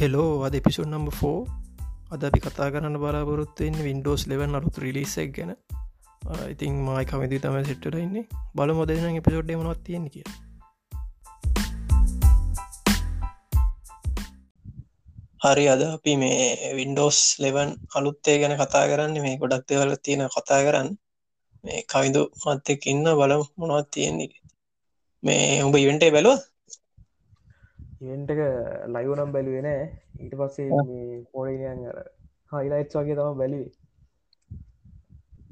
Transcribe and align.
Hello 0.00 0.28
අද 0.46 0.54
එපිසුඩ් 0.54 0.86
number 0.88 1.08
for 1.12 1.38
අද 2.10 2.22
අපි 2.24 2.40
කතා 2.40 2.68
කරන්න 2.72 2.94
බලාපොරොත්තුවෙන් 2.94 3.74
වින්ඩෝස් 3.86 4.22
ලෙවන් 4.26 4.56
අලුත් 4.58 4.76
රිලිසක් 4.78 5.32
ගැන. 5.36 5.50
ඉතින් 6.50 6.78
මයි 6.86 7.04
කමති 7.04 7.38
තම 7.38 7.56
සිට්ට 7.64 7.96
ඉන්නේ. 7.96 8.24
බල 8.54 8.70
මොදන 8.72 9.18
එපිසෝඩ් 9.18 9.50
මනත් 9.54 9.82
තියෙන 9.84 10.06
කිය 10.08 10.24
හරි 15.42 15.66
අද 15.68 15.82
අපි 15.88 16.14
මේ 16.16 16.46
වින්ඩෝස් 16.74 17.18
ලෙවන් 17.38 17.70
අලුත්තේ 17.94 18.36
ගැන 18.38 18.56
කතා 18.56 18.84
කරන්න. 18.90 19.20
මේ 19.20 19.36
ගොඩක් 19.36 19.66
දෙවල 19.68 19.92
තියෙන 19.98 20.24
කතා 20.28 20.60
කරන්න. 20.62 20.88
මේ 21.64 21.84
කවිදු 21.84 22.22
මත්තෙක් 22.46 22.86
ඉන්න 22.86 23.04
බල 23.04 23.34
මොනවත් 23.58 23.90
තියෙන්නේ. 23.90 24.32
මේ 25.22 25.62
උඹ 25.62 25.76
ඉවෙන්ටේ 25.76 26.10
බැලුව 26.10 26.40
ඉවෙන්ටක 28.00 28.40
ලයිවනම් 28.88 29.30
බැලුවෙන 29.32 29.68
ඊට 30.20 30.34
පස්සේ 30.34 30.68
පොඩියන් 31.32 31.80
අර 31.90 31.98
හයිලයිට් 32.52 32.96
වගේ 32.96 33.16
තම 33.16 33.36
බැලි 33.36 33.60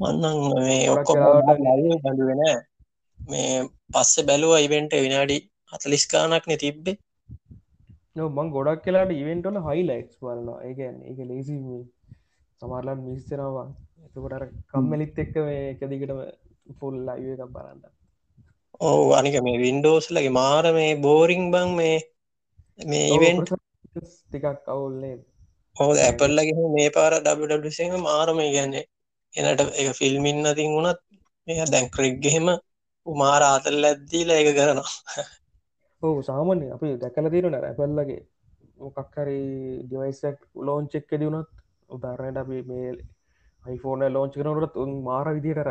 මන්නන් 0.01 0.39
බැලුවෙන 2.05 2.42
මේ 3.20 3.53
පස්ස 3.91 4.25
බැලුව 4.27 4.55
ඉවෙන්ට 4.61 4.97
විනාඩි 4.98 5.39
අතලිස්කානක්න 5.73 6.56
තිබ්බේ. 6.59 6.97
මං 8.29 8.51
ගොඩක් 8.51 8.83
කියලාට 8.84 9.15
ඉවෙන්ටල 9.15 9.61
හයිලයිට් 9.69 10.12
බලන්න 10.20 10.51
ඒගැන් 10.62 10.97
එක 11.11 11.19
ලේසි 11.27 11.56
සමරලන් 12.62 13.01
මිස්තරවා 13.05 13.67
එතකොට 14.06 14.53
කම්මලිත් 14.70 15.19
එක්ක 15.19 15.34
මේ 15.42 15.62
එකදිකටම 15.70 16.20
ෆුල් 16.78 16.97
ලයිව 17.06 17.33
එකක් 17.37 17.53
බලන්න. 17.55 17.83
ඔවු 18.83 19.09
අනික 19.15 19.37
මේ 19.42 19.59
වින්ඩෝස්ලගේ 19.61 20.33
මාර 20.33 20.65
මේ 20.75 20.92
බෝරිං 20.98 21.45
බං 21.51 21.70
මේ 21.77 21.98
මේ 22.79 23.09
ඉවෙන්ට් 23.09 23.51
ටිකක් 23.97 24.69
අවුල්න්නේ 24.69 25.17
හෝ 25.77 25.91
ඇපල්ලගේ 25.98 26.69
මේ 26.69 26.89
පාර 26.91 27.12
ඩ 27.19 27.98
මාරම 28.01 28.41
ගැන්නේ 28.48 28.85
එනට 29.35 29.61
එක 29.75 29.89
ෆිල්මින් 29.95 30.47
අතින් 30.47 30.73
වුණත් 30.73 31.01
මේ 31.48 31.67
දැන් 31.67 31.87
ක්‍රික්ගෙහෙම 31.91 32.48
උමාර 33.07 33.43
ආතල් 33.43 33.85
ඇද්දීල 33.85 34.31
එක 34.31 34.48
කරනවා. 34.55 34.91
ඔහු 36.03 36.23
සාමන්‍ය 36.23 36.67
අපි 36.70 36.89
දැකල 36.97 37.29
තිරන 37.29 37.57
ඇපල්ලගේ 37.59 38.19
මොකක්හරි 38.79 39.41
ඩිවයිසක් 39.85 40.39
ලෝංචෙක්ක 40.61 41.11
දිවුණත් 41.13 41.48
උදාරණයට 41.91 42.37
අපි 42.37 42.59
මේ 42.63 42.91
අයිෆෝන 43.63 44.05
ලෝංච 44.13 44.35
කනට 44.35 44.77
උන් 44.77 44.92
මාර 45.03 45.27
විදිටර 45.35 45.70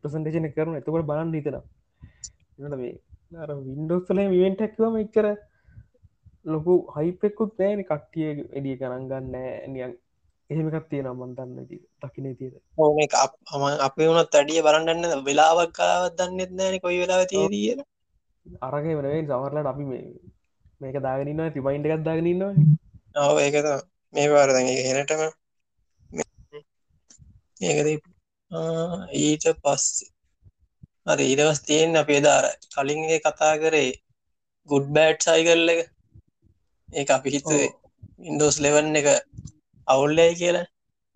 ප්‍රසන්ටේෂන 0.00 0.48
කරන 0.52 0.76
එතකට 0.76 0.90
බලන්න 1.02 1.34
හිතෙන 1.34 1.58
මේ 2.76 2.94
වින්ඩෝස්ල 3.66 4.22
විවෙන්ටක්වම 4.28 4.96
එච්චර 4.96 5.26
ලොකු 6.46 6.74
හයිපෙකුත් 6.94 7.52
නෑන 7.58 7.84
කට්ටිය 7.84 8.30
එඩිය 8.52 8.76
කරන් 8.76 9.04
ගන්න. 9.08 9.34
නියන් 9.68 9.92
එහෙමකත් 10.50 10.88
තියෙන 10.88 11.08
මන්දන්න 11.10 11.68
දකින 12.02 12.26
තියද 12.36 12.54
ඕම 12.78 12.98
අම 13.48 13.62
අපේ 13.80 14.08
වුණත් 14.08 14.34
අඩිය 14.34 14.60
බලන්නන්න 14.62 15.24
වෙලාවක්කාවත් 15.24 16.16
දන්නෙත් 16.18 16.52
නෑන 16.52 16.80
කොයි 16.80 17.00
වෙලාව 17.02 17.24
තියදිය 17.26 17.76
අරගේ 18.62 18.96
වනේ 18.98 19.22
සමරලට 19.22 19.66
අපි 19.66 19.84
මේ 19.84 20.04
මේක 20.80 20.98
දාගනන්න 21.00 21.54
තිබයින්ට 21.54 21.88
එකත් 21.88 22.04
දාගනන්නවා 22.04 22.52
ඔව 23.24 23.38
ඒකත 23.38 23.68
මේ 24.14 24.28
පාරද 24.28 24.56
හෙනටම 24.88 25.22
ඒකද 27.62 27.88
ඊට 29.20 29.46
පස්සේ 29.62 30.13
අර 31.06 31.18
ඊදවස් 31.20 31.60
තියෙන් 31.62 31.96
අපේ 31.96 32.20
දාර 32.20 32.44
කලින්ගේ 32.74 33.18
කතා 33.20 33.54
කරේ 33.58 33.90
ගුඩ් 34.68 34.86
බෑඩ් 34.96 35.20
සයිකල්ල 35.20 35.72
එක. 35.72 35.80
ඒ 36.88 37.04
අපි 37.08 37.34
හිතුවේ 37.34 37.68
ඉන්ඩෝස් 38.22 38.56
ලෙවන්න 38.58 39.00
එක 39.00 39.08
අවුල්ලයි 39.88 40.32
කියලා. 40.34 40.66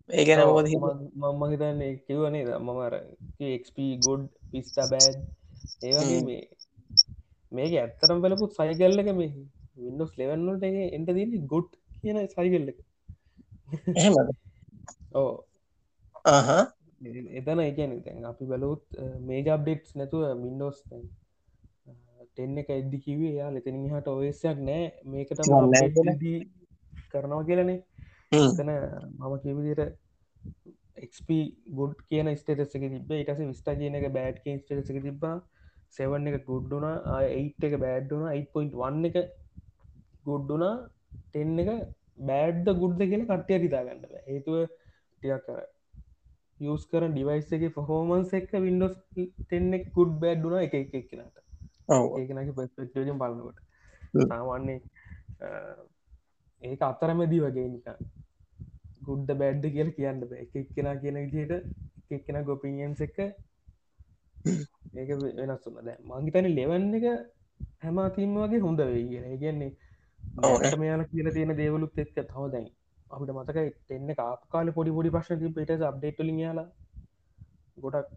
ඒ 0.08 0.24
ගැන 0.24 0.42
මොද 0.48 0.68
මම 0.68 1.42
හිතන්නේ 1.52 1.90
කිවනේ 2.06 2.58
මමර 2.58 2.94
එක්ප 3.48 3.76
ගොඩ් 4.06 4.24
පිස්ටා 4.50 4.86
බෑඩ් 4.92 5.18
ඒවගේ 5.82 6.22
මේ 6.22 6.42
මේක 7.52 7.76
ඇත්තරම් 7.76 8.24
බලපුත් 8.24 8.56
සයිකල්ලක 8.56 9.12
මේ 9.14 9.32
වින්ඩෝස් 9.78 10.12
ලෙවන්නට 10.18 10.64
එන්ට 10.92 11.14
දී 11.16 11.44
ගොඩ් 11.52 11.70
කියන 12.00 12.24
සයිකල්ල 12.28 12.72
එක. 12.72 12.78
ඕ 15.14 15.30
එතන 17.00 17.60
එකන 17.60 17.92
තැන් 18.02 18.24
අපි 18.24 18.44
බලුත් 18.46 18.98
මේජ 19.22 19.48
අප්ඩේට්ස් 19.48 19.94
නැතුව 19.94 20.24
මින්ඩෝස් 20.38 20.78
ටෙන්න 22.28 22.58
එක 22.58 22.70
එද්දි 22.70 22.98
කිවේ 23.00 23.34
යා 23.34 23.50
ලෙතනින් 23.50 23.86
හට 23.88 24.08
ඔයසයක් 24.14 24.58
නෑ. 24.62 24.84
මේකට 25.04 25.40
කරනවා 27.12 27.44
කියලනේ. 27.44 27.78
එතන 28.32 28.70
මම 29.18 29.34
කිවිදිට 29.38 29.82
එක්ප 30.98 31.30
ගුඩ් 31.72 31.94
කියන 32.08 32.30
ස්ටේටසක 32.34 32.84
තිබ 32.86 33.14
ඉටස 33.14 33.40
විස්ටා 33.42 33.76
කියන 33.76 33.94
එක 33.94 34.08
බෑඩ් 34.12 34.42
කිය 34.44 34.58
ස්ටේටසක 34.58 35.00
තිබා 35.02 35.36
සෙවන් 35.90 36.28
එක 36.28 36.44
ගුඩ්ඩුන 36.46 36.86
ඒට් 36.88 37.62
එක 37.62 37.78
බෑඩ්ඩුන 37.78 38.26
8.1 38.28 39.08
එක 39.12 39.16
ගුඩ්ඩුනා 40.26 40.74
ටෙන්න 41.24 41.64
එක 41.64 41.72
බෑඩ්ද 42.26 42.68
ගුඩ්ද 42.76 43.02
කියන 43.04 43.26
කට්ටය 43.26 43.60
හිතාගන්න 43.60 44.06
හේතුව 44.26 44.62
ටියක් 44.66 45.44
කර 45.46 45.60
යස් 46.60 46.86
කර 46.86 47.04
ඩිවයිස් 47.08 47.52
එක 47.52 47.64
ෆහෝමන්ස් 47.74 48.32
එක 48.34 48.50
වින්ඩෝස් 48.60 48.96
තෙන්න 49.48 49.72
කුඩ් 49.92 50.14
බෑඩ්ඩුන 50.20 50.56
එක 50.58 50.74
එක 50.74 50.94
එක්නට 50.94 51.36
ඒකනක 51.88 52.50
පස්පෙක්ටජම් 52.56 53.18
බලන්නකොට 53.18 53.58
සාමාන්නේ 54.24 54.78
ඒක 56.62 56.80
අතරමැදී 56.82 57.40
වගේ 57.40 57.68
නික 57.68 57.88
ගුඩ්ඩ 59.02 59.34
බෑඩ්ඩ 59.34 59.74
කියල 59.74 59.90
කියන්න 59.92 60.24
එක 60.36 60.56
එක්කෙන 60.56 60.90
කියන 61.00 61.20
විදියට 61.24 61.54
එක්කෙන 62.10 62.40
ගොපිනියන්ස 62.44 63.00
එක 63.00 63.18
ඒක 63.18 65.10
වෙනස්සුන්න 65.38 65.84
දැ 65.84 65.98
මංගිතන 66.04 66.50
ලෙවන්න 66.52 66.94
එක 66.94 67.06
හැමාතිීම 67.82 68.34
වගේ 68.38 68.60
හොඳ 68.60 68.84
වෙයි 68.84 69.06
කියෙන 69.06 69.28
ඒගන්නේ 69.28 69.72
ඕනට 70.44 70.76
මෙයාල 70.76 71.04
කියල 71.06 71.30
තියෙන 71.32 71.56
දේවලුත් 71.56 71.98
එක්ක. 71.98 72.14
තව 72.24 72.50
දැයි 72.52 72.70
අපිට 73.10 73.30
මතක 73.34 73.58
එන්න 73.90 74.10
කාල 74.48 74.68
පොඩි 74.72 74.90
පොඩි 74.92 75.14
ප්‍රශ්න 75.14 75.54
පිට 75.54 75.70
අප්ඩේට්ල 75.82 76.32
යාලා 76.36 76.68
ගොඩක් 77.78 78.08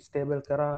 ස්ටේබල් 0.00 0.40
කරා. 0.42 0.74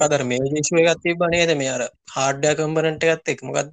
අදර 0.00 0.22
මේ 0.24 0.44
දේශව 0.46 0.78
ගත්තේ 0.86 1.18
බනේද 1.20 1.50
මේ 1.56 1.70
අර 1.70 1.82
හාඩ්ඩ 2.14 2.56
කම්බරට 2.58 3.02
ගත්ත 3.02 3.34
එක්මගත්ද 3.34 3.72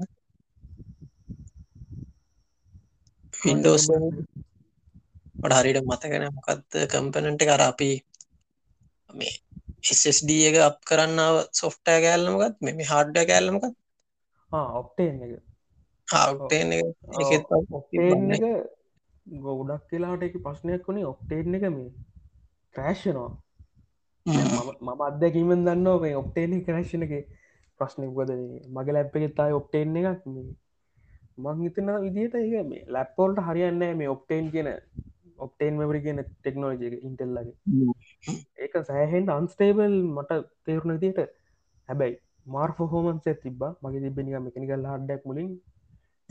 වින්ඩෝස් 3.33 3.85
ට 5.41 5.53
හරිට 5.55 5.79
මතගෙන 5.83 6.25
මොකක්ද 6.31 6.77
කම්පනට 6.91 7.41
කර 7.43 7.63
අපි 7.63 7.91
මේ 9.09 9.33
SSD 9.91 10.29
එක 10.47 10.57
අප 10.61 10.77
කරන්නාව 10.85 11.35
සොෆ්ටය 11.53 11.95
කෑල්ලමකත් 12.03 12.57
මෙ 12.61 12.89
හාඩ්ඩ 12.91 13.23
කෑල්ලමකත් 13.29 13.73
ඔක්ටේන් 14.51 15.23
එක 15.25 15.33
ඔක්ටේන් 16.35 16.71
ඔක්ටේන් 17.71 18.31
එක 18.31 18.43
ගොඩක් 19.43 19.83
කියලාට 19.89 20.23
එක 20.23 20.35
ප්‍රශ්නයක් 20.39 20.87
වුණේ 20.87 21.07
ඔක්ටේන් 21.07 21.55
එක 21.55 21.65
මේ 21.69 21.89
ක්‍රෑශ්නවා 22.75 23.29
මම 24.81 25.01
අත්දැකීමෙන් 25.01 25.65
දන්න 25.65 25.87
මේ 26.01 26.15
ඔක්ටේන 26.15 26.57
කරශන 26.65 27.05
එක 27.07 27.13
ප්‍රශ්නයක්වද 27.79 28.31
මගේ 28.71 28.93
ලැප් 28.93 29.15
එක 29.17 29.35
තායි 29.35 29.53
ඔක්ටේන් 29.53 29.95
එකක් 29.97 30.25
මං. 31.37 31.61
හිතන 31.61 31.89
විදිට 32.05 32.35
ඒ 32.37 32.63
මේ 32.65 32.83
ලැප්පෝල්ට 32.89 33.39
හරියන්න 33.41 33.83
මේ 33.97 34.09
ඔක්ටේන් 34.09 34.51
කියන 34.51 34.69
ඔක්ටේන් 35.39 35.77
මෙවරි 35.77 36.01
කියන 36.01 36.19
ටෙක්නෝජි 36.23 36.89
එක 36.89 36.95
ඉන්ටෙල්ලගේ 37.01 37.55
ඒක 38.59 38.73
සෑහෙන්ට 38.83 39.29
අන්ස්ටේබල් 39.31 39.95
මට 40.15 40.31
තේරුණ 40.65 40.99
දිට 40.99 41.19
හැබැයි 41.89 42.17
මාර් 42.47 42.71
ෆොහෝමන්ස 42.73 43.25
තිබ 43.43 43.63
මගේ 43.81 44.01
තිබෙනික 44.05 44.39
මෙකනිකල් 44.41 44.85
හඩක් 44.87 45.25
මුලින් 45.25 45.49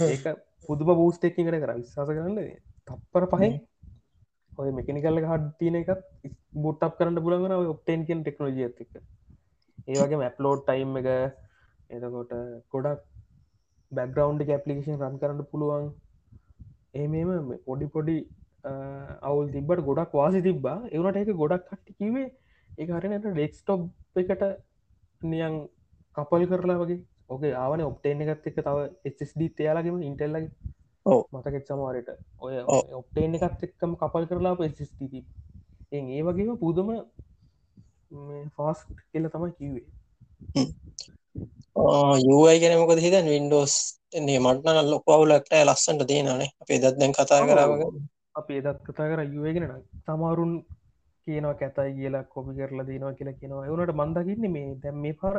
ඒක 0.02 0.26
පුදුම 0.68 0.90
බූස්ටෙක්කින් 0.92 1.46
කර 1.46 1.56
කර. 1.56 1.72
විශවාස 1.76 2.10
කරන්න 2.10 2.38
තප්පර 2.86 3.26
පහෙන් 3.32 3.54
ඔය 4.52 4.70
මෙකනිකල්ල 4.72 5.22
හඩ 5.22 5.52
තියන 5.58 5.76
එකත් 5.76 6.02
බොට්ටක් 6.58 6.98
කරන්න 6.98 7.22
පුළන්ගෙන 7.24 7.56
ඔක්ටේන් 7.68 8.06
කියෙන් 8.06 8.22
ටෙක්නෝජිය 8.22 8.66
එක 8.66 8.80
ඒවගේ 9.88 10.20
මැප්ලෝඩ් 10.22 10.66
ටයිම් 10.66 10.98
එක 11.00 11.08
එතකොට 11.90 12.34
ගොඩක් 12.72 13.00
බැග්‍රවන්් 13.92 14.42
ඇපලිකේෂන් 14.48 15.00
රන් 15.00 15.18
කරන්න 15.18 15.48
පුළුවන්. 15.50 15.88
ඒමම 16.94 17.54
පොඩි 17.66 17.86
පොඩි 17.88 18.16
අවුල් 19.22 19.46
තිබට 19.50 19.84
ගොඩක් 19.88 20.12
වාසි 20.14 20.42
තිබ්බා. 20.42 20.78
එවනට 20.88 21.20
එක 21.22 21.34
ගොඩක් 21.34 21.66
කට්ටි 21.68 21.98
කිවේ 21.98 22.28
ඒ 22.78 22.86
හරිනට 22.90 23.28
ඩෙක්ස්ටොප් 23.28 23.80
එකට 24.16 24.44
නියන් 25.22 25.56
කපල් 26.16 26.44
කරලා 26.50 26.78
වගේ 26.78 27.00
ඕක 27.30 27.42
ආවන 27.54 27.82
ඔප්ටේන 27.82 28.22
එකත් 28.24 28.46
එක 28.50 28.58
තව 28.58 28.78
SSD 29.06 29.48
තයාලගේම 29.52 30.02
ඉන්ටෙල්ලගේ 30.02 30.50
මතකෙත් 31.32 31.66
සමවාරයට 31.66 32.10
ඔය 32.40 32.58
ඔප්ටේන 32.94 33.38
එකත් 33.38 33.64
එක්කම 33.66 33.94
කපල් 33.96 34.28
කරලා 34.30 34.54
SSD 34.68 35.22
ඒ 35.92 36.02
ඒ 36.10 36.22
වගේම 36.22 36.58
පුදුම 36.58 36.90
ෆාස් 38.56 38.84
කියල 39.02 39.30
තමයි 39.30 39.52
කිවේ 39.54 39.86
යුයි 42.24 42.60
ගැන 42.60 42.78
මොකද 42.78 43.00
හිතන් 43.00 43.28
වින්ඩෝස් 43.28 43.76
එන්නේ 44.14 44.40
මටන 44.40 44.90
ලොකවුලට 44.90 45.54
ලස්සන්ට 45.60 46.06
තියෙනනේ 46.06 46.50
අපේ 46.58 46.78
දත් 46.78 46.96
දැන් 46.98 47.14
කතා 47.14 47.40
කරාවග 47.44 47.86
අපි 48.34 48.60
එදත් 48.60 48.84
කතා 48.84 49.10
කර 49.10 49.22
යුවගෙන 49.28 49.66
තමාරුන් 50.04 50.52
කියනවා 51.26 51.54
කැතයි 51.54 51.94
කියලා 51.94 52.24
කොපි 52.24 52.54
කරලා 52.54 52.86
දනවා 52.86 53.12
කියලා 53.12 53.34
කියනවා. 53.34 53.66
එවනට 53.66 53.92
මන්දකින්න 53.94 54.52
මේ 54.52 54.66
දැම් 54.82 54.98
මේ 55.04 55.14
පාර 55.14 55.36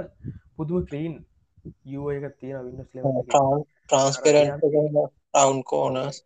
පුදුව 0.56 0.86
ක්‍රීන් 0.86 1.14
යුව 1.86 2.06
එක. 2.12 2.26
තියෙන 2.36 2.66
වින්නස් 2.68 2.90
ල 2.94 3.00
ට්‍රන්ස්පරන්් 3.84 4.50
රවන්් 5.36 5.62
කෝනස් 5.64 6.18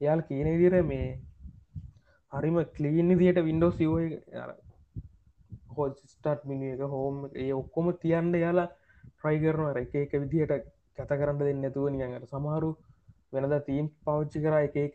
යාල් 0.00 0.20
කියන 0.22 0.48
දිර 0.60 0.76
මේ 0.84 1.08
හරිම 2.32 2.56
කලීන් 2.76 3.12
දිට 3.14 3.38
වින්ඩෝස් 3.40 3.76
යුව 3.80 3.96
හෝ 5.70 5.88
ස්ටාට් 6.06 6.42
මිනි 6.44 6.72
එක 6.72 6.82
හෝම 6.88 7.16
ඒ 7.34 7.52
ඔක්කොම 7.52 7.86
තියන්ට 7.96 8.34
යාලා 8.36 8.68
ට්‍රයි 9.10 9.38
කරනවා. 9.42 9.74
එක 9.76 9.94
එක 9.96 10.12
විදිහට 10.22 10.66
කත 10.98 11.10
කරන්න 11.12 11.38
දෙන්න 11.40 11.64
ඇතුව 11.64 11.86
නියඟට 11.90 12.30
සමහරු 12.30 12.70
වෙනද 13.32 13.54
තීම් 13.66 13.86
පවච්චි 14.04 14.38
කර 14.40 14.54
එක 14.60 14.76
එක 14.78 14.94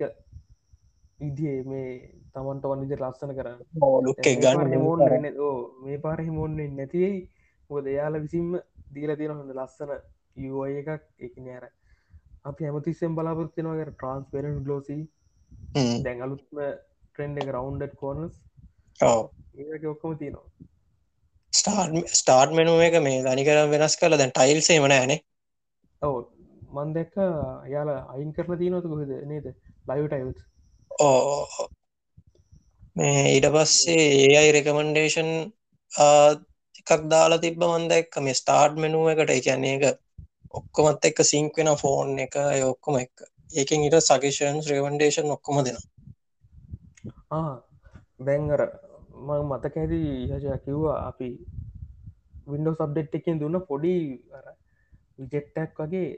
ඉදිේ 1.19 1.57
මේ 1.63 1.89
තමන්ට 2.33 2.65
වන්නිද 2.65 2.93
ලස්සන 2.97 3.31
කරන්න 3.37 3.59
මේ 5.83 5.97
පාර 5.99 6.19
හිමෝන්න 6.21 6.57
නැතියි 6.77 7.11
මොද 7.69 7.85
එයාල 7.85 8.15
විසින්ම 8.23 8.49
දීල 8.95 9.15
තියෙන 9.19 9.35
හොඳ 9.35 9.53
ලස්සන 9.55 9.91
යුය 10.45 10.71
එකක්. 10.81 11.03
එක 11.19 11.33
නෑර 11.45 11.65
අපි 12.49 12.69
ඇමතිස්සෙන් 12.69 13.17
බලාපොරත්තිනවාගේ 13.17 13.87
ට්‍රන්ස්පරන් 13.91 14.57
ගලෝසි 14.65 14.99
දැන් 16.05 16.25
අලුත්ම 16.27 16.61
ට්‍රෙන්ඩ 16.61 17.41
එක 17.43 17.53
රවන්්ඩ 17.55 17.95
කෝනස් 18.01 18.35
ඒක 19.01 19.89
ඔක්කොම 19.93 20.17
තියනවා. 20.21 20.45
ස්ටාර්් 21.53 21.89
ස්ටාර්් 22.19 22.53
මෙනුව 22.59 22.85
එක 22.87 23.01
මේ 23.07 23.25
දනිකර 23.27 23.59
වෙනස් 23.73 23.97
කල 24.01 24.17
දැන් 24.17 24.35
ටයිල්සේ 24.37 24.79
මනෑනේ 24.85 25.19
ඔව. 26.01 26.15
මන් 26.75 26.93
දැක්ක 26.95 27.15
යාලා 27.73 27.99
අයින් 28.13 28.31
කරලා 28.35 28.61
තියනොතු 28.61 28.89
කොහෙද? 28.91 29.11
නේද? 29.31 29.47
ලයිවටයිල්ස් 29.89 30.39
ඕ 30.99 31.67
මේ 32.95 33.23
ඊට 33.33 33.47
පස්සේ 33.55 34.05
ඒ 34.21 34.37
අයි 34.39 34.53
රෙකමන්ඩේෂන් 34.55 35.31
එකක් 36.79 36.89
දාලා 37.11 37.39
තිබ 37.39 37.55
මන්ද 37.63 37.91
එක්ක 37.95 38.13
මේ 38.19 38.39
ස්ටාර්ට් 38.39 38.75
මෙනුව 38.77 39.05
එකට. 39.11 39.31
එකන්නේ 39.31 39.75
එක 39.77 39.85
ඔක්කොමත් 40.53 41.03
එක්ක 41.03 41.19
සිංක් 41.25 41.53
වෙන 41.57 41.69
ෆෝන් 41.77 42.09
එක 42.19 42.33
ඔක්කොම 42.65 42.95
එක 42.99 43.11
ඒකින් 43.53 43.85
ඉට 43.87 43.97
සගේෂන්ස් 44.01 44.65
රෙවන්ඩේෂන් 44.67 45.33
ඔක්කොම 45.35 45.57
දෙනවා. 45.61 45.87
බැංගර 48.19 48.61
ම 49.19 49.29
මතක 49.49 49.75
ඇදී 49.77 50.09
යජ 50.27 50.57
කිව්වා. 50.59 50.99
අපි 51.09 51.27
විඩෝ 52.47 52.73
සබ්ඩෙට් 52.75 53.13
එකෙන් 53.13 53.39
දුන්න 53.39 53.57
පොඩි 53.63 53.93
විජෙට්ටක් 55.19 55.77
වගේ 55.81 56.09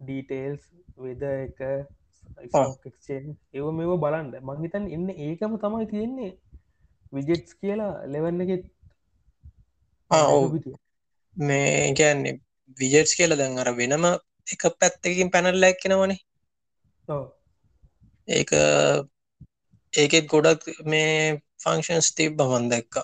ඩීටේල්ස් 0.00 0.62
වෙද 0.98 1.22
එක 1.28 1.58
ක්ෂන් 2.82 3.26
ඒව 3.52 3.66
මෙව 3.72 3.92
බලන්ඩ 3.98 4.34
මංහිතන් 4.42 4.86
එන්න 4.90 5.06
ඒකම 5.18 5.56
තමයි 5.58 5.86
තියෙන්නේ 5.88 6.30
විජෙට්ස් 7.12 7.52
කියලා 7.56 7.92
ලෙවන්න 8.08 8.44
එකෙත් 8.44 8.64
මේ 11.36 11.92
ගැන්නේ 11.94 12.40
විජෙට්ස් 12.78 13.12
කියල 13.18 13.36
දැන් 13.36 13.58
අර 13.58 13.70
වෙනම 13.76 14.04
එක 14.46 14.62
පැත්තකින් 14.80 15.32
පැනල්ල 15.34 15.68
එක්කෙනවනේ 15.68 16.20
ඒක 18.28 18.50
ඒකෙත් 19.94 20.26
ගොඩක් 20.32 20.66
මේ 20.84 21.14
ෆංක්ෂන්ස් 21.62 22.08
තිබ්බ 22.18 22.42
මන් 22.42 22.68
දැක්ක. 22.72 22.94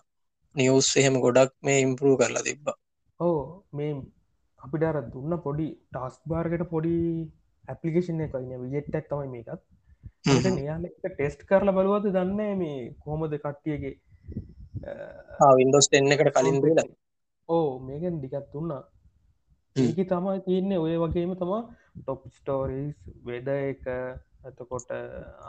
නිියවස් 0.55 0.91
එහෙම 0.97 1.17
ගොඩක් 1.25 1.53
මේ 1.63 1.79
ඉම්පරූ 1.87 2.15
කරලා 2.21 2.47
තිබ්බ. 2.49 2.67
ඕ 3.21 3.41
මේ 3.73 3.93
අපිට 4.61 4.85
අර 4.91 4.99
දුන්න 5.15 5.39
පොඩි 5.47 5.67
ටස් 5.93 6.17
බාර්ගට 6.31 6.65
පොඩි 6.71 6.95
ඇපලිකේෂන් 7.65 8.23
එකයින 8.27 8.63
විජෙට්ටක් 8.65 9.09
තමයි 9.11 9.29
මේකත්. 9.35 9.63
එයාල 10.57 10.87
ටෙස්ට් 11.05 11.41
කරලා 11.49 11.77
බලුවද 11.79 12.07
දන්න 12.11 12.63
මේ 12.63 12.79
කොහොමද 13.03 13.35
කට්ටියගේ 13.39 13.95
වින්ඩෝස් 15.59 15.89
එන්න 15.93 16.13
එකට 16.13 16.33
කලින් 16.35 16.61
දලා. 16.63 16.87
ඕ 17.49 17.79
මේකෙන් 17.81 18.21
දිකත් 18.23 18.47
දුන්නා. 18.53 18.83
ඒක 19.77 19.99
තමයි 20.09 20.39
තියන්නේ 20.47 20.79
ඔය 20.79 20.97
වගේම 20.99 21.33
තමා 21.37 21.63
ටොප් 21.97 22.23
ස්ටෝරීස් 22.33 22.97
වෙද 23.25 23.49
එක 23.53 23.83
ඇතකොට 23.89 24.89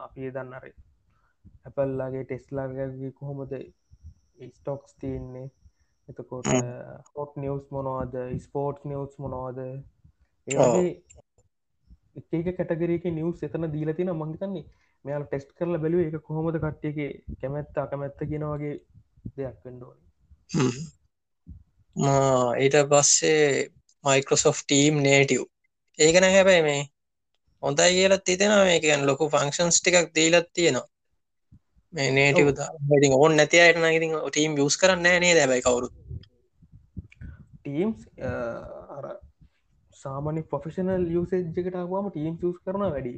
අපි 0.03 0.31
දන්නරේ 0.31 0.75
ඇපල්ලාගේ 1.65 2.23
ටෙස්ලාගේ 2.25 3.11
කොහොමද 3.11 3.53
ස්ටොක්ස් 4.51 4.91
තියන්නේ? 4.95 5.47
එතකොට 6.09 6.49
හොට් 7.13 7.33
නිවස් 7.37 7.65
මොනවාද? 7.71 8.13
ස්පෝට් 8.39 8.83
නිවස් 8.85 9.13
මොනවාද? 9.19 9.59
ඒගේ 10.47 10.91
එක 12.41 12.59
කැටගරක 12.59 13.07
නිවස් 13.11 13.43
එතන 13.43 13.69
දීලතින 13.73 14.13
මංහිතන්නේ 14.13 14.65
මෙයාල 15.05 15.25
ටෙස්ට් 15.25 15.51
කරල 15.57 15.79
බැලුව 15.83 16.03
එක 16.03 16.21
කොහොමද 16.23 16.59
කට්ටියගේ 16.59 17.37
කැමැත්ත 17.41 17.81
අකමැත්ත 17.83 18.23
කියෙනවගේ 18.23 18.75
දෙයක් 19.35 19.57
වෙන්ඩෝන 19.63 19.97
ඊට 22.57 22.77
පස්සේ 22.91 23.47
මයිකෝසොෆ් 24.03 24.59
ටීම් 24.63 25.01
නේටව් 25.01 25.43
ඒකන 25.99 26.27
හැබැයි 26.27 26.63
මේ 26.63 26.83
හොඳයි 27.63 27.89
කියලත් 27.91 28.23
තිතෙන 28.23 28.53
මේකන් 28.61 29.05
ලොකු 29.05 29.29
ෆංක්ෂන්ස් 29.29 29.77
ටිකක් 29.79 30.13
දීලත් 30.15 30.49
තියෙනවා. 30.53 30.87
මේ 31.93 32.09
නේටව 32.11 32.49
ති 33.01 33.09
ඕන් 33.13 33.35
නැති 33.35 33.61
අයට 33.61 33.79
නගති 33.81 34.09
ටීම් 34.27 34.57
යස් 34.57 34.77
කරන්න 34.77 35.07
නේ 35.21 35.33
දැබයි 35.35 35.61
කවුරු 35.61 35.87
ටීම්ස් 37.57 37.99
සාමනි 39.93 40.43
පොෆෙෂනල් 40.45 41.07
යුසේජ්ජකටවාම 41.11 42.11
ටීම් 42.11 42.35
ස් 42.43 42.59
කරන 42.65 42.83
වැඩි. 42.87 43.13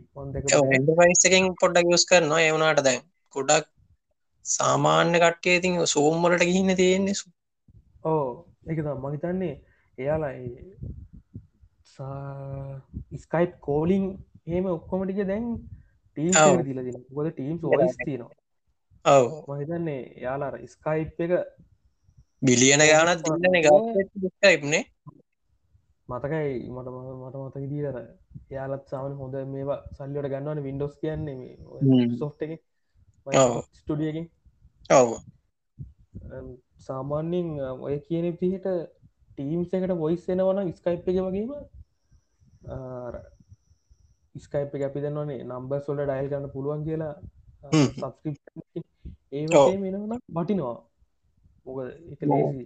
පයිසකින් 1.02 1.52
පොඩ්ඩක් 1.62 1.94
යස් 1.96 2.06
කරනවා. 2.06 2.42
එවුණට 2.44 2.84
දැන් 2.84 3.04
ගොඩක් 3.36 3.68
සාමාන්‍ය 4.46 5.18
කට්ටේ 5.18 5.56
ඉතින් 5.56 5.76
සූම්මලට 5.88 6.44
ගිහින්න 6.44 6.76
තියෙන්නේ 6.76 7.16
සු 7.16 7.26
ඕ 8.06 8.28
එක 8.66 8.78
මහිතන්නේ 9.04 9.54
එයාලා 9.98 10.34
ස්කයිප් 13.20 13.52
කෝලිං 13.62 14.06
ඒම 14.48 14.66
ඔක්කොමටික 14.68 15.22
දැන් 15.28 15.46
ටීම් 16.18 16.64
දිල 16.64 16.80
දින 16.84 17.00
ගොද 17.12 17.28
ටීම් 17.30 17.58
ෝයිස් 17.64 17.98
තියනවා. 18.00 18.36
ඔව. 19.06 19.26
මහිතන්නේ 19.50 20.02
යාලාර 20.18 20.56
ස්කයිප් 20.68 21.20
එක 21.20 21.32
බිලියන 22.42 22.84
ගානත් 22.84 23.24
දින්නන 23.26 23.58
ගයිප්නේ 24.42 24.84
මතකයි 26.10 26.54
මට 26.68 26.88
මට 27.18 27.36
මතක 27.38 27.66
දීර 27.66 27.98
යාලත් 28.50 28.84
සාමන 28.88 29.14
හොඳ 29.16 29.36
මේවා 29.48 29.80
සල්ලියට 29.92 30.32
ගන්නවන 30.32 30.64
වින්ඩෝස් 30.64 30.96
කියන්නේ 30.98 31.58
සෝ් 32.20 32.32
එක 32.40 32.52
ස්ටඩියකින් 33.74 34.26
ඔව. 34.92 35.10
සාමාන්‍යෙන් 36.80 37.50
ඔය 37.82 37.98
කියන 38.02 38.26
පිහිට 38.38 38.68
ටීම්ස් 39.32 39.74
එකට 39.74 39.94
වොයිස් 39.96 40.24
එනවන 40.28 40.72
ස්කයිප් 40.74 41.06
එක 41.06 41.20
වගේම 41.26 41.52
ස්කයිප් 44.36 44.72
අපි 44.80 45.00
දන්නවනේ 45.00 45.46
නම්බ 45.46 45.72
සොල්ට 45.82 46.04
ඩයිල් 46.04 46.30
ගන්න 46.30 46.52
පුළුවන් 46.52 46.84
කියලා 46.84 47.16
ඒ 49.34 49.78
මෙනවන 49.78 50.20
බටිනවා 50.32 50.78
මොක 51.66 51.80
එක 52.14 52.22
ලේසි 52.26 52.66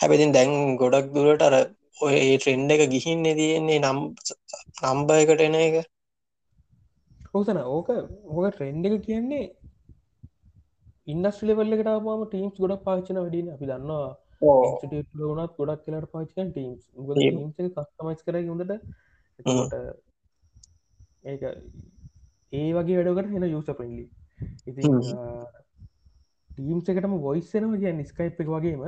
හැබැතින් 0.00 0.32
දැන් 0.32 0.52
ගොඩක් 0.76 1.08
දුරට 1.14 1.42
අර 1.42 1.56
ඔය 2.00 2.14
ඒ 2.18 2.36
ට්‍රෙන්ඩ 2.36 2.70
එක 2.70 2.82
ගිහින්න 2.90 3.24
තියෙන්නේ 3.32 3.80
නම් 3.80 3.98
නම්බ 4.84 5.08
එකට 5.16 5.42
එන 5.42 5.58
එක 5.60 5.76
හෝසන 7.34 7.58
ඕක 7.58 7.88
ඕක 7.90 8.46
ට්‍රෙන්ඩ 8.48 8.86
එක 8.88 8.94
කියන්නේ 9.06 9.46
ඉන්ඩස්ට්‍රලෙවල්ලකට 11.08 11.90
පාම 12.06 12.22
ටීම්ස් 12.26 12.56
ගොඩක් 12.62 12.82
පාචන 12.88 13.18
වැඩින. 13.18 13.48
අපි 13.54 13.66
දන්නවා 13.70 14.08
වනත් 15.30 15.52
ගොඩක් 15.58 15.84
කියලට 15.84 16.10
පාචන 16.14 16.48
ටීම්ස් 16.50 16.82
කස්තමයිස් 17.76 18.24
කර 18.26 18.36
හොඳට 18.44 18.72
ඒක 21.24 21.42
ඒ 22.52 22.70
වගේ 22.76 23.04
වැඩකට 23.08 23.34
හෙන 23.34 23.46
යුස 23.48 23.70
පෙන්ලි 23.80 24.04
ඉති 24.66 24.80
ටීම්ස් 26.50 26.90
එකටම 26.92 27.14
වොයිස්සෙනව 27.26 27.78
කිය 27.82 28.04
ස්කයිප් 28.06 28.42
එක 28.44 28.52
වගේම. 28.54 28.82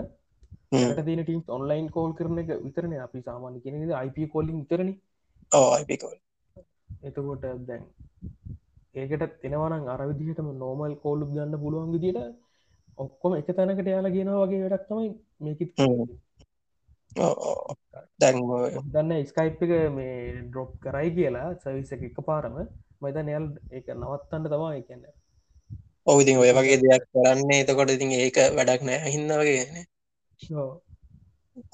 තින 1.06 1.22
ටීම් 1.22 1.40
ඔන්ලයින් 1.56 1.88
කෝල් 1.90 2.12
කරන 2.18 2.38
එක 2.42 2.50
විතරන. 2.66 2.92
අපි 3.06 3.18
සාමාන්‍ය 3.28 3.58
කෙනෙද 3.64 3.92
IP 4.06 4.18
කොලින් 4.34 4.60
විතරන 4.62 4.90
එතකොට 7.02 7.44
දැන් 7.66 7.84
ඒකට 8.94 9.36
තෙනවන 9.42 9.88
අරවිදිහටම 9.90 10.48
නෝමල් 10.56 10.94
කෝලු 11.02 11.24
ගන්න 11.28 11.60
පුළුවන් 11.60 11.94
විදිට 11.94 12.18
ඔක්කොම 12.98 13.32
එක 13.34 13.48
තැනකට 13.52 13.88
යාලා 13.88 14.12
ගෙන 14.12 14.30
වගේ 14.34 14.62
වැඩක් 14.64 14.84
තමයි 14.88 15.08
මේකත් 15.40 15.78
දැන් 18.20 18.36
දන්න 18.88 19.26
ස්කයිප් 19.26 19.64
එක 19.64 19.72
මේ 19.92 20.12
ඩ්‍රොප් 20.42 20.70
කරයි 20.80 21.10
කියලා 21.16 21.48
සවිස 21.56 21.92
එක 21.92 22.20
පාරම 22.22 22.56
මයිත 23.00 23.18
නෑල් 23.20 23.46
එක 23.72 23.86
නවත්තන්න 23.94 24.44
තමා 24.46 24.72
කියන්න. 24.80 25.04
ඔවුතින් 26.06 26.38
ඔය 26.38 26.52
වගේ 26.52 26.78
දෙයක් 26.78 27.04
කරන්නේ. 27.10 27.60
එතකොට 27.62 27.90
ඉතින් 27.90 28.14
ඒක 28.14 28.36
වැඩක් 28.56 28.82
නෑ. 28.82 29.10
හින්න 29.10 29.34
වගේන්නේ 29.34 29.84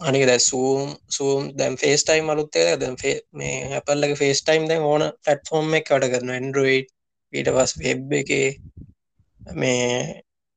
අනික 0.00 0.24
දැ 0.26 0.38
සූම් 0.40 0.88
සූම් 1.08 1.42
දැම් 1.54 1.74
ෆේස් 1.76 2.02
ටයිම් 2.02 2.30
අලුත්තේ 2.30 2.70
දැ 2.76 3.12
මේ 3.32 3.56
අපල්ලගේ 3.78 4.16
ෆේස් 4.16 4.40
ටයිම් 4.42 4.64
දැ 4.68 4.78
ඕන 4.84 5.04
ෆටෆෝර්ම් 5.24 5.74
එක 5.74 5.86
කට 5.88 6.08
කරන 6.12 6.30
ඇන්ඩරෝයිඩ් 6.30 6.88
ඊට 7.32 7.50
පස් 7.56 7.72
වෙබ් 7.78 8.12
එක 8.14 8.30
මේ 9.56 9.84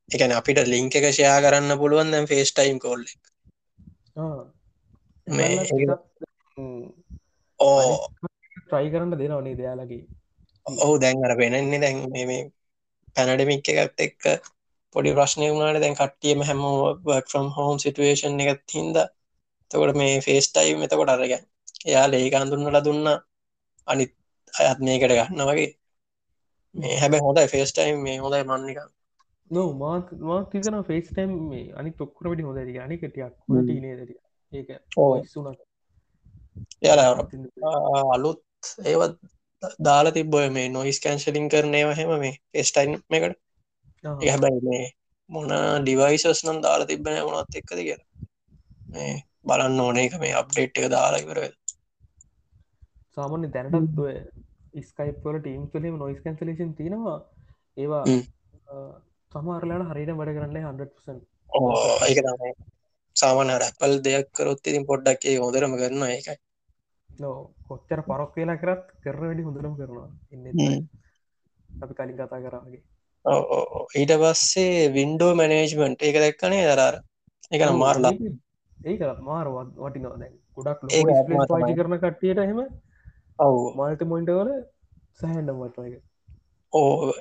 එකන 0.10 0.34
අපිට 0.34 0.64
ලිංක 0.68 0.94
එක 0.94 1.06
ෂයා 1.10 1.38
කරන්න 1.42 1.78
පුළුවන් 1.78 2.14
දැම් 2.14 2.26
ෆේස් 2.28 2.52
ටයිම් 2.52 2.80
කොල්ල 2.80 3.04
මේ 5.28 5.54
ඕ. 7.60 8.08
ට්‍රයි 8.62 8.90
කරන්න 8.92 9.14
දෙනවනේ 9.14 9.56
දෙයාලගේ 9.56 10.04
ඔහු 10.66 10.96
දැන් 11.00 11.26
අර 11.26 11.34
පෙනෙන්නේ 11.38 11.80
දැන් 11.80 12.00
මේ 12.12 12.42
පැනඩමික් 13.16 13.70
එකත් 13.76 14.00
එක්ක 14.00 14.24
පොඩි 14.96 15.12
ප්‍රශ්නය 15.14 15.50
වුණට 15.50 15.82
දැන් 15.82 15.96
කට්ටියම 15.96 16.40
හැම 16.44 16.62
ෆම් 17.26 17.48
හෝම් 17.52 17.76
සිටුවේෂන් 17.80 18.40
එකත් 18.46 18.72
හින්ද. 18.72 18.98
තකොට 19.72 19.96
මේ 19.96 20.22
ෆේස්ටයි 20.22 20.78
මෙතකොට 20.78 21.12
අරග 21.12 21.36
එයා 21.86 22.06
ලේක 22.08 22.34
අඳුන්නල 22.36 22.82
දුන්න. 22.82 23.06
අනිත් 23.88 24.12
අයත් 24.54 24.80
මේකට 24.82 25.12
ගන්න 25.12 25.48
වගේ. 25.50 25.70
මේ 26.76 26.98
හැබැ 26.98 27.22
හොඳයි 27.22 27.48
ෆේස්ටයිම් 27.48 27.98
මේ 28.00 28.18
හොඳයි 28.18 28.44
මන්නික 28.46 28.80
නො 29.52 29.64
මාත් 29.74 30.12
මාත් 30.22 30.46
තිතන 30.50 30.78
ෆේස්ටයිම් 30.84 31.34
මේ 31.50 31.66
අනි 31.74 31.92
තොක්කරට 31.94 32.44
හොඳ 32.44 32.60
අනිකටයක් 32.80 33.34
නේ 33.80 33.96
ඒක 34.54 34.70
ඕසුනට 34.98 35.60
යාලා 36.82 37.12
අලුත් 38.14 38.42
ඒවත් 38.86 39.18
දාලා 39.82 40.12
තිබ්බොය 40.12 40.48
මේ 40.50 40.68
නොයිස් 40.70 41.00
කැන්ශලින් 41.00 41.50
කරනේව 41.50 41.92
හෙම 41.96 42.14
මේ 42.20 42.34
ෆෙස්ටයින් 42.52 42.98
එකට 43.12 43.40
හැබැයි 44.04 44.62
මේ 44.68 44.86
මොන 45.30 45.52
ඩිවයිසස් 45.82 46.44
නම් 46.46 46.60
දාලා 46.66 46.90
තිබෙන 46.92 47.20
මොනත් 47.28 47.60
එක්කද 47.60 47.80
කියලා. 47.80 48.08
මේ 48.90 49.14
බලන්න 49.48 49.80
ඕනේ 49.80 50.06
එක 50.08 50.16
මේ 50.20 50.34
අප්ඩේට් 50.34 50.80
එක 50.80 50.90
දාලා 50.96 51.24
ඉවර 51.24 51.40
සාමාන්‍ය 53.18 53.48
දැනටත් 53.54 54.02
ස්කයිපල 54.84 55.38
ටීම් 55.40 55.64
කලීම 55.72 55.96
නොයිස් 55.98 56.20
කැන්සලේෂන් 56.24 56.76
තියෙනවා. 56.76 57.18
ඒවා 57.78 58.04
සමාරලාට 59.32 59.90
හරිට 59.92 60.14
වැඩ 60.20 60.36
කරන්න 60.38 60.58
ඕ 61.50 61.74
ඒක 62.06 62.20
තමයි. 62.20 62.54
සාමාන 63.16 63.52
රැපල් 63.64 63.94
දෙයක් 64.06 64.32
කරොත් 64.38 64.68
ඉතින් 64.68 64.88
පොඩ්ඩක් 64.90 65.26
ඒ 65.26 65.38
හොදරම 65.38 65.74
කරන්න 65.80 66.08
එකයි 66.12 66.38
කොච්චර 67.68 68.02
පරක් 68.04 68.32
කියලා 68.36 68.62
කරත් 68.64 68.84
කරන 69.04 69.22
වැඩි 69.22 69.48
හොඳරම් 69.48 69.74
කරනවා. 69.80 70.10
ඉන්න 70.32 70.46
අපි 71.82 71.94
කලින් 71.94 72.16
කතා 72.16 72.42
කරාගේ 72.46 72.82
ඊට 73.26 74.14
පස්සේ 74.22 74.92
වින්ඩෝ 74.94 75.32
මැනේජ්මන්ට් 75.36 76.06
ඒක 76.08 76.18
දැක්කනේ 76.24 76.64
දරාර 76.70 76.96
එක 77.52 77.62
මාර්ලා. 77.84 78.14
ඒක 78.86 79.02
මාර 79.22 79.48
වටිනවා 79.50 80.18
දැන්. 80.22 80.34
ගොඩක් 80.58 80.82
පාචි 81.52 81.74
කරන 81.80 81.98
කට්ටියට 82.00 82.44
එහෙම 82.46 82.62
ඔවු. 83.40 83.62
මල්ට 83.78 84.02
මොයින්ට 84.12 84.32
වල 84.38 84.50
සැහන්ඩ 85.20 85.50
එක 85.88 86.02
ඕ 86.74 87.14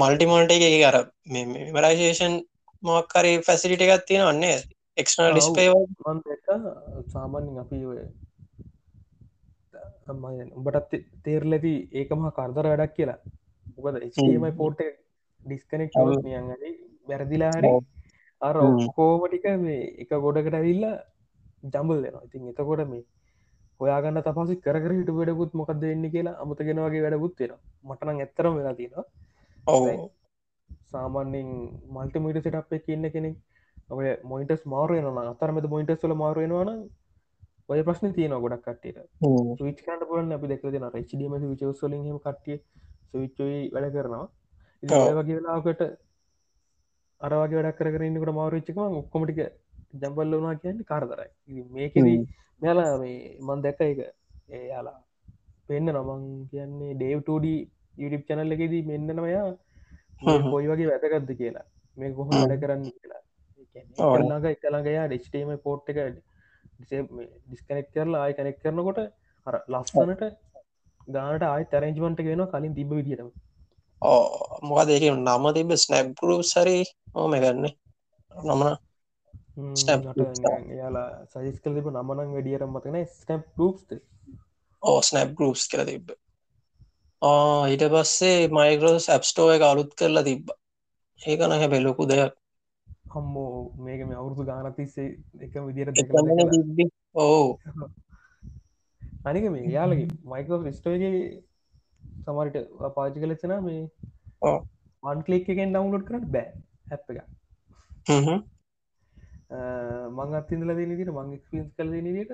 මල්ටිමොල්ට 0.00 0.52
එක 0.56 0.82
අර 0.88 0.96
මෙමරයිශේෂන් 1.26 2.34
මොක්කරි 2.82 3.32
ෆැසිලිට 3.46 3.84
එකත් 3.86 4.04
තියෙන 4.08 4.26
වන්නේ 4.28 4.56
එක්නල් 4.96 5.32
ඩිස්පේ 5.32 5.68
සාමාන්‍යෙන් 7.14 7.62
අපි 7.62 7.80
ඔය 7.92 8.00
උඹටත් 10.58 10.92
තේරලති 11.24 11.74
ඒකම 12.00 12.28
කරදර 12.38 12.66
වැඩක් 12.72 12.94
කියලා. 12.98 13.18
උකද 13.78 13.96
එමයි 13.96 14.52
පෝට් 14.60 14.80
ඩිස්කනෙක් 15.44 15.90
නියන් 16.22 16.46
වැරදිලාහරි 17.08 17.72
අර 18.42 18.56
ඔක්කෝමටික 18.60 19.46
මේ 19.58 19.82
එක 20.02 20.14
ගොඩකට 20.18 20.54
ඇවිල්ලා 20.54 20.96
ජම්බල් 21.66 22.00
දෙනවා 22.02 22.24
ඉතින් 22.26 22.48
එතකොට 22.50 22.84
මේ 22.86 23.04
හොයාගන්න 23.80 24.20
තපසි 24.20 24.56
කර 24.58 24.76
හිට 24.90 25.10
වැඩකුත් 25.12 25.54
මොකද 25.54 25.80
වෙන්න 25.82 26.04
කියලා 26.10 26.34
අමතගෙනවගේ 26.42 27.04
වැඩකුත් 27.04 27.40
වෙන 27.40 27.54
මටනං 27.84 28.20
ඇත්තරම 28.20 28.58
වෙලා 28.58 28.74
තියෙනවා. 28.74 29.04
ඔව. 29.64 29.86
සාමාන්‍යෙන් 30.92 31.48
මල්ටිමීට 31.90 32.44
සිටප් 32.44 32.76
එක 32.78 32.88
ඉන්න 32.88 33.10
කෙනෙක් 33.10 33.36
ඔය 33.90 34.06
මොයින්ටස් 34.24 34.62
මාරුවන 34.66 35.18
අතරමද 35.24 35.66
මොයින්ටස් 35.68 36.04
වල 36.04 36.16
මාරුවෙනවාන 36.16 36.70
ඔය 37.68 37.82
ප්‍රශ්න 37.82 38.14
තියන 38.14 38.36
ගොඩක් 38.36 38.64
කට්ටියට. 38.64 39.02
විච් 39.60 39.82
කට 39.82 40.08
පුලන් 40.08 40.32
අපි 40.32 40.46
දෙක 40.46 40.64
දෙන 40.68 40.88
රච්ඩීම 40.90 41.36
විචවස්වලින් 41.44 42.08
කට්ටිය 42.20 42.58
සවිච්චයි 43.10 43.60
වැඩ 43.74 43.92
කරනවා 43.92 44.24
වගේ 44.84 45.36
වෙලාකට 45.36 45.82
අරවාගේ 47.20 47.58
වැඩක් 47.58 47.80
කරන්නකට 47.80 48.32
මාරුච්චකම 48.32 48.80
ඔක්කොමටික 49.00 49.40
ජම්බල්ල 49.94 50.36
වනා 50.36 50.54
කියන්න 50.56 50.84
කාරදරයි. 50.84 51.30
මේකෙදී 51.70 52.18
මෙලා 52.62 52.92
මේ 52.98 53.18
මන් 53.40 53.64
දැක්ක 53.64 53.80
එක 53.82 54.00
ඒයාලා 54.50 54.98
පෙන්න්න 55.68 55.92
නමං 55.92 56.24
කියන්නේ 56.50 56.94
ඩේව්ටඩ 56.94 57.46
යුටිප් 57.98 58.26
චනල්ල 58.28 58.56
එකෙදී 58.56 58.82
මෙන්නනවයා 58.84 59.46
පොයි 60.46 60.66
වගේ 60.70 60.90
වැදගත්ද 60.92 61.30
කියලා. 61.34 61.66
මේ 61.96 62.12
කොහොම 62.12 62.34
වැඩ 62.34 62.60
කරන්න 62.60 62.84
කියලා. 62.90 63.22
ළඟ 64.20 64.46
එකළඟයා 64.50 65.06
ඩිස්ටේම 65.08 65.52
පෝට් 65.60 65.88
එක 65.88 65.98
ඩිස්කනෙක් 66.82 67.88
කරලා 67.92 68.22
ආය 68.24 68.34
කනෙක් 68.34 68.58
කරනකොට 68.60 69.00
අර 69.46 69.56
ලස්සනට 69.68 70.22
ගානට 71.08 71.44
ආය 71.44 71.64
තරෙන්ජමන්ට 71.66 72.24
වෙන 72.24 72.44
කලින් 72.48 72.74
තිබ 72.74 72.90
විදිටම 72.92 73.28
ඕ 73.28 73.34
මොකද 74.68 74.88
ඒක 74.94 75.04
නම 75.12 75.44
තිබ 75.56 75.70
ස්නැබ් 75.84 76.08
ගරු 76.18 76.36
සරි 76.44 76.80
ඕම 77.14 77.32
ගන්න. 77.42 77.64
නමන 78.32 78.72
යාලා 80.78 81.08
සයිස් 81.32 81.56
කල 81.62 81.74
තිබ 81.78 81.88
නමනං 81.92 82.34
වැඩියරම් 82.34 82.70
මතන 82.74 82.96
snap 83.04 83.44
labs 83.60 83.82
or 84.82 84.98
snap 85.08 85.30
groups 85.38 85.64
කර 85.70 85.82
තිබ්බ. 85.90 86.06
ඊට 87.72 87.84
පස්සේ 87.92 88.38
මයිකරෝස් 88.58 89.06
ඇප්ස්ටෝ 89.08 89.48
එක 89.56 89.62
අලුත් 89.70 89.90
කරලා 89.98 90.26
තිබ්බ. 90.30 90.46
ඒකන 91.20 91.54
හැබැ 91.60 91.82
ලොකු 91.84 92.04
දෙයක්. 92.12 92.32
හම්මෝ 93.14 93.52
මේක 93.84 94.00
මේ 94.08 94.18
අවුරුදු 94.20 94.42
ගානතිස්සේ 94.48 95.08
එක 95.44 95.54
විදිර 95.66 95.88
ඕ 97.14 97.48
අනික 99.24 99.44
මේ 99.54 99.72
යාලගේ 99.76 100.08
මයිකෝ 100.30 100.72
ස්ටෝගේ 100.78 101.12
සමරිට 102.20 102.58
පාචි 102.96 103.18
කලෙසන 103.20 103.54
මේ 103.62 103.82
වන් 105.02 105.22
කලික් 105.22 105.48
එකෙන් 105.48 105.72
ඩවන්ලෝඩ් 105.72 106.06
කරට 106.08 106.28
බෑ 106.30 106.48
හැප් 106.90 107.10
එක 107.10 107.18
මං 110.12 110.38
අත්තිදල 110.40 110.74
දෙනදිට 110.74 111.12
මං 111.12 111.34
ක්ස්පින්ස් 111.38 111.68
කල 111.76 111.90
දෙනට 111.96 112.32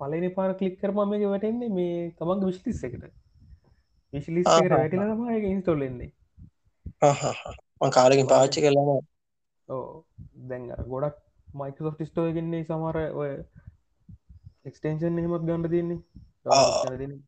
පලනි 0.00 0.30
පාර 0.36 0.50
කලික් 0.54 0.78
කරම 0.80 1.00
මේක 1.08 1.24
වැටෙන්නේ 1.26 1.70
මේ 1.70 1.96
තමන්ග 2.18 2.46
විශ්ලිස් 2.46 2.84
එකට. 2.84 3.04
විශලිස් 4.12 4.46
එකට 4.48 4.72
වැටල 4.72 5.04
තමයික 5.10 5.44
ඉන්ස්ටොල්ලෙන්නේ 5.46 6.10
කාලකින් 7.90 8.26
පාච්චි 8.26 8.64
කරලම 8.64 8.90
ඕ 9.68 9.84
දැන් 10.48 10.64
ගොඩක් 10.88 11.18
මයිකෝ 11.54 11.92
ටිස්ටෝ 11.92 12.26
ගෙන්නේ 12.32 12.64
සමර 12.64 12.98
ඔය 13.14 13.30
එක්ස්ටේන්ෂන් 14.64 15.20
එහෙමත් 15.20 15.46
ගණඩ 15.46 15.70
තියන්නේ. 15.70 16.00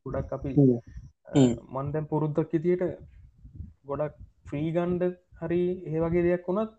ගොඩක් 0.04 0.32
අපි 0.32 0.50
මන්දැම් 1.73 2.07
පුරුද්දක් 2.07 2.55
ඉතියට 2.55 2.85
ගොඩක් 3.87 4.17
ෆ්‍රී 4.47 4.71
ගන්ඩ 4.73 5.02
හරි 5.41 5.61
ඒ 5.88 6.00
වගේ 6.00 6.25
දෙයක් 6.25 6.49
වුණත් 6.49 6.73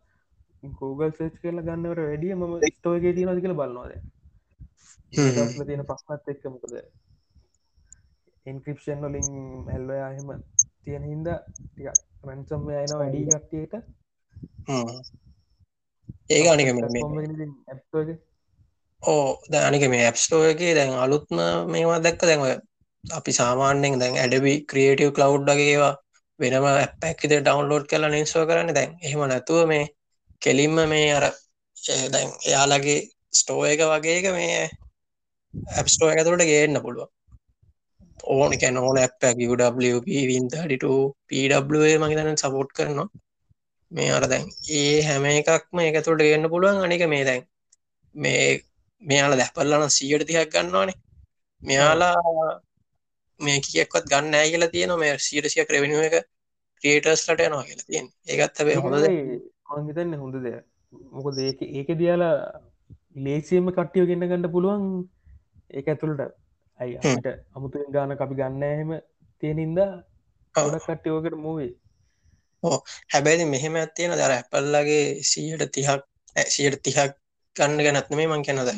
Google 0.73 1.11
සේච් 1.13 1.33
කරලා 1.37 1.65
ගන්නවට 1.65 2.03
වැඩිය 2.03 2.35
ම 2.35 2.43
ස්ටෝගේ 2.69 3.13
තියෙනද 3.13 3.41
කියල 3.41 3.55
බලන්නවාද 3.55 3.93
තියෙන 5.61 5.85
පස්සත් 5.85 6.29
එක්ක 6.29 6.45
මොකද 6.47 6.73
ඉන්ක්‍රපෂන් 8.45 9.03
වලින් 9.03 9.29
හැල්ලයා 9.67 10.09
එහෙම 10.09 10.29
තියෙන 10.83 11.03
හින්ද 11.05 11.27
රැන්සම් 12.23 12.69
යන 12.75 12.93
වැඩී 12.93 13.25
ගට්ටියට 13.27 13.73
ඒක 16.29 16.47
අනික 16.47 16.69
ඕ 19.03 19.25
දැනික 19.49 19.83
මේ 19.89 20.03
ඇප්ස්ටෝගේ 20.05 20.73
දැන් 20.75 20.93
අලුත්ම 20.99 21.37
මේවා 21.67 21.99
දැක්ක 22.01 22.21
දැන්ව 22.23 22.45
අපි 23.03 23.31
සාමාන්‍යෙන් 23.31 23.99
දැන් 23.99 24.15
ඇඩබි 24.15 24.53
ක්‍රියටව් 24.65 25.11
කලව් 25.11 25.33
ගේවා 25.59 25.93
වෙනම 26.39 26.65
ඇපැක්කිත 26.65 27.33
ඩවන්ලෝඩ් 27.33 27.85
කල 27.87 28.05
නින්ස්ව 28.07 28.45
කරන්න. 28.47 28.73
දැන් 28.73 28.91
එහෙම 29.01 29.21
නැතුව 29.27 29.67
මේ 29.67 29.85
කෙලින්ම 30.41 30.77
මේ 30.89 31.09
අර 31.11 31.25
දැන් 32.11 32.29
එයාලගේ 32.47 32.99
ස්ටෝ 33.33 33.61
එක 33.65 33.81
වගේක 33.83 34.25
මේ 34.31 34.69
ඇප්ස්ටෝ 35.77 36.09
එක 36.09 36.23
තුළට 36.25 36.45
ගේන්න 36.45 36.81
පුළුව 36.81 37.09
ඕන 38.25 38.57
කැන 38.57 38.77
ඕන 38.77 38.97
ඇපක් 38.97 39.23
WP 39.51 40.07
වින්තඩිට 40.29 40.85
පේ 41.27 41.97
මගේතන 41.99 42.37
සපෝට් 42.37 42.71
කරනවා. 42.71 43.07
මේ 43.91 44.11
අර 44.11 44.25
දැන් 44.27 44.45
ඒ 44.71 45.01
හැම 45.01 45.25
එකක්ම 45.25 45.79
එක 45.79 45.97
තුළට 46.05 46.23
ගන්න 46.23 46.49
පුළුවන්. 46.49 46.83
අනික 46.83 47.03
මේ 47.07 47.23
දැන් 47.25 47.43
මේ 48.15 48.63
මෙයාල 49.01 49.33
දැපල්ලන 49.37 49.89
සියට 49.89 50.27
තියක් 50.27 50.53
ගන්නවානේ. 50.53 51.01
මෙයාලා 51.61 52.15
මේ 53.43 53.59
කියෙක්වත් 53.61 54.05
ගන්න 54.07 54.35
ඇ 54.35 54.49
කියලා 54.49 54.73
තියෙන 54.73 54.93
මේ 54.97 55.15
සියටසිය 55.19 55.65
ක්‍රවෙනුව 55.65 56.05
එක 56.09 56.15
ක්‍රියටර්ස් 56.83 57.25
ලට 57.27 57.47
යනවා 57.47 57.65
කියලා 57.65 57.87
තියෙන් 57.87 58.07
ඒකත් 58.27 58.59
හැබේ 58.59 58.77
හොඳ 58.77 59.09
මංහිතන්න 59.73 60.15
හොඳ 60.17 60.37
දෙය 60.41 60.55
මොකද 61.13 61.37
ඒක 61.41 61.59
ඒක 61.71 61.89
දියාලා 61.99 62.37
ලේසියම 63.17 63.69
කට්ටියෝ 63.71 64.07
ගන්න 64.07 64.29
ගන්න 64.29 64.51
පුළුවන් 64.51 64.87
ඒ 65.71 65.83
ඇතුළට. 65.83 66.21
ඇයි 66.79 66.95
හ්ම්. 66.95 67.07
අපිට 67.09 67.27
අමුතු 67.55 67.85
ගාන 67.91 68.15
අපි 68.15 68.35
ගන්න 68.35 68.63
එහෙම 68.65 68.91
තියෙනින්ද 69.43 69.79
ඔව්. 69.79 70.65
ගොඩක් 70.65 70.85
කට්ටියෝකට 70.85 71.37
මූවේ 71.37 71.71
හැබැයි 73.13 73.45
මෙහෙම 73.45 73.75
ඇත්තියෙන 73.75 74.13
දර 74.13 74.33
ඇපල්ලගේ 74.33 75.05
සීයට 75.23 75.63
තිහක් 75.71 76.03
සියට 76.47 76.81
තිහක් 76.81 77.15
ගන්න 77.55 77.85
ගැනත්න 77.85 78.17
මේ 78.17 78.27
මං 78.27 78.45
කැනද 78.45 78.69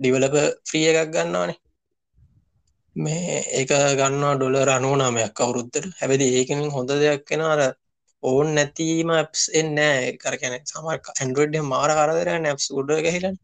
ඩිවලප 0.00 0.36
්‍රිය 0.70 0.86
එකක් 0.92 1.12
ගන්නවානේ 1.14 1.58
මේ 2.96 3.42
ඒක 3.58 3.72
ගන්නවා 3.98 4.34
ඩොලර් 4.36 4.70
අනුවනාමයක් 4.70 5.34
කවුරුත්තර 5.34 5.84
හැබැදි 5.98 6.26
ඒකනින් 6.34 6.70
හොඳ 6.70 6.90
දෙයක් 6.96 7.22
කෙන 7.24 7.42
අර 7.44 7.60
ඕන් 8.22 8.48
නැතිීම 8.54 9.10
ඇප්ස් 9.12 9.42
එන්නෑ 9.54 10.12
කරකැන 10.16 10.56
සමර 10.62 10.98
ඇන්ඩරෝඩ් 11.14 11.58
මාර 11.64 11.90
කරදර 11.92 12.30
නැප්ස් 12.38 12.66
උඩ 12.72 12.94
ගහිලන් 13.06 13.36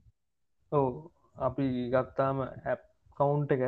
ඔව. 0.72 0.94
අපි 1.38 1.66
ගත්තාම 1.90 2.40
ඇප් 2.44 2.82
කවුන්් 3.16 3.42
එක 3.48 3.62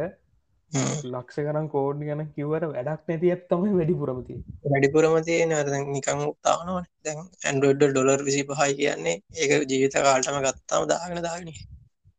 ලක්ෂ 1.07 1.39
කරම් 1.39 1.67
කෝඩ් 1.69 2.01
ගැන 2.01 2.23
කිවට 2.31 2.67
වැඩක් 2.67 3.07
නැති 3.07 3.31
ඇත් 3.31 3.47
තමයි 3.49 3.73
වැඩි 3.73 3.95
පුරමති 3.95 4.37
වැඩිපුරමතිය 4.65 5.41
නද 5.47 5.79
නිකං 5.87 6.27
තානවා 6.43 6.83
දැන් 7.05 7.23
ඇන්ඩෝඩ් 7.45 7.83
ඩොලර් 7.85 8.25
විසි 8.25 8.43
පහයි 8.51 8.75
කියන්නේ 8.75 9.17
ඒක 9.37 9.71
ජීවිත 9.71 9.99
කාල්ටම 10.01 10.39
ගත්තාම 10.43 10.89
දාගෙන 10.89 11.23
දාගෙන 11.23 11.53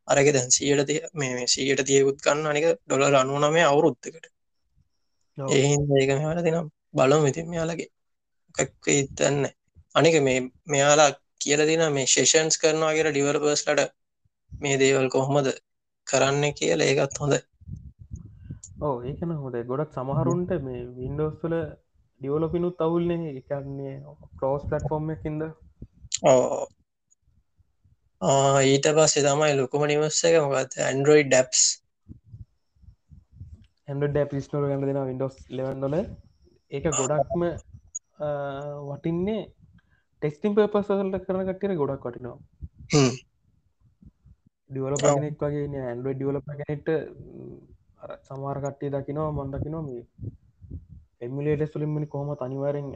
අරක 0.08 0.28
දැන් 0.28 0.50
සියට 0.50 0.90
මේ 1.14 1.46
සීයට 1.48 1.82
තියකුත් 1.84 2.18
කන්න 2.20 2.46
අනික 2.46 2.66
ඩොලර් 2.80 3.14
අනුනමේ 3.16 3.64
අවුරුත්තකට 3.64 4.26
ඒ 5.38 5.62
ඒක 5.96 6.10
මෙහට 6.16 6.44
තිනම් 6.44 6.68
බලම 6.94 7.24
ඉතින් 7.26 7.46
මෙයාලගේ. 7.48 7.88
කක්ක 8.54 8.86
ඉතන්න 8.94 9.38
අනික 9.94 10.14
මේ 10.22 10.38
මෙයාලා 10.66 11.10
කියල 11.40 11.60
දින 11.66 11.82
මේ 11.92 12.06
ශේෂන්ස් 12.06 12.56
කරනවා 12.58 12.92
කියල 12.92 13.10
ඩිවර්පර්ස්ලට 13.10 13.82
මේ 14.52 14.76
දේවල් 14.76 15.08
කොහොමද 15.08 15.48
කරන්න 16.06 16.44
කියල 16.52 16.80
ඒකත් 16.80 17.20
හොඳ 17.20 17.34
ඕ 18.80 18.96
ඒකන 19.02 19.36
හොද 19.36 19.56
ගොඩක් 19.64 19.94
සමහරුන්ට 19.94 20.50
මේ 20.62 20.80
වින්ඩෝස්තුල 20.96 21.54
ඩියවලපිනුත් 22.20 22.80
අවුල්න්නේ 22.80 23.32
එකන්නේ 23.32 23.94
කලෝස් 24.38 24.64
පලට්ෆෝර්ම් 24.64 25.14
එකකින්ද. 25.14 25.42
ඕ 26.24 26.66
ඊට 28.20 28.86
පස්සේ 28.94 29.22
තමයි 29.22 29.52
ලොකුම 29.54 29.84
නිවස්ස 29.86 30.24
එක 30.24 30.36
මොකත් 30.44 30.72
ඇන්ඩරෝයි 30.80 31.24
ඩැප්ස් 31.24 31.60
හැඩ 33.88 34.18
පිස්නෝල 34.28 34.66
ගන්න 34.66 34.82
දෙෙන 34.84 35.06
විඩෝස් 35.06 35.36
ලෙවන්නොල 35.50 35.94
ඒක 35.98 36.88
ගොඩක්ම 36.92 37.44
වටින්නේ 38.88 39.42
ටෙස්ටිම් 40.22 40.54
පපසල්ට 40.54 41.24
කරන 41.24 41.46
කටර 41.48 41.74
ගොඩක් 41.74 42.04
වටිනවා. 42.04 42.38
ඩිවල 44.70 44.96
පගෙනෙක් 44.96 45.38
වගේ 45.40 45.82
ඇන්ඩ 45.82 46.08
ඩියවල 46.08 46.40
පගෙනෙට 46.42 46.88
සමාර 48.26 48.58
කට්ටේ 48.60 48.92
දකිනවා 48.92 49.30
මන්දකිනවා 49.36 49.84
මේ 49.84 50.02
එමිලේට 51.20 51.72
සුලින්මනි 51.72 52.06
කොහම 52.08 52.34
තනිවරෙන් 52.36 52.88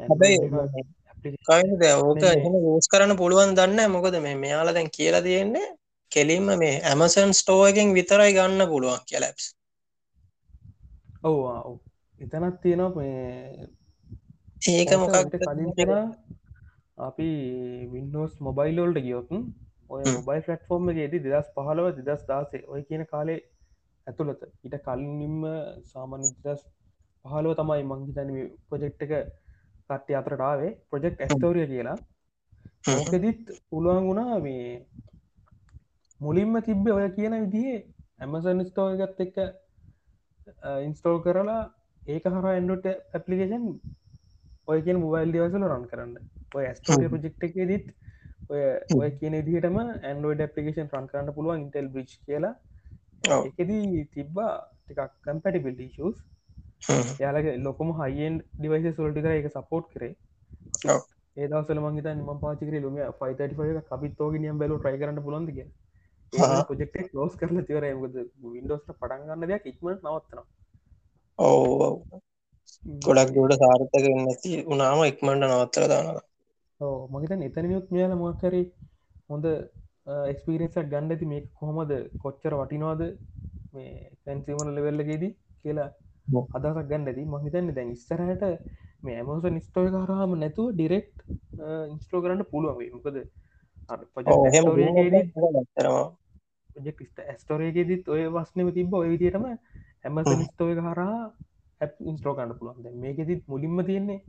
කයිද 1.46 1.82
ඕක 1.90 2.24
එහෙම 2.28 2.56
ගෝස් 2.58 2.88
කරන්න 2.88 3.16
පුළුවන් 3.16 3.54
දන්න 3.54 3.92
මොකද 3.92 4.18
මේ 4.20 4.36
මෙයාල 4.36 4.72
දැන් 4.74 4.90
කියලා 4.90 5.22
තියෙන්නේ 5.22 5.68
කෙලින්ම 6.12 6.48
මේ 6.56 6.74
ඇමසන් 6.84 7.32
ස්ටෝ 7.32 7.60
එකෙන් 7.66 7.94
විතරයි 7.94 8.32
ගන්න 8.32 8.68
පුළුවන් 8.68 9.06
කියලැප්ස් 9.06 9.46
ඔවවා 11.22 11.60
එතනත් 12.20 12.60
තියෙනවා 12.60 13.06
ඒක 14.70 14.92
මොකක් 14.96 15.16
කලින් 15.40 15.72
අපි 17.00 17.28
වින්ඩෝස් 17.92 18.32
මොබයිලෝල්ට 18.40 18.98
ගියොතුන් 19.00 19.42
ඔය 19.88 20.02
මොබයි 20.08 20.44
ෆලට්ෆෝර්ම් 20.46 20.90
එකේදී 20.92 21.22
දෙදස් 21.24 21.48
පහලව 21.56 21.86
දෙදස් 21.98 22.22
දාසේ 22.26 22.62
ඔය 22.66 22.82
කියන 22.82 23.04
කාලේ 23.06 23.40
ඇතුළත. 24.06 24.42
ඉට 24.64 24.76
කලින්නිම්ම 24.84 25.42
සාමාන්‍ය 25.84 26.28
දස් 26.44 26.62
පහලෝ 27.24 27.54
තමයි 27.54 27.82
මංහි 27.84 28.14
තැන 28.14 28.30
එක 29.92 29.98
කට්ටය 30.00 30.18
අතරටාවේ 30.18 30.72
ප්‍රජෙක්් 30.90 31.20
ඇස්තෝරිය 31.20 31.66
කියලා. 31.66 31.96
ඕකෙදිත් 32.90 33.42
පුළුවන් 33.70 34.06
වුණා 34.08 34.38
මේ 34.40 34.66
මුලින්ම 36.20 36.54
තිබ්බ 36.66 36.86
ඔය 36.88 37.06
කියන 37.16 37.34
විදිහේ 37.44 37.78
ඇමසන් 38.20 38.64
ස්තෝගත් 38.68 39.20
එක්ක 39.26 39.38
ඉන්ස්ටෝල් 40.86 41.18
කරලා 41.24 41.62
ඒක 42.02 42.24
හර 42.26 42.46
එන්ඩට 42.52 42.86
ඇපලිකේෂන් 43.16 43.66
ඔය 44.70 44.78
කිය 44.84 44.96
මොබයිල් 44.96 45.32
දවසල 45.34 45.66
රන් 45.68 45.86
කරන්න. 45.90 46.14
ඔය 46.56 46.64
ඇස්ටෝඩ 46.66 47.08
ප්‍රජෙක්් 47.12 47.46
එක 47.48 47.56
දිත් 47.72 47.86
ඔය 48.50 48.62
ඔය 49.00 49.10
කියන 49.20 49.38
දිහටම 49.48 49.78
ඇන්ඩෝඩ 49.82 50.44
පපිකේෂන් 50.50 50.92
රන් 50.92 51.08
කරන්න 51.10 51.34
පුළුවන් 51.36 51.64
ඉන්ටෙල් 51.64 51.88
බ්‍රිච් 51.94 52.12
කියලා. 52.26 52.54
එකදී 53.48 54.04
තිබ්බා 54.14 54.52
ටිකක් 54.84 55.12
කම්පැටිබිල්ටි 55.26 55.88
ශස් 55.94 56.18
යාලගේ 57.18 57.56
ලොකම 57.60 57.92
හයිෙන් 57.98 58.38
ඩිවයිස 58.54 58.96
සොල්ටි 58.96 59.20
කර 59.20 59.32
එක 59.32 59.48
සපෝට් 59.50 59.86
කරේ. 59.90 60.14
ඒදසල 61.36 61.80
මංගත 61.80 62.08
ම 62.16 62.40
පාචිකර 62.40 62.74
ලුම 62.78 62.98
ෆයිතට 63.20 63.86
කපිත්තෝග 63.88 64.34
නියම් 64.38 64.58
බැලු 64.58 64.78
ට්‍රයි 64.78 64.98
කරන්න 64.98 65.22
පුලොන්දිග 65.22 65.60
පොජෙක්ට 66.68 67.14
ලෝස් 67.14 67.36
කරල 67.36 67.62
තිවර 67.62 67.86
වින්ඩෝස්ට 68.48 68.92
පටන්ගන්න 68.94 69.48
දෙයක් 69.48 69.66
ඉක්ම 69.66 69.88
නවත්තනවා. 69.88 70.44
ඔව 71.38 72.04
ගොඩක් 73.02 73.32
ගොඩ 73.34 73.54
සාර්ථක 73.56 74.06
නැති 74.18 74.52
උනාම 74.66 75.04
ඉක්මට 75.04 75.38
නවත්තර 75.40 75.88
දානවා. 75.88 76.26
මගේත 77.12 77.42
එතනයුත් 77.48 77.86
මෙයාල 77.90 78.14
මොකරේ 78.16 78.64
හොඳ 79.30 79.46
එක්ස්පිරෙන්සක් 80.26 80.78
ගන්න 80.84 81.12
ඇති 81.12 81.26
මේ 81.26 81.42
කොහොමද 81.58 81.92
කොච්චර 82.22 82.54
වටිනවාද 82.54 83.02
මේ 83.72 83.92
තැන්සිමන 84.24 84.74
ලෙවෙල්ලගේදී 84.74 85.32
කියලා 85.60 85.90
අදසක් 86.54 86.80
ගන්න 86.84 87.08
ඇති 87.08 87.24
මහිතන්න 87.26 87.68
දැන් 87.76 87.90
ඉස්සරහට 87.90 88.42
මේ 89.02 89.16
ඇමෝස 89.18 89.44
නිස්ටෝය 89.50 89.88
කරහම 89.90 90.32
නැතුව 90.36 90.66
ඩිරෙක්් 90.72 91.08
ඉන්ස්ටෝ 91.86 92.20
කරන්න 92.22 92.42
පුළුවන් 92.46 92.90
මොකද 92.94 93.16
ඇස්ටෝරේගෙදත් 97.24 98.06
ඔය 98.08 98.22
වස්නම 98.30 98.68
තිබ 98.72 98.94
ඔය 98.94 99.08
විදිටම 99.08 99.44
ඇමස 100.04 100.28
නිස්තෝය 100.34 100.74
හරහා 100.78 101.18
ඇප් 101.80 101.92
ඉන්ස්ටෝ 102.02 102.34
කන්න 102.34 102.54
පුළුවන්. 102.58 103.00
මේකෙතිත් 103.00 103.42
මුලින්ම 103.46 103.76
තියෙන්නේ 103.84 104.20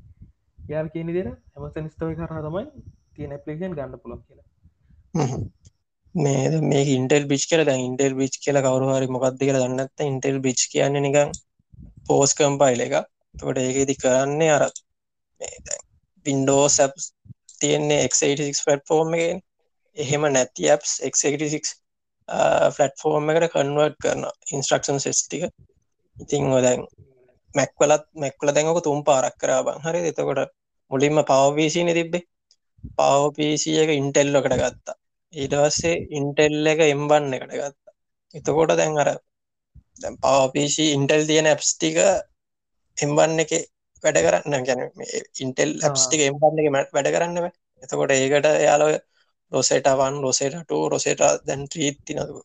යාල් 0.69 0.87
කියන 0.89 1.09
දෙර 1.09 1.27
ඇමස 1.29 1.75
නිස්තෝය 1.79 2.13
කරහ 2.15 2.41
තමයි 2.45 2.65
තියෙන 3.13 3.35
ඇපලිකන් 3.35 3.77
ගන්න 3.77 4.01
පුළොක් 4.03 4.21
කියලා. 4.25 4.47
මේ 6.15 6.61
මේ 6.63 6.83
ඉන්ටල් 6.91 7.25
බිච් 7.25 7.43
කල 7.49 7.61
ඉන්ටල් 7.79 8.15
බිච් 8.15 8.35
කියල 8.39 8.57
කවරුහරි 8.61 9.07
මොකක්ද 9.09 9.39
කියලා 9.39 9.63
දන්නත් 9.63 9.97
ඉන්ටල් 10.03 10.37
බිච් 10.39 10.61
කියන්න 10.71 10.99
නිකං 10.99 11.29
පෝස් 12.05 12.31
කම්පයිල 12.33 12.85
එක 12.85 12.95
තොට 13.35 13.57
ඒකෙදි 13.57 13.95
කරන්නේ 13.95 14.51
අරත් 14.51 14.77
පින්ඩෝ 16.25 16.65
සැප් 16.69 16.93
තියෙන්නේ 17.59 18.01
එක්86 18.07 18.65
පටෆෝර්ම් 18.65 19.15
එකෙන්. 19.17 19.39
එහෙම 19.97 20.23
නැති 20.29 20.69
ඇප්ස් 20.69 20.93
එක්86 21.07 21.75
ෆලට්ෆෝර්ම් 22.75 23.31
එකට 23.31 23.53
කන්වර්ට් 23.53 23.97
කරන 24.03 24.27
ඉන්ස්ට්‍රක්ෂන් 24.53 24.99
සෙස්ටික 24.99 25.43
ඉතිං 26.17 26.51
දැන් 26.59 26.81
මැක්වලත් 27.55 28.05
මැක්වල 28.15 28.51
දැඟක 28.55 28.83
තුම් 28.83 29.01
පාරක් 29.03 29.35
කරා 29.37 29.61
බං 29.65 29.83
හරි 29.85 30.01
එතකොට 30.09 30.51
මුලින්ම 30.91 31.19
පවපීසින 31.23 31.89
තිබ්බේ. 31.91 32.27
පවපීසි 32.97 33.71
එක 33.81 33.91
ඉන්ටෙල්ලකට 33.93 34.55
ගත්තා. 34.61 34.95
ඊටවස්සේ 35.33 35.95
ඉන්ටෙල් 36.17 36.67
එක 36.67 36.79
එම්බන්න 36.85 37.35
එකට 37.35 37.53
ගත්තා. 37.53 37.93
එතකොට 38.35 38.73
දැන් 38.79 38.97
අර 38.97 39.09
පවපීසි 39.99 40.85
ඉන්ටෙල් 40.91 41.25
තියෙන 41.25 41.47
ඇප්ස්ටික 41.47 41.97
එම්බන්න 42.97 43.39
එක 43.39 43.51
වැඩ 44.03 44.19
කරන්න. 44.19 44.65
ගැන 44.65 44.81
ඉන්ටෙල් 45.39 45.71
ඇප්ස්ටික 45.81 46.21
එම්බන්න 46.21 46.61
එක 46.61 46.69
වැඩ 46.91 47.11
කරන්න 47.11 47.49
එතකොට 47.83 48.11
ඒකට 48.11 48.47
යාලව 48.61 48.93
රොසේටවන් 49.51 50.21
රොසේටට 50.21 50.71
රොසේට 50.89 51.25
දැන් 51.45 51.67
ත්‍රීත්ති 51.67 52.15
නතු 52.15 52.43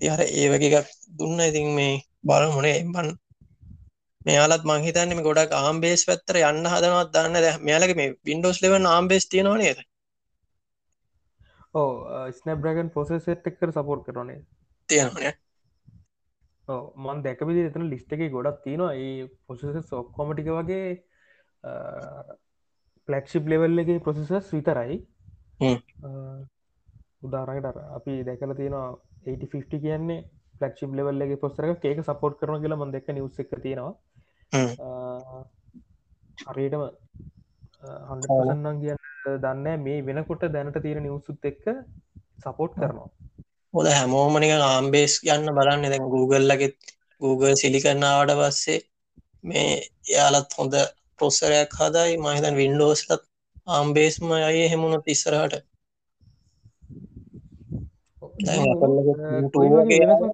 තිහර 0.00 0.20
ඒ 0.22 0.46
වගේ 0.48 0.84
දුන්න. 1.18 1.40
ඉතින් 1.40 1.74
මේ 1.74 2.00
බල 2.24 2.46
මොනේ 2.50 2.78
එම්බන් 2.78 3.10
මෙයාලත් 4.26 4.64
මංහිතන්නේ 4.64 5.22
ගොඩක් 5.22 5.54
ආම්බේස් 5.54 6.06
පැත්තර 6.06 6.40
යන්න 6.42 6.66
හදනවත් 6.66 7.12
දන්න 7.14 7.38
ද 7.38 7.52
මෙයාලක 7.60 7.94
මේ 7.96 8.16
වින්ඩෝස් 8.24 8.62
ලෙව 8.62 8.76
ආම්බේස් 8.78 9.28
තියෙනවා 9.28 9.58
නේද? 9.58 9.78
ඕ 11.74 11.90
ස්නබ්‍රගන් 12.30 12.90
පොසෙසෙට් 12.90 13.46
එක්කර 13.46 13.72
සපෝට් 13.72 14.02
කරනේ 14.06 14.40
තියෙනනේ 14.88 15.32
මන් 16.96 17.22
දැකවිදි 17.22 17.66
එතන 17.68 17.86
ලිස්ට 17.92 18.12
එක 18.12 18.26
ගොඩක් 18.32 18.60
තියෙනවා. 18.64 18.92
ඒ 18.96 19.28
පොසෙස 19.46 19.88
සොක්කොමටික 19.88 20.50
වගේ 20.50 20.88
පලක්ෂිප් 23.08 23.48
ලෙවල් 23.48 23.82
එක 23.84 23.90
ප්‍රසෙසස් 24.04 24.52
විතරයි. 24.52 24.98
උදාරකට 27.22 27.80
අපි 27.98 28.12
දැකල 28.24 28.54
තියෙනවා 28.54 28.88
80 29.26 29.82
කියන්නේ 29.84 30.20
ලක්ෂිප් 30.60 30.92
ලෙවල්ලගේ 30.92 31.42
පොස්තරක 31.44 31.84
ඒක 31.84 32.02
සපෝට් 32.02 32.38
කරන 32.40 32.62
කියලා 32.62 32.80
මන් 32.80 32.94
දෙක 32.96 33.08
නිවස් 33.10 33.38
එක 33.38 33.54
තියෙනවා. 33.58 33.94
හරියටම 36.48 36.82
හන්නම් 38.08 38.80
කියන්න 38.82 39.40
දන්න 39.44 39.82
මේ 39.82 40.04
වෙනකොට 40.04 40.46
දැනට 40.52 40.78
තියෙන 40.82 41.02
නිවසුත් 41.02 41.44
එක්ක 41.44 41.64
සපෝට් 42.44 42.72
කරනවා 42.74 43.08
හොද 43.74 43.86
හැමෝමනික 43.88 44.52
ආම්බේස් 44.64 45.12
යන්න 45.26 45.54
බලන්න. 45.56 45.84
දැන් 45.86 46.06
Googleලගෙත් 46.14 46.76
Google 47.20 47.54
සිලිකරන්නාවට 47.56 48.32
පස්සේ 48.40 48.78
මේ 49.44 49.72
යාලත් 50.10 50.56
හොඳ 50.58 50.74
පොස්සරයක් 51.18 51.76
හදයි. 51.80 52.20
මහිතන් 52.20 52.60
වින්ඩෝස්ලත් 52.60 53.22
ආම්බේස්ම 53.70 54.32
අය 54.38 54.58
හෙමුණු 54.72 54.98
තිස්සරහට 55.02 55.54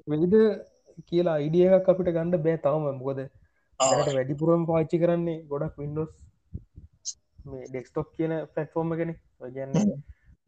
වෙද 0.06 0.34
කියලා 1.06 1.34
අයිඩියක් 1.34 1.90
අපිට 1.92 2.10
ගණඩ 2.10 2.44
බෑ 2.44 2.58
තවම 2.58 2.86
මොකද 2.98 3.20
වැඩිපුරම් 4.10 4.62
පාච්චි 4.70 5.02
කරන්නේ 5.02 5.42
ගොඩක් 5.50 5.76
වින්ඩෝස් 5.76 6.12
මේ 7.46 7.66
ඩෙක්ස්ටොප් 7.66 8.08
කියන 8.16 8.34
පලට්ෆෝර්ම 8.52 8.90
කෙනෙ 9.00 9.14
ගැන්න 9.54 9.74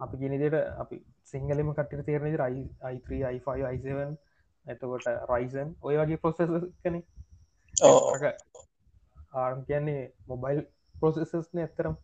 අපි 0.01 0.15
ගෙනදට 0.23 0.57
අපි 0.83 0.97
සිංහලම 1.29 1.71
කටට 1.73 2.07
තේරනෙ 2.07 2.35
රයි 2.37 2.65
අයි7 2.83 4.11
එතකොට 4.67 5.07
රයිසන් 5.31 5.71
ඔය 5.83 5.97
වගේ 5.97 6.19
පොසෙස 6.19 6.51
කනෙ 6.83 7.01
ආරම් 9.37 9.65
කියන්නේ 9.65 10.03
මොබයිල් 10.27 10.61
පොසෙසස්න 10.95 11.59
ඇත්තරම් 11.59 11.97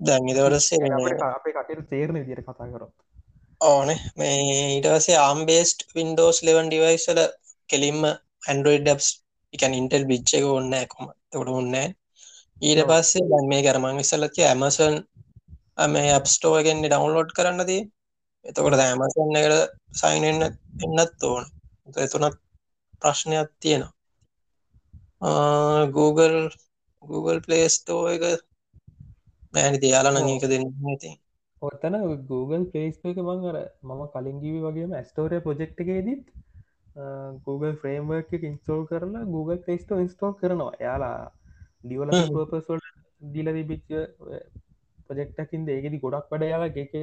දැන් 0.00 0.28
ඉදවටසේ 0.28 0.90
අපේ 1.28 1.54
කටට 1.54 1.88
තේරණ 1.90 2.18
විදිර 2.18 2.42
කතා 2.42 2.68
කරොත්. 2.68 2.94
ඕන. 3.60 3.88
මේ 4.16 4.36
ඊටවසේ 4.66 5.18
ආම්බේස්ට 5.18 5.86
වින්ඩෝස් 5.94 6.42
ලෙවන් 6.42 6.68
ඩිවයිසල 6.68 7.20
කෙලින්ම 7.70 8.00
ඇන්ඩරෝයිඩ් 8.06 8.86
ඩබ්ස් 8.86 9.08
එකන් 9.54 9.74
ඉන්ටල් 9.74 10.06
බිච්ච 10.10 10.36
එක 10.38 10.46
ඔන්න 10.50 10.76
කොම 10.88 11.12
තොට 11.30 11.52
ඔන්න 11.52 11.74
ඊට 11.76 12.82
පස්සේ 12.88 13.28
දැන් 13.30 13.50
මේ 13.52 13.62
කරමං 13.62 14.02
ඉස්සලක 14.04 14.40
ඇමසන් 14.44 14.96
මේ 15.88 16.10
අප්ස්ටෝගෙන්න්න 16.14 16.84
ඩවන්ලෝඩ් 16.84 17.30
කරන්නදී 17.32 17.82
එතකොට 18.46 18.80
ඇමසන් 18.80 19.38
එකට 19.40 19.72
සයින්න්න 20.00 20.42
එන්නත් 20.46 21.24
ඕන. 21.24 21.44
එතුනත් 21.98 22.36
ප්‍රශ්නයක් 23.02 23.50
තියෙනවා. 23.60 23.94
Google 25.96 26.38
Google 27.04 27.40
පලේස්ටෝ 27.40 28.02
එක 28.08 28.22
මෑනි 29.54 29.82
දයාලන 29.82 30.16
ඒක 30.22 30.44
දෙන්න 30.52 30.66
ති 31.00 31.10
ඔත්තන 31.62 31.96
Google 32.28 32.64
පේස්ට 32.74 33.02
එක 33.04 33.18
මං 33.20 33.48
අර 33.50 33.58
මම 33.82 34.02
කලින්ගීවි 34.14 34.60
වගේම 34.66 34.92
ඇස්ටෝරය 34.92 35.40
ප්‍රජෙක්් 35.46 35.82
එකේදීත් 35.84 36.24
Google 37.46 37.74
ෆ්‍රේම්වර්ක් 37.82 38.32
ඉන්ස්ටෝල් 38.42 38.86
කරලා 38.86 39.24
Google 39.26 39.58
පේස්ටෝ 39.66 39.98
ඉන්ස්ටෝල් 39.98 40.34
කරනවා. 40.34 40.72
යාලා 40.80 41.18
ඩිවල 41.84 42.10
පපසල් 42.30 42.80
දීල 43.32 43.48
තිබිච්ච 43.56 43.88
ප්‍රජෙක්්ටකින් 45.10 45.68
ඒගෙදි 45.68 46.00
ගොඩක් 46.00 46.32
වඩ 46.32 46.50
යාලා 46.50 46.72
එක 46.76 46.94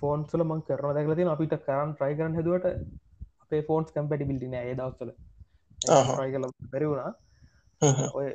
ෆෝන්සල 0.00 0.44
මං 0.44 0.64
කරන 0.64 0.96
දැකලතින 0.96 1.32
අපිට 1.34 1.54
කරන්න 1.60 1.94
ට්‍රයි 1.94 2.18
කරන්න 2.18 2.36
හැදුවට 2.36 2.66
අපේ 3.42 3.62
ෆෝන්ස් 3.62 3.94
කම්පටිබිලිටි 3.94 4.52
නෑ 4.52 4.74
දවස්සල 4.74 5.14
ට්‍රයි 5.78 6.34
කල 6.34 6.50
බැරිවුණා 6.66 7.12
ඔය 8.12 8.28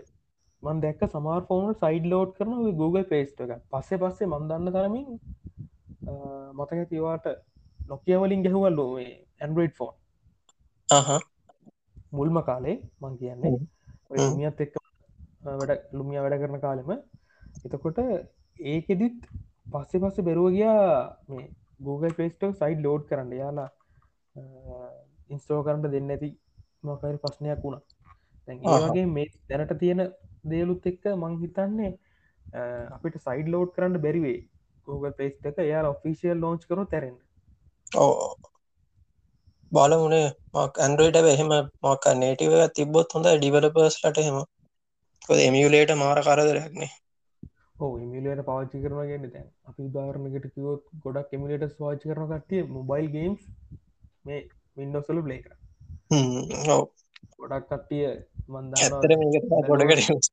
මන් 0.63 0.81
දැක්ක 0.81 1.07
සමාර් 1.09 1.41
ෆෝන් 1.47 1.71
සයිඩ් 1.77 2.05
ලෝඩ් 2.07 2.35
කරන 2.37 2.57
Google 2.75 3.05
පේස්ට 3.05 3.45
එක 3.45 3.55
පස්සේ 3.71 3.99
පස්සේ 3.99 4.29
මන්දන්න 4.29 4.73
තරමින් 4.73 5.07
මතක 6.53 6.87
තිවාට 6.89 7.27
නොකියවලින් 7.87 8.43
ගැහුවල්ලෝ 8.43 8.89
ඇන්ඩරෝයිඩ් 8.99 9.75
ෆෝන් 9.75 9.95
මුල්ම 12.11 12.37
කාලේ 12.43 12.77
මං 12.99 13.17
කියන්නේ. 13.17 13.57
මියත් 14.35 14.61
එක්ක 14.61 14.75
වැඩ 15.43 15.73
ලුමිය 15.93 16.19
වැඩ 16.19 16.41
කරන 16.41 16.59
කාලෙම. 16.59 16.91
එතකොට 17.65 17.99
ඒකෙදිත් 18.59 19.17
පස්සෙ 19.67 19.99
පස්සේ 19.99 20.27
බැරුව 20.27 20.49
ගියා 20.51 20.83
මේ 21.29 21.47
Google 21.79 22.13
පේස්ටෝ 22.13 22.51
සයිඩ් 22.53 22.83
ලෝඩ් 22.85 23.03
කරන්න. 23.09 23.31
යාලා 23.33 23.69
ඉන්ස්ටෝ 25.29 25.63
කරට 25.63 25.91
දෙන්න 25.95 26.13
ඇති 26.15 26.29
මොකරි 26.83 27.17
ප්‍රශ්නයක් 27.17 27.63
වුණා. 27.63 27.83
ඒගේ 28.47 29.05
මේ 29.07 29.27
දැනට 29.49 29.73
තියෙන 29.79 30.01
දේලුත් 30.45 30.85
එක්ක 30.85 31.03
මං 31.15 31.35
හිතන්නේ 31.41 31.91
අපිට 32.95 33.17
සයිඩ් 33.19 33.51
ලෝඩ් 33.53 33.73
කරන්න 33.75 34.03
බැරිවේ 34.05 34.39
Google 34.87 35.13
පේස්ට 35.19 35.45
එක 35.45 35.59
යා 35.65 35.83
ඔෆිසිියල් 35.89 36.39
ලෝච් 36.39 36.63
කරු 36.67 36.85
තැරෙන් 36.85 37.17
බලමුණේ 39.71 40.25
මක් 40.55 40.73
ඇන්ඩරෝයිඩ 40.85 41.19
එහෙම 41.25 41.53
මක් 41.83 42.15
නේටව 42.15 42.55
තිබොත් 42.77 43.15
හොඳ 43.15 43.29
ඩිවලපර්ස් 43.29 43.99
ලට 44.03 44.25
හෙම 44.27 44.39
එමියලේට 45.41 45.93
මාර 45.97 46.19
කරදරයක්නේ 46.27 46.91
ඕ 47.81 47.91
ඉමිලට 48.03 48.41
පාචි 48.49 48.81
කරන 48.83 49.09
ගෙන 49.11 49.25
තැන් 49.33 49.47
අපි 49.69 49.87
උදාරණකට 49.89 50.47
කිවොත් 50.55 50.83
ගොඩක් 51.03 51.35
එමිලට 51.37 51.75
වාච 51.79 52.03
කරන 52.03 52.31
කටේ 52.33 52.63
මොබයිල් 52.77 53.07
ගේම්ස් 53.15 53.41
මේ 54.25 54.39
වින්ඩෝසලු 54.77 55.21
ප්ලේ 55.27 55.41
කර. 55.45 55.53
ගොඩක් 57.39 57.67
කට්ටිය 57.69 58.05
මන්ද 58.49 58.73
ගොඩකට 59.69 60.31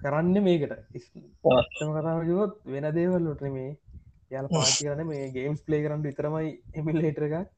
කරන්න. 0.00 0.36
මේකට. 0.46 0.72
ඉස්ම 0.98 1.92
කතාවගොත් 1.96 2.52
වෙන 2.72 2.88
දේවල්ලොට 2.98 3.42
මේ 3.56 3.70
යාල 4.30 4.48
පාචි 4.54 4.80
කරන 4.86 5.06
මේ 5.12 5.30
ගේම්ස් 5.36 5.60
ප්ලේ 5.66 5.84
කරන්න 5.84 6.06
විතරමයි 6.08 6.50
එමිල්ලේටර 6.74 7.26
එකක්. 7.28 7.54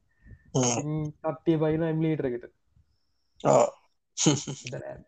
කට්ටිය 0.53 1.57
බයින 1.57 1.83
එම්ලීටරකට 1.85 2.45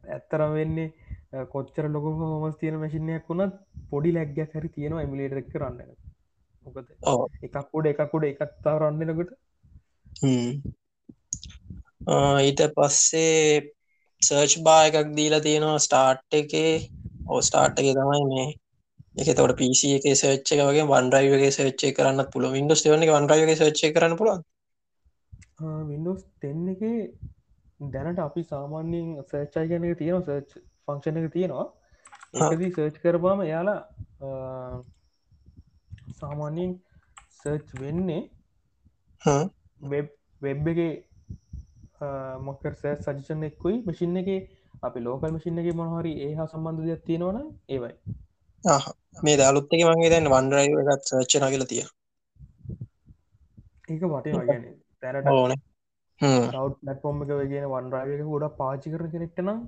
ඇත්තරම් 0.08 0.52
වෙන්නේ 0.54 0.94
කොච්චර 1.52 1.86
ලොක 1.90 2.06
හොමස් 2.22 2.58
තියෙන 2.58 2.80
මැසිිනයක් 2.80 3.28
වුණත් 3.28 3.60
පොඩි 3.90 4.14
ලැක්ග 4.14 4.40
හැරි 4.46 4.70
තියෙනවා 4.70 5.04
එමිලේටරක් 5.04 5.52
කරන්න 5.52 5.92
මොකද 6.66 6.88
එකක්කුඩ 7.44 7.86
එකකුඩ 7.86 8.26
එකත්තා 8.26 8.76
රන්නනකට 8.80 9.32
ඊට 12.42 12.62
පස්සේ 12.76 13.62
සර්ච් 14.22 14.64
බා 14.64 14.82
එකක් 14.88 15.14
දීලා 15.16 15.42
තියෙනවා 15.42 15.80
ස්ටාර්ට් 15.80 16.34
එකේ. 16.34 16.74
ඕ 17.28 17.40
ස්ටාර්ට් 17.42 17.80
එක 17.80 17.88
තමයි 17.92 18.24
මේ 18.26 18.48
එක 19.16 19.28
තවට 19.30 19.58
පිසි 19.58 19.90
එක 19.96 20.06
සච්ච 20.12 20.56
එක 20.56 20.64
වගේ 20.64 20.88
වන්ඩරයිවගේ 20.88 21.52
සච්චේ 21.52 21.94
කරන්න 21.94 22.30
පුළ 22.32 22.48
ඉන්ඩස් 22.54 22.84
වන 22.86 23.06
වන්ඩරයිවගේ 23.10 23.60
සච්චේ 23.60 23.94
කරන්න 23.94 24.18
පුළුවන් 24.18 24.44
විඩෝස් 25.88 26.22
තෙන්න 26.40 26.68
එක 26.70 26.84
දැනට 27.90 28.20
අපි 28.20 28.44
සාමාන්‍යෙන් 28.46 29.10
සර්චයි 29.26 29.66
ගැන 29.68 29.88
තියෙන 29.96 30.24
සර්ච් 30.24 30.62
ෆංක්ෂණ 30.92 31.20
එක 31.22 31.34
තියෙනවා. 31.36 31.68
ඒදී 32.42 32.72
සර්ච් 32.76 32.96
කරපාම 33.04 33.40
යාලා 33.50 33.80
සාමාන්‍යයෙන් 36.20 36.72
සර්ච් 37.40 37.68
වෙන්නේ 37.82 38.22
වෙබ් 40.42 40.68
එක 40.74 40.80
මොකර 42.48 42.74
සෑ 42.82 42.96
සජිෂන් 43.06 43.48
එක්කුයි 43.50 43.78
මසින් 43.88 44.20
එක. 44.22 44.30
අපි 44.88 45.00
ලෝකල් 45.08 45.32
මසින් 45.36 45.60
එක 45.62 45.68
මොහරි 45.80 46.12
ඒ 46.26 46.34
හා 46.38 46.52
සම්බන්ධ 46.52 46.86
දෙයක් 46.88 47.02
තියෙනවන 47.08 47.38
ඒවයි. 47.76 47.94
මේ 49.24 49.36
දලුත් 49.40 49.74
එක 49.76 49.84
මගේ 49.88 50.12
දැන් 50.14 50.32
වන්ඩරයි 50.34 50.70
එකත් 50.84 51.04
සච්චන 51.10 51.46
කියල 51.54 51.66
තිය 51.72 51.84
ඒක 53.90 54.04
වටේ 54.14 54.34
වගන්නේ 54.38 54.74
තැනට 55.04 55.30
ඕන. 55.34 55.54
රව් 56.22 56.66
ලටෆෝර්ම් 56.86 57.22
එක 57.24 57.32
වගෙන 57.40 57.66
වන්රායක 57.74 58.24
ගොඩ 58.32 58.46
පාචි 58.60 58.88
කර 58.94 59.04
කෙනෙක්ට 59.14 59.40
නම් 59.44 59.60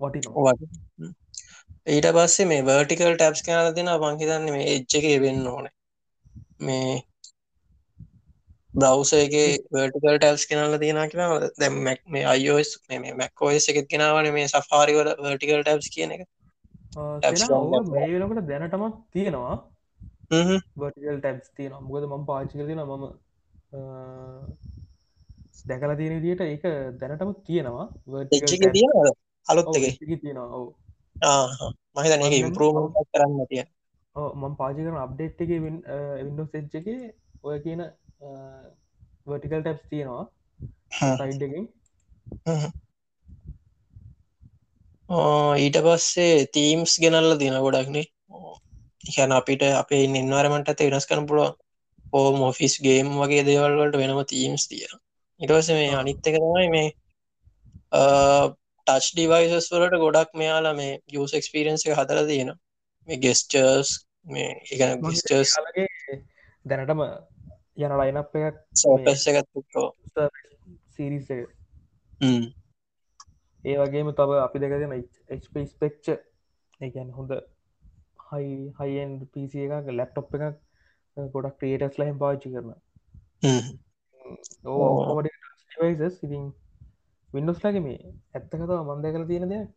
වටි 0.00 0.20
ඊට 1.88 2.08
පස්සේ 2.14 2.46
මේ 2.46 2.64
වර්ටිකල් 2.64 3.14
ටැප්ස් 3.14 3.42
කන 3.44 3.74
දෙෙන 3.74 3.90
පංහිතන්න 4.00 4.48
මේ 4.50 4.66
එච්ච 4.72 4.98
එක 4.98 5.06
වෙන්න 5.22 5.46
ඕන. 5.48 5.66
මේ 6.60 6.94
බ්‍රවස 8.74 9.12
එක 9.16 9.34
වර්ටිකල් 9.72 10.16
ටැල්ස් 10.16 10.44
කෙනල 10.46 10.76
තියෙන 10.78 11.00
කියෙන 11.10 11.46
දැම් 11.56 11.78
මැක් 11.84 12.00
මේ 12.08 12.24
අයෝස් 12.26 12.70
මේ 12.90 13.14
මැක්කෝස් 13.14 13.68
එකත් 13.70 13.88
කෙනවන 13.90 14.30
මේ 14.32 14.50
සෆාරිවල 14.50 15.10
වර්ටිකල් 15.20 15.62
ටැබ්ස් 15.62 15.88
කියන 15.90 16.14
එක. 16.16 16.22
මේලකට 17.88 18.44
දැනටමත් 18.48 18.96
තියෙනවා. 19.12 19.56
වර්ටිකල් 20.76 21.18
ටැබ්ස් 21.18 21.50
තියෙන 21.52 21.74
මොකද 21.84 22.04
ම 22.10 22.26
පාචි 22.26 22.54
කරතින 22.54 22.82
මම 22.82 23.04
දැකල 25.64 25.94
තියෙන 25.96 26.22
දිට 26.22 26.40
ඒක 26.42 26.64
දැනටම 26.98 27.32
තියෙනවා 27.42 27.86
අලොත් 29.48 29.76
එක. 29.78 29.84
මහිතන 31.96 32.22
ඉම්පරෝම 32.32 32.76
කරන්න 33.12 33.46
තිය 33.50 33.64
මම 34.16 34.54
පාචි 34.60 34.80
කරන 34.84 34.98
අප්ඩේට් 35.04 35.40
එක 35.44 35.50
විඩෝ 35.58 36.46
සෙච්ච 36.52 36.74
එක 36.80 36.88
ඔය 37.42 37.58
කියන 37.64 37.80
වර්ටිකල් 39.26 39.62
ටැප්ස් 39.62 39.88
තියෙනවා. 39.90 40.24
සයිඩ්කින් 41.18 41.66
ඊට 45.58 45.78
පස්සේ 45.84 46.46
තීම්ස් 46.54 46.92
ගෙනල්ල 47.02 47.30
දින 47.40 47.56
ගොඩක්නේ 47.64 48.06
ඉහන 49.08 49.32
අපිට 49.32 49.62
අපේ 49.74 50.04
නින්වාරමට 50.08 50.70
ඇත 50.70 50.80
වෙනස් 50.86 51.08
කරන 51.08 51.28
පුළුවන්. 51.28 51.54
ඕම 52.12 52.38
ඔෆිස් 52.42 52.74
ගේම් 52.80 53.08
වගේ 53.20 53.44
දේවල්වලට 53.48 53.96
වෙනම 54.00 54.20
තීම්ස් 54.30 54.64
තිය 54.70 54.86
ඉටවස 55.40 55.68
මේ 55.70 55.94
අනිත් 55.94 56.28
එක 56.28 56.36
තමයි 56.36 56.68
මේ 56.74 56.88
ටච් 58.88 59.08
ඩිවයිසස් 59.12 59.66
වලට 59.72 59.96
ගොඩක් 60.02 60.30
මෙයාලා 60.34 60.74
මේ 60.76 60.92
යස් 61.14 61.32
එක්ස්පිරන්ස 61.38 61.86
එක 61.86 61.94
හදර 61.94 62.20
තියෙන 62.28 62.50
මේ 63.08 63.18
ගෙස්ටර්ස් 63.24 63.90
මේ 64.26 64.50
එකන 64.68 65.02
ගස්ටර්ස් 65.02 65.52
දැනටම 66.64 67.02
යන 67.78 67.94
ලයිනප් 67.94 68.38
එකක් 68.40 68.56
සෝපස් 68.76 69.26
එකත්කෝ 69.32 69.88
සිරිස 70.94 71.28
ඒ 73.64 73.76
වගේම 73.80 74.10
තව 74.12 74.40
අපි 74.40 74.62
දෙකදෙන 74.62 74.94
ස්පෙක්ච 75.66 76.08
ඒගැන් 76.80 77.10
හොඳ 77.12 77.34
හයි 78.28 78.54
හයින් 78.80 79.12
පිසි 79.32 79.66
එකක් 79.66 79.92
ලැප්ටොප් 79.92 80.32
එකක් 80.38 80.56
ගොඩක් 81.16 81.58
ක්‍රේටස් 81.60 82.00
ලයිම් 82.00 82.16
පාච්චි 82.18 82.54
කරන 82.54 82.72
ඕකොමට 84.66 85.28
ඉතින් 86.22 86.44
වින්ඩෝස්ලාගේ 87.34 87.82
මේ 87.82 87.98
ඇත්ත 88.34 88.50
කතාව 88.52 88.80
මන්ද 88.86 89.12
කළ 89.14 89.26
තියෙන 89.26 89.50
දෙයක් 89.50 89.68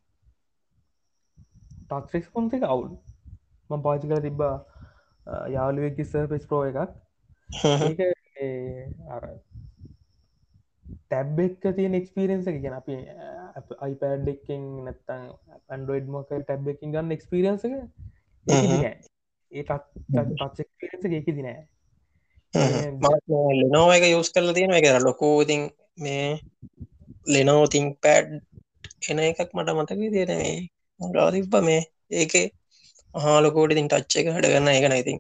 ටක්ස් 1.90 2.28
පොන්ස 2.34 2.54
එක 2.54 2.64
අවුල් 2.66 2.92
ම 3.70 3.82
පාචි 3.86 4.06
කල 4.08 4.22
තිබ්බා 4.22 4.56
යාලුවෙක්කි 5.50 6.06
සර්පෙස් 6.06 6.48
ප්‍රෝ 6.48 6.64
එකක්. 6.66 6.80
ටැබ් 11.04 11.40
එක්ක 11.40 11.64
තියෙන 11.76 12.00
එක්ස්පිරෙන්න්ස 12.00 12.48
එක. 12.48 12.58
ගැන 12.64 12.76
අපි 12.76 12.96
අයිපඩ් 13.80 14.32
එක්කෙන් 14.34 14.64
නැත්තං 14.86 15.28
පන්ඩෝයිඩ් 15.68 16.08
මොක 16.10 16.30
ටැබ් 16.30 16.72
එකින් 16.74 16.94
ගන්න 16.94 17.16
එක්ස්පිරන්ස 17.18 17.66
එක 17.66 17.76
ඒටත් 19.52 19.86
පච්චක්ස්පිරන්ස 20.10 21.06
එක 21.12 21.30
දිනෑ 21.30 21.62
ලෙනෝ 23.62 23.88
එක 23.96 24.08
යස් 24.10 24.32
කරල 24.34 24.54
තියෙන 24.54 24.74
එක 24.74 24.88
ලොකෝතින් 25.02 25.62
මේ 25.98 26.28
ලෙනෝ 27.28 27.64
තිං 27.68 27.86
පැඩ් 27.98 28.30
එන 29.10 29.20
එකක් 29.22 29.52
මට 29.54 29.70
මතක 29.74 30.00
තියෙන 30.10 31.14
ගාතිප්ප 31.14 31.54
මේ 31.62 31.82
ඒක 32.14 32.34
හාලකෝට 33.16 33.74
තින් 33.74 33.88
ටච්ච 33.88 34.14
එක 34.20 34.28
හට 34.30 34.48
ගන්න 34.48 34.72
එක 34.72 34.88
නයිතින් 34.88 35.20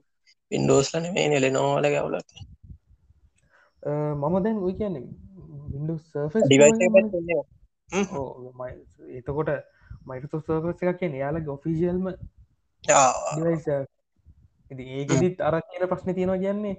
පින්ඩෝස් 0.52 0.88
ලන 0.94 1.06
මේ 1.14 1.28
නෙලෙනෝවල 1.30 1.88
ගවලත් 1.90 2.30
මම 4.22 4.36
දැන් 4.44 4.58
ඔය 4.60 4.74
කියන්නේ 4.74 5.06
එතකොට 9.12 9.50
මයිට 10.06 10.34
සර්ෆස් 10.38 10.84
එකක් 10.84 11.00
කිය 11.00 11.18
යාල 11.18 11.38
ඔෆිසිියල්ම 11.50 12.06
ඉති 14.72 14.84
ඒකෙදිත් 14.92 15.42
අර 15.42 15.56
කියන 15.62 15.84
ප්‍රශ්න 15.88 16.16
තියෙනවා 16.16 16.38
කියන්නේ. 16.38 16.76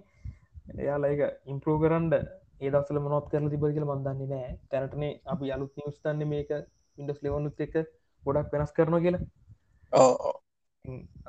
එයාලා 0.75 1.13
එක 1.15 1.23
ඉම්පරෝ 1.47 1.77
කරන්ඩ 1.79 2.15
ඒදසල 2.63 2.99
මොත් 3.05 3.27
කරල 3.31 3.49
තිබර 3.49 3.71
කියල 3.75 3.87
මන්දන්නේ 3.87 4.29
නෑ. 4.29 4.53
තැනටනේ 4.71 5.13
අපි 5.27 5.53
අලුත් 5.55 5.73
නිවස්තන්න 5.77 6.23
මේක 6.27 6.51
ඉන්ඩස් 6.99 7.23
ලෙවනුත් 7.25 7.61
එක 7.61 7.75
ගොඩක් 8.23 8.53
වෙනස් 8.53 8.73
කරන 8.73 8.99
කියලා. 9.05 9.23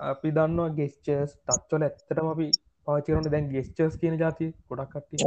අපි 0.04 0.34
දන්නවා 0.38 0.76
ගෙස්චර්ස් 0.78 1.34
තත්වල 1.48 1.88
ඇත්තටම 1.88 2.30
අපි 2.30 2.48
පාචරන 2.88 3.30
දැන් 3.30 3.50
ගෙස්චර්ස් 3.52 3.98
කියන 3.98 4.20
ජාති 4.20 4.48
ගොඩක් 4.70 4.94
කට්ටිය. 4.94 5.22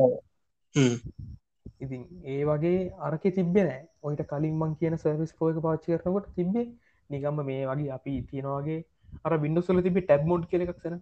ඉතින් 1.81 2.03
ඒ 2.27 2.43
වගේ 2.45 2.79
අරක 3.01 3.25
තිබෙනෑ 3.31 3.81
ඔයිට 4.03 4.23
කලින් 4.27 4.57
මං 4.57 4.75
කියන 4.81 4.99
සර්විස් 4.99 5.33
පෝයක 5.35 5.59
පාචි 5.63 5.93
කරනකොට 5.95 6.29
තිබේ 6.35 6.67
නිගම්ම 7.11 7.43
මේ 7.45 7.63
වගේ 7.67 7.91
අපි 7.91 8.15
තියෙනවාගේ 8.31 8.81
අර 9.25 9.39
බින්ඩුසල 9.39 9.83
තිබේ 9.83 10.05
ටැබ් 10.05 10.25
මෝඩ් 10.25 10.49
කෙරක්සන 10.51 10.97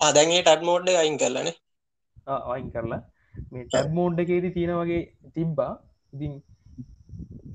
අදගේ 0.00 0.40
ටඩ් 0.40 0.62
මෝඩ් 0.62 0.88
අයින් 0.94 1.18
කරලන 1.18 1.52
අයින් 2.46 2.70
කරලා 2.70 3.02
මේ 3.52 3.64
ටැබ් 3.66 3.94
මෝඩ් 3.98 4.22
එකේදී 4.24 4.54
තියෙන 4.56 4.74
වගේ 4.80 5.02
තිබ්බා. 5.34 5.72
ඉතින් 6.12 6.34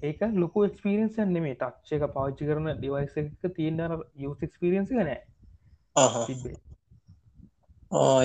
ඒක 0.03 0.21
ලොකු 0.43 0.65
එක්ස්පිරියන්ස් 0.67 1.17
නෙමේ 1.35 1.55
ටක්ෂ 1.55 1.95
එක 1.97 2.03
පාච්චි 2.17 2.49
කරන 2.49 2.67
ඩිවයිස 2.73 3.15
එක 3.21 3.53
තියෙන 3.57 3.79
යස් 4.25 4.43
එක්ස්පිරියන්ස 4.47 4.91
නෑ. 4.99 5.19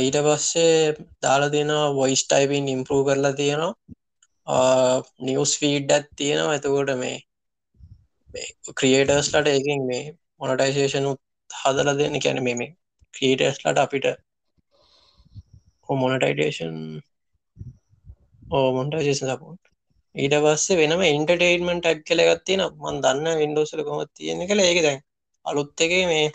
ඊට 0.04 0.18
පස්සේ 0.26 0.74
දාලා 1.22 1.52
තියෙනවා 1.54 1.94
වොයිස් 1.94 2.22
ටයිපින් 2.24 2.68
ඉම්පරූ 2.68 3.02
කරලා 3.04 3.32
තියෙනවා. 3.32 3.74
නිවස් 5.28 5.52
ෆීඩ් 5.60 5.90
ඇත් 5.90 6.08
තියෙනවා. 6.16 6.52
ඇතකොට 6.52 6.92
මේ 7.02 7.16
ක්‍රියේටර්ස්ලට 8.80 9.48
එකින් 9.52 9.86
මේ 9.90 10.04
මොනටයිසේෂනුත් 10.40 11.20
හදල 11.50 11.90
දෙන්න. 11.98 12.20
කැන 12.20 12.42
මේ 12.44 12.70
ක්‍රියටර්ස්ලට 13.14 13.82
අපිට 13.84 14.06
මොනටයිටේෂන් 15.88 16.78
ඕ 18.46 18.66
මොන්ටයිසේෂන් 18.72 19.30
සපෝට් 19.30 19.62
ඊට 20.14 20.34
පස්සේ 20.38 20.78
වෙනම 20.78 21.02
ඉන්ටර්ටේන්මෙන්ට් 21.08 21.82
ටැක් 21.82 22.02
කලගත්තින 22.04 22.62
මන් 22.64 23.00
දන්න 23.02 23.40
වින්ඩෝසල 23.40 23.82
කොම 23.82 24.02
තියෙන 24.12 24.42
කළ 24.46 24.62
ඒක 24.62 24.80
දැන් 24.82 25.00
අලුත් 25.44 25.80
එක 25.80 25.94
මේ 26.06 26.26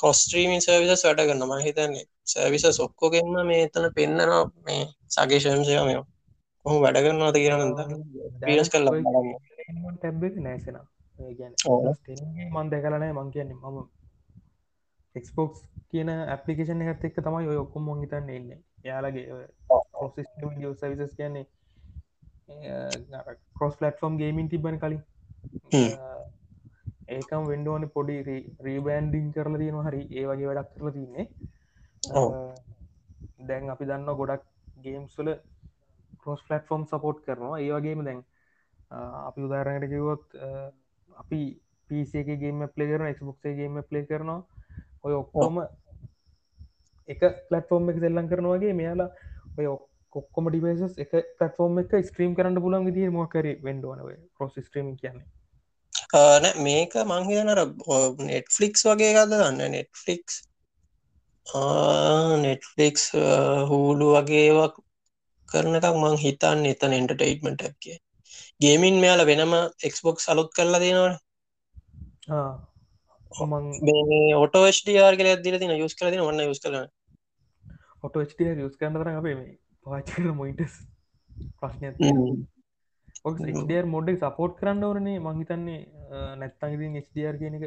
කොස්ට්‍රීමින් 0.00 0.62
සර්විස 0.62 1.04
වැඩ 1.04 1.22
කරන්න 1.22 1.44
ම 1.48 1.54
හිතන්නේ 1.60 2.06
සර්විස 2.26 2.64
සොක්කෝගෙන්ම 2.72 3.34
මේ 3.44 3.60
එතන 3.62 3.88
පෙන්න්නනවා 3.94 4.44
මේ 4.62 4.82
සගේශම්සය 5.10 5.76
මෙ 5.82 5.94
කොහු 6.64 6.78
වැඩ 6.80 7.00
කරන්නවාද 7.00 7.36
කියන 7.36 7.74
පිරස් 8.42 8.70
කල්ල 8.70 8.88
ටැබ් 9.94 10.24
නෑසෙන 10.40 10.78
මන් 12.50 12.70
දැකලනෑ 12.70 13.12
මං 13.12 13.30
කියන්නේ 13.30 13.58
මම 13.64 13.78
එක්ස්පෝක්ස් 15.14 15.62
කියන 15.90 16.10
ඇපලිකේෂන 16.14 16.82
එකත් 16.84 17.06
එක්ක 17.06 17.20
තමයි 17.20 17.48
ඔය 17.48 17.58
ඔක්කොම 17.58 17.88
හිතන්න 17.96 18.30
එන්න 18.30 18.50
යාලගේ 18.84 19.26
සවිසස් 20.80 21.14
කියන්නේ 21.18 21.46
කොස් 23.58 23.74
පලටෆෝම් 23.80 24.14
ගේමින් 24.20 24.48
තිබන 24.52 24.78
කලින්. 24.82 25.02
ඒකම් 27.16 27.42
වෙන්ඩෝන 27.50 27.84
පොඩි 27.94 28.16
රීබෑන්ඩිං 28.66 29.26
කරල 29.36 29.54
තියෙන 29.62 29.78
හරි 29.86 30.02
ඒ 30.18 30.24
වගේ 30.30 30.48
වැඩක් 30.50 30.70
කරල 30.74 30.90
තින්නේ. 30.96 31.26
දැන් 33.48 33.64
අපි 33.74 33.84
දන්න 33.90 34.18
ගොඩක් 34.20 34.44
ගේම්ස්ල 34.84 35.28
කොස් 36.24 36.40
පලටෆෝම් 36.48 36.82
සපෝට් 36.92 37.18
කරනවා. 37.26 37.58
ඒ 37.64 37.70
වගේම 37.76 38.00
දැන් 38.08 38.20
අපි 39.28 39.40
උදාරණයට 39.46 39.92
කිවොත් 39.92 40.24
අපි 41.22 41.40
පිසේක 41.90 42.28
ගේම 42.42 42.58
පලේ 42.74 42.90
කරන 42.90 43.12
එක්බොක්සේ 43.12 43.54
ගේම 43.58 43.74
පලේ 43.90 44.08
කරනවා. 44.10 44.40
ඔය 45.04 45.14
ඔක්කොම 45.22 45.56
එක 47.08 47.20
පලටෆෝර්ම් 47.48 47.90
එක 47.90 47.98
සෙල්ලං 48.04 48.30
කරනවාගේ 48.30 48.74
මෙයාලා 48.80 49.10
ඔය 49.58 49.66
කොක්කොම 50.12 50.48
ඩිවේසස් 50.48 50.98
එක 50.98 51.12
පටෆෝර්ම් 51.12 51.82
එක 51.82 51.92
ස්ක්‍රීම් 52.04 52.34
කරන්න 52.34 52.62
පුලන් 52.62 52.86
විදිර 52.86 53.12
මොකර 53.12 53.46
වෙන්ඩුවනව 53.62 54.10
පොස් 54.38 54.58
ස්ක්‍රීම් 54.60 54.92
කියන්නේ? 54.96 55.26
නෑ 56.42 56.52
මේක 56.60 56.94
මංහිතනර 57.06 57.60
නෙට්ෆලික්ස් 58.26 58.86
වගේ 58.86 59.10
ගද 59.16 59.32
දන්න 59.32 59.74
නෙට්ෆලික්ස් 59.76 60.38
නෙට්ෆලික්ස් 62.44 63.04
හූලු 63.68 64.12
වගේවක් 64.16 64.80
කරනකක් 65.48 65.86
මං 65.94 66.16
හිතන් 66.16 66.66
එතන 66.66 66.96
එන්ටර්ටයිට්මට 66.96 67.66
ඇක්කේ 67.68 67.98
ගේමින් 68.60 69.00
මෙයාල 69.00 69.24
වෙනම 69.26 69.54
එක්ස්බොක් 69.82 70.20
සලුත් 70.20 70.50
කරලා 70.56 70.80
දෙනවන. 70.80 71.16
ඔටෝස්ටියාර් 74.38 75.14
කල 75.16 75.30
දිල 75.42 75.58
තින 75.58 75.76
යුස් 75.78 75.94
කරන 75.94 76.20
වන්න 76.20 76.46
යුස් 76.46 76.60
කරන 76.60 76.86
ඔටෝ 78.02 78.22
යුස් 78.22 78.76
කරන 78.76 78.94
තර 78.94 79.10
අපේ 79.12 79.34
මේ 79.34 79.58
පාචකර 79.86 80.32
මොයිටස් 80.34 80.74
ප්‍රශ්නය 81.58 81.88
ඩර් 83.60 83.86
මොඩක් 83.86 84.18
සපෝට් 84.22 84.52
කරන්න 84.58 84.84
ඕරනේ 84.84 85.18
මංහිතන්නේ 85.20 85.80
නැත්තංගින් 86.40 86.98
ස්ඩර් 87.02 87.34
කියන 87.40 87.56
එක 87.58 87.64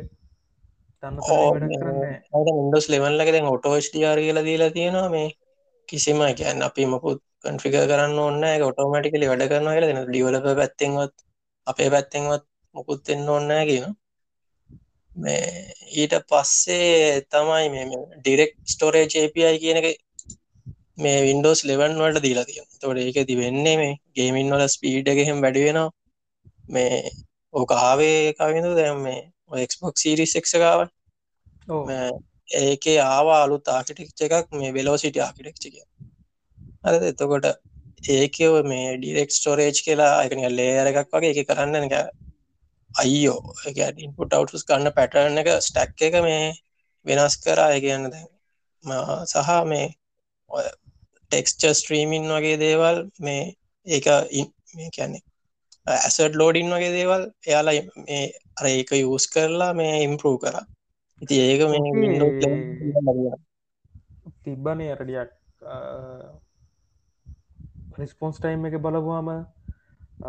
ඩස් 1.04 2.88
ලෙවල්ලක 2.90 3.50
ඔටෝස්ටියාර් 3.52 4.20
කියල 4.20 4.40
දීලා 4.44 4.72
තියෙනවා. 4.72 5.10
මේ 5.10 5.28
කිසිම 5.90 6.20
කියන්න 6.40 6.62
අපි 6.62 6.84
මකුත් 6.86 7.20
කන්ෆික 7.44 7.76
කරන්න 7.84 8.18
ඔන්න 8.20 8.44
ඔටෝමටිකලි 8.70 9.30
වැඩ 9.32 9.46
කරන 9.50 9.70
කියල 9.70 9.88
දෙන 9.90 10.00
ලිවලප 10.14 10.46
පැත්තෙන්වත් 10.60 11.16
අපේ 11.68 11.90
පැත්තෙන්වත් 11.90 12.46
මොකුත් 12.76 13.10
එන්න 13.10 13.28
ඔන්නෑ 13.30 13.66
කියන 13.70 13.86
මේ 15.16 15.44
ඊට 15.94 16.14
පස්සේ 16.30 17.22
තමයි 17.32 17.68
මේ 17.70 17.86
ඩිරෙක් 18.16 18.54
ස්ටෝරේ 18.66 19.06
චේපයි 19.08 19.54
කියන 19.60 19.78
එක 19.82 19.88
මේ 20.98 21.20
වින්ඩෝස් 21.22 21.62
ලෙවන් 21.64 21.96
වලට 21.98 22.24
දීලා 22.24 22.46
තිය 22.46 22.64
තොට 22.82 22.98
ඒක 22.98 23.20
ති 23.28 23.36
වෙන්නේ 23.36 23.76
මේ 23.78 23.94
ගේමින් 24.16 24.54
වල 24.54 24.66
ස්පීඩ් 24.68 25.08
එකහෙම 25.08 25.40
වැඩිවෙනවා 25.42 25.90
මේ 26.70 26.98
ඕක 27.54 27.72
ආවේ 27.78 28.18
කවිඳු 28.34 28.74
දැම් 28.76 29.02
මේ 29.02 29.22
එක්ස්පොක් 29.62 29.96
සිරිස් 29.98 30.36
එක්සකාව 30.36 30.80
ඒකේ 32.62 32.98
ආවා 33.02 33.40
අලුත් 33.44 33.68
ආකිටෙක්ච 33.70 34.26
එකක් 34.28 34.58
මේ 34.60 34.72
වෙලෝසිට 34.74 35.20
ආකිටෙක්ච 35.20 35.64
කිය 35.66 35.86
අද 36.84 37.04
එතකොට 37.04 37.48
ඒකව 38.10 38.56
මේ 38.66 38.98
ඩිරෙක් 38.98 39.32
ස්ටෝරේජ් 39.32 39.78
කියලා 39.86 40.14
එකන 40.26 40.44
ලේර 40.52 40.92
එකක් 40.92 41.10
වගේ 41.12 41.34
එක 41.34 41.48
කරන්න 41.48 41.88
එක 41.88 41.96
අයියෝ. 42.92 43.40
ඉන්පුට 43.98 44.34
අවටස් 44.34 44.66
කන්න 44.66 44.92
පැටර්න 44.92 45.38
එක 45.38 45.50
ස්ටැක් 45.62 46.02
එක 46.02 46.16
මේ 46.22 46.54
වෙනස් 47.06 47.38
කරා. 47.38 47.80
කියන්න 47.80 48.10
දැන් 48.12 48.28
සහ 49.26 49.52
මේ 49.66 49.88
ටෙක්ස්ච 51.34 51.62
ස්ට්‍රීමින් 51.74 52.26
වගේ 52.30 52.58
දේවල් 52.60 52.98
මේ 53.20 53.44
ඒක 53.88 54.08
මේ 54.76 54.90
කියන්නේ 54.90 55.24
ඇසඩ් 55.88 56.36
ලෝඩින් 56.36 56.70
වගේ 56.70 56.92
දේවල් 56.92 57.24
එයාලා 57.48 57.76
මේ 58.00 58.24
අර 58.58 58.66
ඒක 58.68 58.92
යස් 58.94 59.26
කරලා 59.28 59.72
මේ 59.74 59.96
ඉම්පරූ 60.04 60.36
කර. 60.38 60.56
ඉති 61.22 61.36
ඒක 61.42 61.62
තිබ්බනේ 64.44 64.92
අරඩියක් 64.92 65.32
රිස්පොන්ස් 67.98 68.38
ටයිම් 68.38 68.66
එක 68.66 68.80
බලපුවාම 68.80 69.30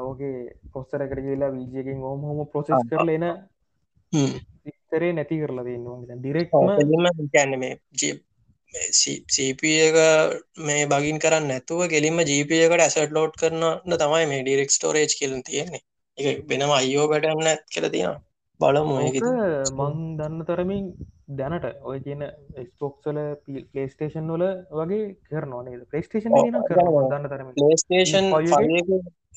ඔගේ 0.03 0.38
පොස්සරකට 0.73 1.21
කියලා 1.21 1.53
වීජයකින් 1.53 2.03
ඕම 2.03 2.21
හොම 2.23 2.47
ප්‍රොසෙස් 2.49 2.90
කරල 2.90 3.09
එන 3.11 3.27
ඉතරේ 4.67 5.12
නැති 5.12 5.40
කරලා 5.40 5.64
දන්නවා 5.64 6.19
ඩිරෙක්ම 6.19 6.71
ගැන්න 7.33 7.59
මේ 7.59 7.75
සප 7.95 8.34
එක 8.75 9.97
මේ 10.69 10.87
බගින් 10.87 11.19
කරන්න 11.19 11.49
නැතුව 11.49 11.89
කෙලින්ම 11.89 12.21
ජීපයකට 12.31 12.85
ඇසට 12.87 13.17
ලෝඩ් 13.19 13.35
කරන්න 13.41 13.99
තමයි 14.05 14.31
මේ 14.31 14.43
ඩිරෙක් 14.43 14.71
ස්ටෝරේජ් 14.71 15.19
කියලන් 15.19 15.43
තියෙන්නේ. 15.43 15.83
එක 16.19 16.47
වෙනම 16.49 16.71
අයෝ 16.71 17.09
කටන්න 17.11 17.51
ඇත් 17.51 17.67
කියල 17.71 17.91
තියෙන 17.91 18.23
බලමු 18.61 18.95
මං 19.01 20.17
දන්න 20.19 20.47
තරමින් 20.49 20.87
දැනට 21.39 21.67
ඔය 21.83 21.99
කියන 22.05 22.23
ස්පොක්සල 22.69 23.19
පලේස්ටේෂන් 23.73 24.31
වල 24.35 24.45
වගේ 24.71 25.11
කරනවා 25.31 25.63
නේද? 25.67 25.83
පලේස්ටේෂන් 25.91 26.37
දන්න 26.37 27.29
තරම 27.29 27.53
ලේස්ටේෂන් 27.63 28.31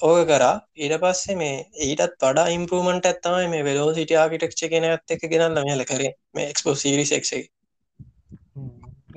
ඕක 0.02 0.22
කරා. 0.32 0.56
ඊට 0.78 0.98
පස්සේ 1.04 1.36
මේ 1.36 1.66
ඊටත් 1.88 2.18
වඩා 2.22 2.48
ඉම්පරමට 2.58 3.10
ඇත්තමයි 3.12 3.52
මේ 3.54 3.68
වෙලෝ 3.70 3.94
සිට 3.94 4.14
ආකිටෙක්ෂ 4.14 4.70
කෙන 4.74 4.90
ඇත් 4.92 5.16
එක 5.18 5.30
ගෙනල්ල 5.34 5.64
මේල 5.70 5.86
කරේ. 5.92 6.14
මේ 6.36 6.50
එක්ස්පෝ 6.52 6.76
සිරිසෙක් 6.76 7.26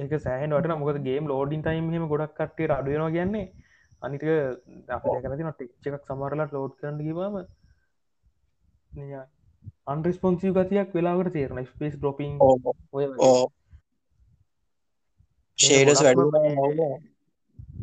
ඒක 0.00 0.12
සෑහන් 0.26 0.54
වට 0.56 0.78
මොකද 0.82 0.98
ගේම් 1.08 1.24
ලෝඩින් 1.32 1.62
ටයිම් 1.64 1.86
හෙම 1.94 2.04
ගොඩක් 2.12 2.38
කටේ 2.38 2.70
අඩුවනවා 2.78 3.14
කියන්නේ. 3.16 3.46
අනික 4.04 4.22
අපකරතින 4.96 5.50
ටෙක්්ච 5.52 5.84
එකක් 5.88 6.04
සමරලට 6.08 6.52
ලෝඩ් 6.56 6.72
කරන්න 6.80 7.00
කිවම 7.06 7.34
අන්රිස්පොන්සිව 9.92 10.50
ගතියක් 10.58 10.88
වෙලාවට 10.96 11.32
තේරන 11.36 11.58
ස්පේස් 11.66 11.94
ඩොපින් 11.96 12.32
ෂේඩස් 15.58 16.00
වැඩ. 16.04 16.20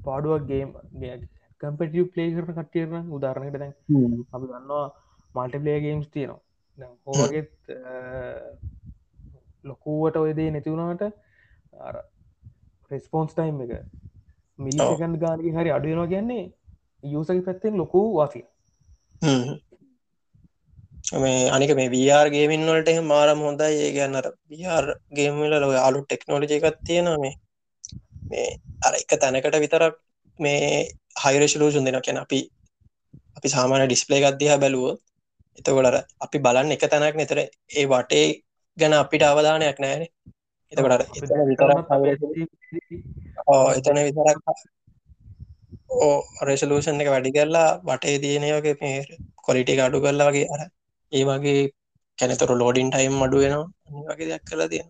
පාඩුවක් 0.07 0.43
ගේම් 0.51 0.69
කම්පටිය 1.61 2.03
පලේ 2.13 2.29
කරන 2.33 2.57
කට්ටියරන 2.57 3.13
උදාරණයට 3.17 3.59
දැන් 3.61 3.73
අපි 4.33 4.45
දන්නවා 4.51 4.85
මල්ටිපලේ 5.35 5.79
ගේම්ස් 5.85 6.07
තියනවා. 6.15 6.41
හෝගෙත් 7.05 7.53
ලොකුවට 9.69 10.15
ඔයදේ 10.23 10.49
නැතිවුණට 10.51 11.03
රෙස්පෝන්ස් 12.91 13.33
ටයිම් 13.33 13.61
එක. 13.61 13.71
මිලිසකන් 14.59 15.13
ගානක 15.19 15.47
හරි 15.55 15.71
අඩුවෙනවා 15.71 16.07
කියන්නේ 16.07 16.45
යසක 17.13 17.45
පැත්තෙන් 17.45 17.73
ලොකු 17.75 18.03
වාසිය 18.13 18.45
මේ 21.15 21.49
අනික 21.49 21.75
මේ 21.75 21.89
වර් 21.89 22.27
ගේමින් 22.29 22.65
වලට 22.65 23.03
මාරම් 23.03 23.39
හොඳයි. 23.39 23.73
ඒ 23.77 23.91
ගැන්නර 23.91 24.25
බිහාර් 24.47 24.85
ගේම්ල 25.11 25.53
ලො 25.55 25.69
අලු 25.79 25.99
ටෙක්නෝලජි 26.03 26.55
එකත් 26.59 26.79
තියෙන 26.85 27.09
මේ. 27.19 27.35
මේ 28.23 28.47
අර 28.81 28.93
එක 28.95 29.11
තැනකට 29.15 29.57
විතරක් 29.57 29.95
මේ 30.39 30.87
හයිරශලූෂන් 31.17 31.85
දෙන 31.85 32.01
කියෙන 32.01 32.17
අපි 32.17 32.39
අපි 33.37 33.47
සාමාන 33.49 33.85
ඩිස්පලේ 33.85 34.21
ගත්දිහ 34.23 34.57
බැලුව 34.57 34.85
එතකොටර 35.59 35.97
අපි 36.21 36.37
බලන්න 36.39 36.75
එක 36.75 36.83
තැනක් 36.85 37.17
නතර 37.17 37.39
ඒ 37.41 37.85
වටේ 37.85 38.27
ගැන 38.77 38.93
අපිට 38.93 39.23
අවධානයක් 39.23 39.79
නෑන 39.79 40.03
එතකොට 40.71 41.03
එතන 41.17 41.41
විතරක් 41.49 41.77
එතන 43.77 43.99
විතරක් 43.99 44.39
ඕ 45.97 46.15
රෙසලූෂන් 46.41 47.01
එක 47.01 47.09
වැඩි 47.09 47.31
කරලා 47.31 47.69
වටේ 47.83 48.17
තියනයගේ 48.19 48.75
මේ 48.81 49.19
කොලිටි 49.41 49.79
අඩු 49.79 50.01
කරලා 50.01 50.29
වගේ 50.29 50.47
අර 50.53 50.61
ඒ 51.11 51.23
වගේ 51.23 51.61
කැනතොර 52.19 52.51
ලෝඩින් 52.53 52.91
ටයිම් 52.91 53.23
අඩු 53.23 53.37
වෙනවා 53.37 54.05
වගේ 54.07 54.29
දෙයක් 54.29 54.45
කලා 54.45 54.67
තියෙන 54.67 54.89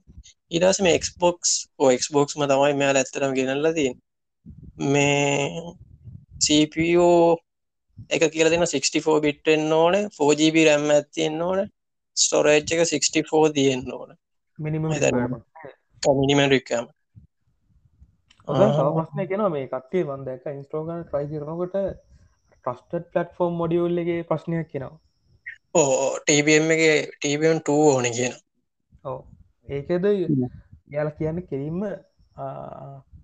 ඉරස 0.52 0.80
මේ 0.80 0.96
එක්ස්බොක්ස් 0.96 1.52
ෝක්ස්බොක්ස්ම 1.80 2.46
තමයි 2.46 2.74
මෙයාල 2.74 3.00
ඇත්තරම 3.00 3.34
ගෙනල්ල 3.34 3.74
තින් 3.74 3.94
මේ 4.88 5.76
සපෝ 6.40 7.38
එක 8.10 8.24
කියල 8.32 8.50
දෙන 8.50 8.66
64 8.66 9.22
බිට්ෙන් 9.22 9.74
ඕන 9.74 9.96
4ජීබ 10.12 10.58
රැම් 10.66 10.90
ඇත්තියෙන් 10.92 11.42
ඕන 11.42 11.60
ස්ටොරේජ් 12.18 12.62
එක 12.64 12.82
64 12.86 13.54
තියෙන් 13.54 13.82
ඕන 13.92 14.18
මිනිම 14.60 14.84
මිනිම 16.04 16.40
රික්කම 16.48 16.86
ප්‍රශ්නය 18.48 19.28
කෙන 19.28 19.44
මේ 19.52 19.68
කටේ 19.68 20.04
වන්දක 20.04 20.46
ඉන්ස්ටෝගන් 20.52 21.04
ට්‍රයි 21.04 21.28
කරනකොට 21.34 21.76
ප්‍රස්ටඩ් 22.66 23.08
පලට්ෆෝර්ම් 23.12 23.56
මොඩියුල්ලගේ 23.56 24.20
ප්‍රශ්නයක් 24.24 24.70
කෙනවා 24.72 25.00
ඕ 25.76 26.12
ටබම් 26.20 26.70
එක 26.76 26.84
ටබන් 27.16 27.64
2 27.64 27.80
ඕන 27.88 28.10
කියන 28.12 28.36
ඕ 29.06 29.20
ඒකද 29.70 30.06
යාල 30.90 31.10
කියන්න 31.14 31.42
කෙරීම 31.46 31.82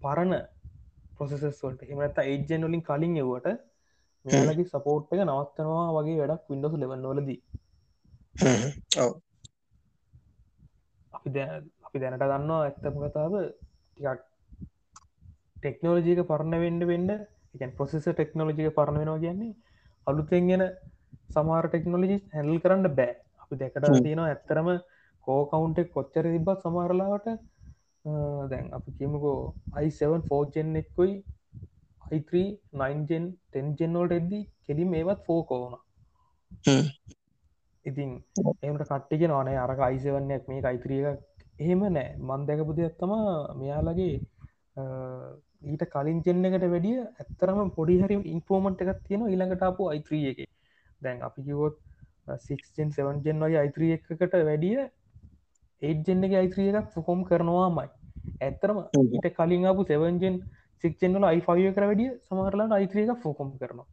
පරණ 0.02 0.34
පොසෙසස්වලට 1.18 1.84
එමනත 1.88 2.18
ඒජන් 2.24 2.68
වලින් 2.68 2.84
කලින් 2.84 3.18
එවට 3.18 3.48
මෙයාලගේ 4.26 4.68
සපෝට් 4.68 5.14
එක 5.14 5.24
නවත්තනවා 5.24 5.86
වගේ 5.96 6.18
වැඩක් 6.22 6.50
විඩස් 6.50 6.80
ලෙවන්න 6.80 7.08
වලදී 7.12 7.40
අපි 11.14 11.30
අපි 11.94 12.02
දැනට 12.02 12.24
දන්නවා 12.24 12.62
ඇත්තම 12.62 12.96
කතාව 13.02 13.34
ටිකක් 13.38 14.22
ටෙක්නෝලජීක 15.58 16.20
පරණ 16.26 16.56
වෙන්ඩ 16.58 16.84
වෙන්ඩ 16.86 17.12
එකන් 17.56 17.72
පොසෙස 17.74 18.06
ටෙක්නෝලජික 18.08 18.70
පරණ 18.72 18.98
වෙනවා 19.00 19.20
කියන්නේ 19.20 19.52
අලුතෙන්ගෙන 20.08 20.64
සමාර 21.30 21.66
ටෙක්නෝලජි 21.68 22.18
හැල් 22.32 22.50
කරන්න 22.58 22.88
බෑ. 22.92 23.14
අපි 23.44 23.56
දෙකට 23.56 23.86
තියෙනවා 23.98 24.30
ඇත්තරම 24.30 24.70
කෝකවුන්ටෙක් 25.28 25.92
කොච්චර 25.92 26.26
තිබත් 26.28 26.64
සමහරලාවට 26.64 27.28
දැන් 28.50 28.74
අපි 28.74 28.92
කියමකෝ 28.94 29.38
අයිසවන් 29.74 30.24
ෆෝජෙන් 30.24 30.76
එක්කුයි 30.76 31.14
අයිත්‍රී 32.02 32.50
නයින්ජෙන් 32.76 33.28
ටෙන්ජෙන්නෝල්ට 33.48 34.18
එද්දී 34.18 34.44
කෙලින් 34.66 34.96
ඒවත් 34.96 35.22
ෆෝකෝන 35.28 35.78
ඉතින් 37.86 38.10
එමට 38.64 38.84
කට්ටික 38.84 39.28
නොනේ 39.28 39.58
අරක 39.60 39.80
අයිසවන්නයක් 39.82 40.44
මේ 40.48 40.66
අයිත්‍රියක 40.66 41.22
එහෙම 41.60 41.82
නෑ. 41.88 42.10
මන් 42.20 42.46
දැකපු 42.48 42.76
දෙයක්ත්තම 42.80 43.14
මෙයාලගේ 43.62 44.16
ඊට 45.72 45.84
කලින් 45.94 46.20
ජෙන්න්නකට 46.26 46.68
වැඩිය 46.74 46.98
ඇත්තරම 47.02 47.72
පොඩි 47.78 48.00
හරි 48.02 48.20
ඉන්පෝමට් 48.34 48.84
එකක් 48.84 49.02
තියෙන 49.08 49.28
ඉළඟට 49.36 49.68
අපපු 49.70 49.90
අයිත්‍රිය 49.94 50.26
එක. 50.32 50.40
දැන් 51.02 51.22
අපි 51.22 51.42
කිවොත් 51.44 51.78
6ජෙන් 52.28 52.92
7ජෙන් 52.98 53.46
වගේ 53.46 53.62
අයිත්‍රිය 53.64 53.92
එකකට 53.98 54.40
වැඩිය 54.50 54.80
ඒජෙන් 55.82 56.26
එක 56.28 56.34
අයිත්‍රිය 56.42 56.70
එකක් 56.72 56.92
ෆොකොම් 56.96 57.24
කරනවාමයි. 57.30 57.90
ඇත්තරම 58.42 58.78
ඊට 59.06 59.28
කලින් 59.38 59.66
අපපු 59.72 59.86
සෙවන්ජෙන් 59.92 60.36
සික්ෙන්ල 60.84 61.24
අයිෆය 61.24 61.72
කර 61.76 61.86
වැඩිය 61.90 62.10
සමහරලාට 62.28 62.78
අයිත්‍රිය 62.78 63.06
එකක් 63.06 63.22
ෆෝකොම් 63.26 63.50
කරනවා. 63.60 63.88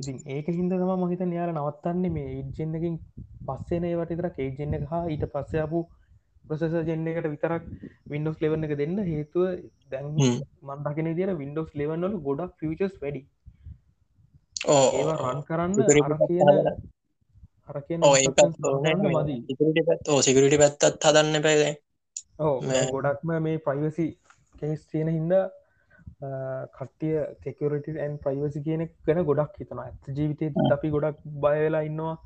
ඉතින් 0.00 0.16
ඒක 0.26 0.48
හින්ද 0.48 0.72
තම 0.72 1.02
මහිත 1.02 1.22
යාල 1.38 1.52
නවත්තන්නේ 1.52 2.14
මේ 2.16 2.26
ඒජෙන්න්නකින් 2.32 2.96
පස්සේන 3.46 3.84
ඒවට 3.90 4.16
තර 4.18 4.28
ඒජෙන්න්න 4.38 4.88
හා 4.90 5.04
ඊට 5.12 5.24
පස්සයපු 5.34 5.80
ප්‍රසෙස 6.48 6.74
ජෙන්න්න 6.88 7.08
එකට 7.10 7.28
විතරක් 7.32 7.64
වින්ඩෝස් 8.06 8.36
ලෙවන්න 8.42 8.66
එක 8.66 8.74
දෙන්න 8.80 8.98
හේතුව 9.04 9.44
දැන් 9.90 10.06
මන්දකින 10.68 11.08
දිර 11.18 11.32
වින්ඩෝස් 11.34 11.70
ලෙවන්නලු 11.74 12.20
ගොඩක් 12.20 12.52
ෆචස් 12.62 12.94
වැඩි. 13.02 13.22
ඒවා 14.66 15.16
රන් 15.24 15.40
කරන්න 15.48 15.72
අර 17.68 17.76
සිකරට 20.22 20.56
පැත්තත් 20.62 21.04
හදන්න 21.04 21.42
පැදේ 21.42 21.72
ගොඩක්ම 22.92 23.30
මේ 23.40 23.58
ප්‍රයිවසි 23.60 24.06
කෙස් 24.54 24.86
තියෙන 24.86 25.10
හින්ද 25.10 25.34
කට්ටිය 26.76 27.16
තෙකරටන් 27.42 28.14
ප්‍රයිවසි 28.22 28.64
කියනෙක් 28.66 28.96
ගැන 29.06 29.20
ගොඩක් 29.24 29.60
හිතන 29.60 29.82
ඇත 29.82 30.10
ජීවිතය 30.16 30.46
අපි 30.72 30.94
ගොඩක් 30.94 31.20
බයවෙලා 31.42 31.84
ඉන්නවා. 31.90 32.16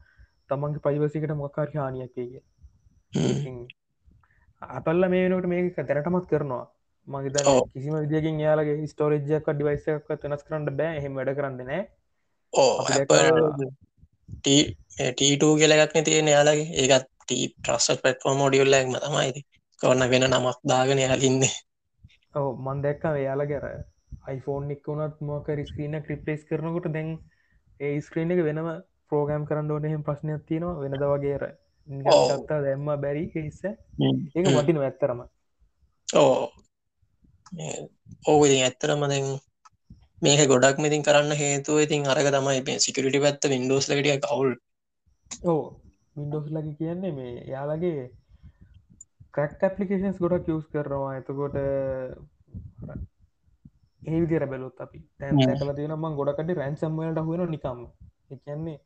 තමන්ගේ 0.50 0.82
ප්‍රයිවසිකට 0.84 1.32
මොකාර 1.36 1.68
හානියක් 1.74 2.10
කිය 2.14 2.40
අපල්ල 4.62 5.08
මේ 5.08 5.28
වෙනට 5.28 5.48
මේක 5.48 5.76
දැනටමත් 5.78 6.26
කරනවා. 6.30 6.64
මගේ 7.08 7.60
කිසිම 7.72 7.94
විදිකින් 8.02 8.40
යාලගේ 8.40 8.86
ස්ටෝරජයක් 8.86 9.46
ඩිවයිසක් 9.48 10.10
වෙනස් 10.24 10.44
කරන්න 10.44 10.76
බෑ. 10.80 11.00
හෙම 11.04 11.14
වැඩ 11.14 11.36
කරන්න 11.36 11.62
නෑ. 11.66 11.82
ටීට 14.36 15.44
කියලගත්න 15.60 16.04
තියෙන 16.04 16.28
යාලගේ 16.28 16.68
ඒකත් 16.82 17.08
ටී 17.22 17.44
ප්‍රස්ට 17.62 18.02
පටෆෝ 18.02 18.34
මෝඩියල්ලක්ම 18.34 18.94
තමයිති 18.96 19.42
කොන්න 19.80 20.10
වෙන 20.12 20.26
නමක් 20.28 20.58
දාගෙන 20.70 21.02
යාලඉන්නේ 21.04 21.54
ඔව. 22.34 22.48
මන් 22.58 22.82
දැක්ක 22.84 23.04
එයාල 23.12 23.42
ගැර 23.50 23.66
iPhoneෆෝන් 24.28 24.70
එක් 24.74 24.86
වුණත් 24.88 25.20
මොක 25.22 25.50
ස්ක්‍රීන 25.70 25.98
ක්‍රිප්ලේස් 26.06 26.42
කරනකොට 26.44 26.92
දැන් 26.92 27.10
ඒ 27.80 27.96
ස්ක්‍රීන 28.00 28.34
එක 28.34 28.44
වෙනම 28.48 28.70
පෝගෑම් 29.10 29.46
කරන්න 29.48 29.72
ඕනෙහෙම 29.74 30.06
ප්‍රශ්නයක් 30.08 30.42
තියෙනවා. 30.48 30.80
වෙනද 30.82 31.04
වගේර 31.12 31.44
ගත්තා 31.90 32.60
දැම්ම 32.62 32.88
බැරි 32.96 33.24
හිස්ස. 33.34 33.60
ඒක 33.64 34.46
වටින 34.48 34.80
ඇත්තරම 34.80 35.20
ඕ 36.08 36.34
ඕ 38.26 38.40
ඇත්තරම 38.46 39.06
දැන් 39.06 39.28
මේක 40.22 40.42
ගොඩක් 40.48 40.78
මෙතින් 40.78 41.02
කරන්න 41.02 41.40
හේතුව 41.42 41.82
ඉතින් 41.82 42.06
අරක 42.06 42.30
තමයි 42.30 42.78
සිකරට 42.78 43.20
පැත්ත 43.24 43.50
වින්ඩෝස් 43.52 43.90
ලටිය 43.90 44.18
කවුල් 44.20 44.50
ඕ 45.46 45.62
වින්ඩෝස් 46.16 46.46
ලකි 46.50 46.72
කියන්නේ 46.74 47.12
මේ 47.12 47.34
යාලගේ 47.48 48.10
ක්‍රක් 49.32 49.62
පපලිකේන්ස් 49.62 50.18
ගොඩක් 50.18 50.48
යස් 50.48 50.66
කරනවා. 50.66 51.16
එතකොට 51.16 51.56
ඒ 54.02 54.20
විදිර 54.22 54.46
බැලොත් 54.46 54.80
අපි. 54.80 54.98
තැන් 55.18 55.36
දැකල 55.40 55.72
තියෙනම 55.74 56.06
ගොඩකට 56.16 56.50
රැන්සම්මලට 56.52 57.20
හුවෙන 57.20 57.50
නිකම්ම. 57.50 57.80
එකන්නේ 58.30 58.78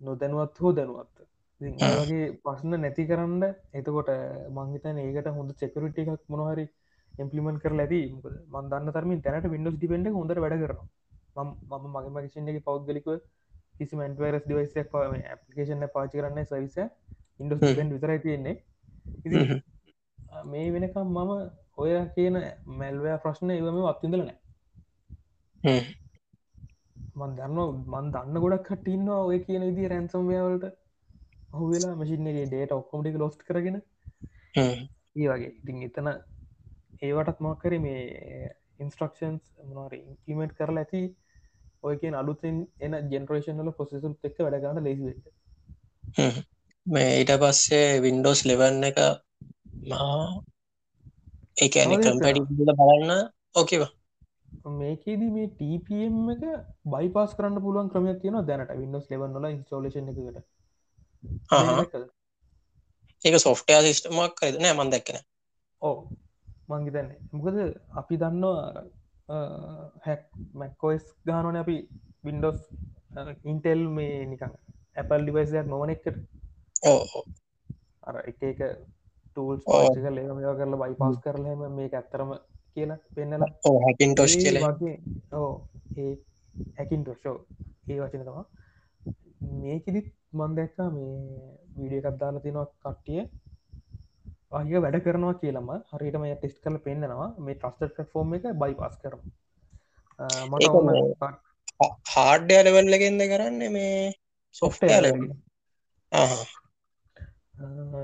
නොදැනුවත් 0.00 0.60
හෝ 0.60 0.72
දැනුවත් 0.72 1.14
වගේ 2.00 2.28
පස්සන 2.40 2.74
නැති 2.76 3.04
කරන්න 3.04 3.42
එතකොට 3.74 4.10
මංහිතන 4.52 5.00
ඒකට 5.00 5.28
හොඳ 5.30 5.50
චෙකරට 5.54 5.98
එකක් 6.02 6.22
මොනහරි 6.28 6.64
ඉම්පලිමෙන්ට 7.14 7.62
කර 7.62 7.74
ඇති. 7.76 8.00
මන්දන්න 8.50 8.88
තරම 8.90 9.12
තැනට 9.20 9.48
විඩස් 9.48 9.76
ඩිපෙන්ඩ 9.76 10.08
හොඳ 10.10 10.32
වැඩ 10.36 10.62
කර 10.62 10.74
මම 11.36 11.50
මගේ 11.88 12.14
මගේෂන්ගේ 12.14 12.62
පෞද්ගලික 12.62 13.08
කිසි 13.76 13.94
මන්ටවරස් 13.96 14.44
ඩිවයිසක් 14.44 14.90
පාම 14.90 15.14
පපිකේෂන 15.38 15.86
පාචි 15.94 16.18
කරන්න 16.18 16.40
සවිස 16.46 16.76
ඉන්ඩස් 17.38 17.60
ඩිපෙන්ඩ 17.60 17.94
විතරයි 17.94 18.20
තියෙන්නේ. 18.20 18.56
මේ 20.44 20.66
වෙනකම් 20.72 21.08
මම 21.16 21.30
ඔය 21.76 21.92
කියන 22.14 22.36
මැල්වෑ 22.74 23.22
ප්‍රශ්න 23.22 23.52
ඒවම 23.52 23.80
අත්තිදල 23.86 24.22
නෑ 24.22 24.38
මන් 27.14 27.32
දන්න 27.36 27.80
මන් 27.88 28.12
දන්න 28.12 28.44
ගොඩක් 28.44 28.68
කටඉන්නවා 28.68 29.24
ඔය 29.24 29.38
කියන 29.44 29.66
විදි 29.68 29.90
රැන්සම්වලට 29.92 30.79
හු 31.50 31.70
වෙලා 31.70 31.94
මසිිනගේ 31.94 32.46
ඩේට 32.46 32.72
ඔක්කොමටික 32.72 33.16
ලොස්ට 33.16 33.42
කරගෙන 33.42 33.78
ඒ 34.56 35.26
වගේ. 35.28 35.50
ඉතින් 35.58 35.82
එතන 35.82 36.08
ඒවටත් 37.02 37.38
මක්කර 37.40 37.74
මේ 37.78 38.00
ඉන්ස්ට්‍රක්ෂන්ස් 38.80 39.42
මනර 39.66 39.92
ඉම්පලිමෙන්ට් 39.96 40.54
කරලා 40.54 40.84
ඇති 40.84 41.02
ඔය 41.82 41.94
කිය 41.96 42.14
අලුතින් 42.14 42.56
එන 42.80 42.96
ජෙනරේෂන්ල 43.12 43.70
පොසෙසුම් 43.72 44.16
එක්ක 44.22 44.38
වැඩගන්න 44.40 44.84
ලෙසි 44.84 45.14
මේ 46.86 47.10
ඊට 47.14 47.32
පස්සේ 47.42 47.86
වින්ඩෝස් 48.00 48.40
ලෙවන්න 48.44 48.84
එක 48.84 49.00
ඒන 51.76 51.96
කම්පැටි 52.00 52.42
බලන්න 52.72 53.10
ඕකවා 53.54 53.90
මේකේද 54.74 55.22
මේ 55.30 55.50
TPM 55.54 56.16
එක 56.30 56.42
බයිපස් 56.86 57.36
කරන්න 57.36 57.62
පුළුවන් 57.62 57.88
ක්‍රමයක් 57.88 58.18
තියෙන 58.20 58.40
දැනට. 58.44 58.72
වින්නස් 58.76 59.06
ලෙවන්නල 59.10 59.46
ඉන්ස්ටෝලේෂන් 59.48 60.10
එකට 60.10 60.42
ඒක 63.24 63.36
සොෆ්ටයා 63.38 63.82
සිිස්ටමක් 63.82 64.32
කරද 64.38 64.56
නෑ 64.58 64.74
මන් 64.74 64.92
දැක්කන 64.92 65.20
ඕ 65.82 65.96
මංගිතන්නේ 66.68 67.18
මොකද 67.32 67.56
අපි 67.94 68.14
දන්නවා 68.16 68.64
හැක් 70.06 70.22
මැක්කෝස් 70.54 71.04
ගානන 71.26 71.56
අපි 71.56 71.76
වින්ඩෝස් 72.24 72.60
ඉන්ටෙල් 73.44 73.82
මේ 73.90 74.26
නිකං 74.26 74.52
ඇපල් 74.96 75.22
ඩිවයිසයක් 75.22 75.66
නොවන 75.66 75.92
එකට? 75.94 76.16
ඕ 76.84 77.24
අර 78.02 78.16
එක 78.22 78.42
එක 78.42 78.60
පාචක 79.36 79.96
ලේ 80.08 80.26
මේවා 80.28 80.56
කරලා 80.56 80.80
බයි 80.82 80.96
පස් 80.96 81.18
කරලම 81.24 81.76
මේ 81.76 81.90
ඇත්තරම 81.92 82.30
කියලා 82.74 82.98
පෙන්නලා. 83.14 83.50
හැකින් 83.78 84.14
ටොස් 84.14 84.34
කියල. 84.36 84.56
ඕ 85.32 85.52
ඒ 85.96 86.12
හැකින් 86.78 87.02
ටොෂෝ 87.02 87.36
ඒ 87.88 88.00
වචන 88.00 88.24
තමා 88.24 88.46
මේකෙදිත් 89.60 90.08
මන්දැක්කා 90.32 90.88
මේ 90.90 91.12
වීඩිය 91.76 92.00
එකත්දාලා 92.02 92.42
තිනවා 92.42 92.66
කට්ටිය. 92.84 93.22
අය 94.52 94.72
වැඩ 94.78 94.98
කරනවා 95.02 95.34
කියලම 95.36 95.70
හරිටම 95.92 96.26
ටෙස්් 96.32 96.56
කල 96.60 96.76
පෙන්න්නවා. 96.80 97.28
මේ 97.40 97.60
ට්‍රස්ට 97.60 98.10
ෆෝර්ම් 98.12 98.34
එක 98.34 98.50
බයි 98.56 98.74
පස් 98.76 98.96
කරම 99.02 99.22
මට 100.50 101.30
හාඩ්ඩය 102.10 102.56
ලෙවල්ලගෙන්ද 102.64 103.22
කරන්න 103.30 103.62
මේ 103.72 103.94
සොෆ්ට 104.54 104.82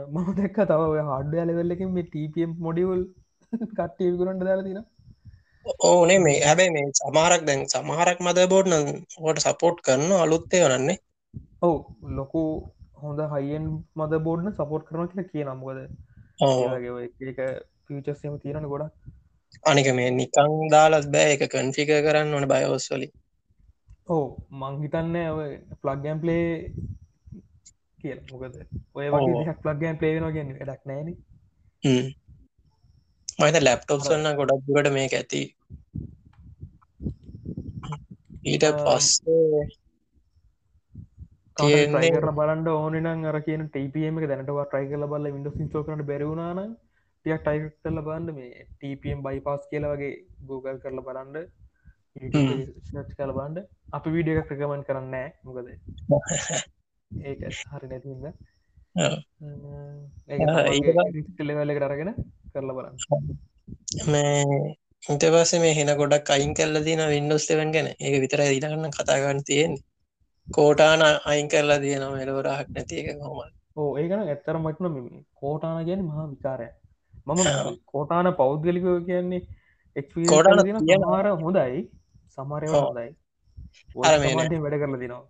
මම 0.08 0.28
දැක්ක 0.34 0.58
තව 0.64 0.82
හඩ්ඩය 1.08 1.46
ලෙවල්ලකින් 1.46 1.90
මේ 1.92 2.10
TPM 2.12 2.52
මොඩිවල් 2.58 3.02
කට්ටිය 3.52 4.12
කරට 4.18 4.40
දාලා 4.42 4.66
තින 4.66 4.80
ඕනේ 5.86 6.18
මේ 6.18 6.38
හැබැයි 6.40 6.72
මේ 6.72 6.86
සමහරක් 7.00 7.42
දැන් 7.44 7.66
සමහරක් 7.68 8.18
මද 8.20 8.46
බෝඩ් 8.48 8.72
ට 9.30 9.44
සපෝට් 9.46 9.78
කරන්න 9.80 10.16
අලුත්තේ 10.18 10.62
වනන්නේ 10.64 10.98
ඔවු 11.62 11.76
ලොකු 12.16 12.42
හොඳ 12.96 13.20
හයිෙන් 13.32 13.64
මද 13.94 14.12
බෝඩ්න 14.20 14.52
සපෝට් 14.52 14.88
කරන 14.88 15.08
කියලා 15.08 15.30
කිය 15.30 15.44
නම්ගද 15.44 15.78
ඒක 17.28 17.40
පිචස්සම 17.86 18.34
තියෙනන 18.38 18.68
ගොඩ 18.68 18.84
අනික 19.64 19.88
මේ 19.94 20.10
නිකං 20.12 20.52
දාලත් 20.70 21.08
බෑ 21.12 21.32
එක 21.34 21.46
කන්ෆික 21.52 21.90
කරන්න 22.04 22.36
ඕන 22.36 22.48
බයවස්වලි 22.48 23.08
ඕ 24.08 24.26
මංහිතන්න 24.52 25.16
ප්ලග්ගම් 25.82 26.18
පලේ 26.22 26.46
කියල. 28.00 28.18
මොකද 28.30 28.54
ඔය 28.94 29.06
වගේ 29.08 29.34
දෙයක් 29.38 29.62
ප්ලග්ගන් 29.64 29.98
පලේනවා 30.00 30.34
ගැන 30.36 30.52
වැඩක් 30.52 30.82
නෑන 30.84 31.08
මත 33.38 33.56
ලැප්ටොප් 33.60 34.00
සන්න 34.02 34.38
ගොඩක් 34.38 34.62
දුකට 34.66 34.92
මේක 34.92 35.14
ඇති. 35.14 35.42
ඊට 38.44 38.64
පස්සේ 38.78 39.66
තියෙන්නේ. 41.60 42.10
කර 42.16 42.30
බලන්ඩ 42.38 42.68
ඕනන 42.72 43.26
අර 43.30 43.38
කියන 43.46 43.62
ටපම 43.68 44.16
දැනටව 44.32 44.58
ටයි 44.72 44.90
කල 44.90 45.04
බල 45.12 45.28
ඉඩ 45.30 45.46
ෝ 45.50 45.84
කරට 45.86 46.08
බැරවුණන 46.10 46.74
ටියක් 47.26 47.40
ටයි 47.44 47.58
කල්ල 47.82 48.00
බන්ඩ 48.08 48.34
මේ 48.38 48.66
ටපම් 48.72 49.20
බයි 49.26 49.38
පස් 49.46 49.62
කියල 49.70 49.84
වගේ 49.92 50.12
Google 50.50 50.78
කරල 50.82 51.00
බලන්ඩ 51.08 51.36
කල 53.18 53.32
බන්ඩ 53.38 53.58
අපි 53.98 54.08
වීඩිය 54.16 54.38
එක 54.42 54.48
ක්‍රකමන් 54.50 54.82
කරන්න 54.88 55.14
මොකද? 55.46 55.68
ඒක 57.10 57.40
හරි 57.72 57.86
නැතින්න 57.92 58.24
ලෙවල්ලෙකට 61.48 61.86
අරගෙන 61.88 62.10
කරලා 62.52 62.76
බලන්න. 62.78 62.96
මේ 64.12 64.44
ඉට 65.14 65.24
පස 65.34 65.52
මේ 65.64 65.74
හෙන 65.78 65.90
ගොඩක් 66.00 66.32
අයින් 66.36 66.52
කල්ල 66.60 66.76
දින 66.86 67.02
වින්ඩෝස් 67.14 67.44
ලෙවන් 67.50 67.70
ගැන. 67.74 67.88
ඒක 68.06 68.16
විතර 68.24 68.40
ඉඩගන්න 68.46 68.96
කතාගන්න 68.96 69.46
තියෙන්නේ 69.50 69.84
කෝටාන 70.48 71.02
අයින් 71.24 71.48
කරලා 71.48 71.78
තියන 71.78 72.04
මෙලවරහක් 72.10 72.68
නැති 72.70 72.94
එක 73.02 73.08
හොම 73.20 73.38
ඕ 73.76 73.90
ඒකන 73.98 74.20
ඇත්තර 74.24 74.56
මටන 74.58 74.96
කෝටාන 75.34 75.78
ගැන 75.86 76.02
මහා 76.04 76.26
විකාරය 76.32 76.68
මම 77.26 77.40
කෝටාන 77.86 78.28
පෞද්ගලිකෝ 78.34 78.98
කියන්නේ 79.02 79.42
කෝටාන 80.24 80.58
සමහර 80.82 81.26
හොඳයි 81.42 81.80
සමරය 82.32 82.68
හොඳයි. 82.68 83.08
වැඩ 83.96 84.76
කරලා 84.82 85.00
දිනවා 85.00 85.24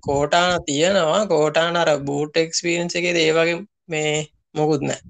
කෝටාන 0.00 0.52
තියෙනවා. 0.64 1.20
කෝටාන 1.26 1.76
අර 1.76 1.90
බූට් 2.00 2.36
එක්ස්පිරන්ස 2.36 2.94
එක 2.94 3.06
ඒවගේ 3.12 3.56
මේ 3.88 4.12
මොකුත් 4.54 4.82
නෑ. 4.82 5.00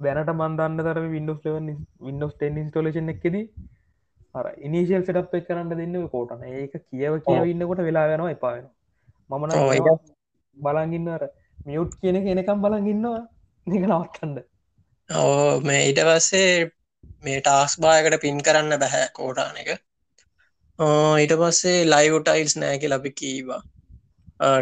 දැනට 0.00 0.30
මන්දන්න 0.34 0.80
තර 0.80 1.00
විඩස් 1.14 1.40
ලව 1.44 1.56
විඩස් 2.06 2.34
ටන් 2.34 2.60
ඉස්ටලේෂන් 2.62 3.12
එකෙද 3.14 3.36
අර 4.36 4.46
ඉනිශල් 4.66 5.02
සටප් 5.02 5.38
එක් 5.38 5.48
කරන්න 5.48 5.72
දෙන්න 5.72 5.96
කෝටන 6.14 6.44
ඒක 6.50 6.74
කියව 6.80 7.14
කියව 7.26 7.50
ඉන්නකොට 7.52 7.82
වෙලා 7.88 8.06
වෙනවා. 8.10 8.34
එපාවෙන 8.36 8.66
මමන 9.30 9.50
බලගන්න 10.56 11.08
අර 11.14 11.24
මියුට් 11.66 11.92
කියන 12.00 12.18
කෙනකම් 12.26 12.62
බලගන්නවා 12.64 13.22
නික 13.66 13.82
නවත්තන්ඩ 13.84 14.38
ඕ 15.10 15.60
මේ 15.60 15.82
ඊට 15.88 16.00
පස්සේ 16.08 16.50
මේ 17.24 17.40
ටාස් 17.40 17.74
බායකට 17.82 18.20
පින් 18.22 18.42
කරන්න 18.46 18.80
බැහැ 18.82 19.08
කෝටාන 19.14 19.60
එක. 19.62 19.70
ඊට 21.22 21.34
පස්සේ 21.40 21.78
ලයිවටයිල්ස් 21.86 22.56
නෑ 22.62 22.80
කිය 22.80 22.92
ලබි 22.92 23.12
කීවා. 23.20 23.62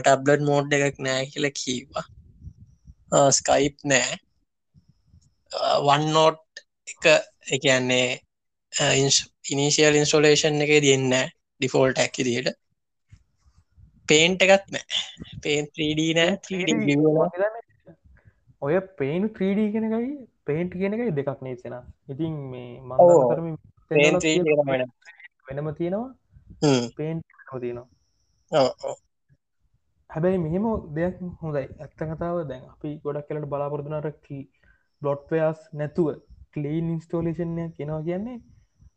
ටැබ්ලට් 0.00 0.44
මෝඩ් 0.48 0.76
එකක් 0.78 1.00
නෑ 1.06 1.24
කියල 1.32 1.48
කීවා. 1.60 2.04
ස්කයිප් 3.32 3.76
නෑ. 3.84 4.20
වන්නෝට් 5.86 6.64
එක 6.92 7.04
එකන්නේ 7.54 8.08
ඉනිසිියල් 9.50 9.94
ඉන්ස්ටෝලේෂන් 9.94 10.62
එක 10.64 10.72
දෙන්න 10.82 11.10
ඩිෆෝල්ට 11.12 11.98
ඇකි 11.98 12.26
දිට 12.26 12.48
පේන්ට 14.08 14.42
එකත් 14.42 14.66
නෑ. 14.70 14.84
පේන් 15.42 15.68
3D 15.68 16.00
නෑ. 16.18 16.32
ඔය 18.62 18.74
පේන් 18.98 19.28
3D 19.30 19.70
කෙනකයි 19.74 20.10
පේන්ට් 20.44 20.72
කෙනකයි 20.74 21.14
දෙකක් 21.18 21.40
නේසෙන 21.42 21.76
ඉතින් 22.08 22.34
මේ 22.50 22.80
ම 22.80 22.92
වෙනම 23.90 24.18
තියෙනවා. 25.74 26.08
පේන් 26.96 27.22
තියෙනවා. 27.60 27.86
හැබැයි 30.10 30.38
මෙහෙම 30.38 30.66
දෙයක් 30.96 31.16
හොඳයි. 31.40 31.66
ඇත්ත 31.80 31.94
කතාව 32.10 32.42
දැන් 32.48 32.64
අපි 32.72 32.90
ගොඩක් 33.04 33.28
කලට 33.28 33.48
බලාපොරදුනට 33.48 34.30
බ්ලොට්වයාස් 35.02 35.60
නැතුව 35.72 36.08
කලීන් 36.54 36.90
ඉන්ස්ටෝලේෂන්ය 36.90 37.64
කෙනවා 37.78 38.02
කියන්නේ 38.02 38.36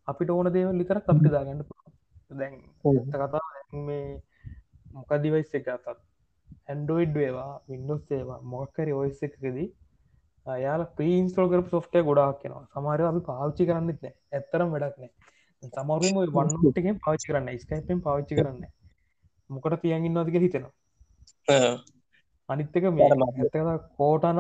අපිට 0.08 0.30
ඕන 0.30 0.50
දේව 0.56 0.70
ලිතර 0.80 1.00
අපිට 1.04 1.32
දාගන්න 1.36 1.64
දැන් 2.40 2.56
කතා 3.14 3.44
මේ 3.88 4.06
මොකදිවයිස් 4.94 5.52
එක 5.60 5.68
අතත්? 5.76 6.00
ඇන්ඩෝයිඩ් 6.68 7.14
වේවා 7.14 7.52
වින්ඩෝස් 7.72 8.06
ඒවා 8.12 8.40
මොක්කරි 8.54 8.94
ඔයිස් 9.02 9.20
එකකදී 9.28 9.68
යාල 10.46 10.84
ප්‍රීන්ස්ටෝල් 10.98 11.50
කර 11.52 11.62
සොෆ්ටය 11.74 12.04
ගොඩක් 12.10 12.40
කෙනවා 12.42 12.66
සමාරය 12.74 13.08
අපි 13.10 13.22
පාවිච්චි 13.30 13.70
කරන්නෙත් 13.70 14.00
නෑ. 14.04 14.16
ඇත්තරම් 14.34 14.74
වැඩක් 14.74 14.98
නෑ. 15.02 15.12
සමරුම 15.74 16.18
වන්නටකෙන් 16.36 17.00
පාවිච්චි 17.06 17.30
කරන්න 17.30 17.62
ස්කයිපෙන් 17.64 18.04
පාවිච්චි 18.08 18.40
කරන්න 18.40 18.64
මොකට 19.50 19.80
තියන්ගන්නවාතික 19.84 20.40
හිතෙනවා. 20.46 20.74
අනිත්තක 22.50 22.86
මේ 22.92 23.10
ඇත 23.10 23.88
කෝටන 23.98 24.40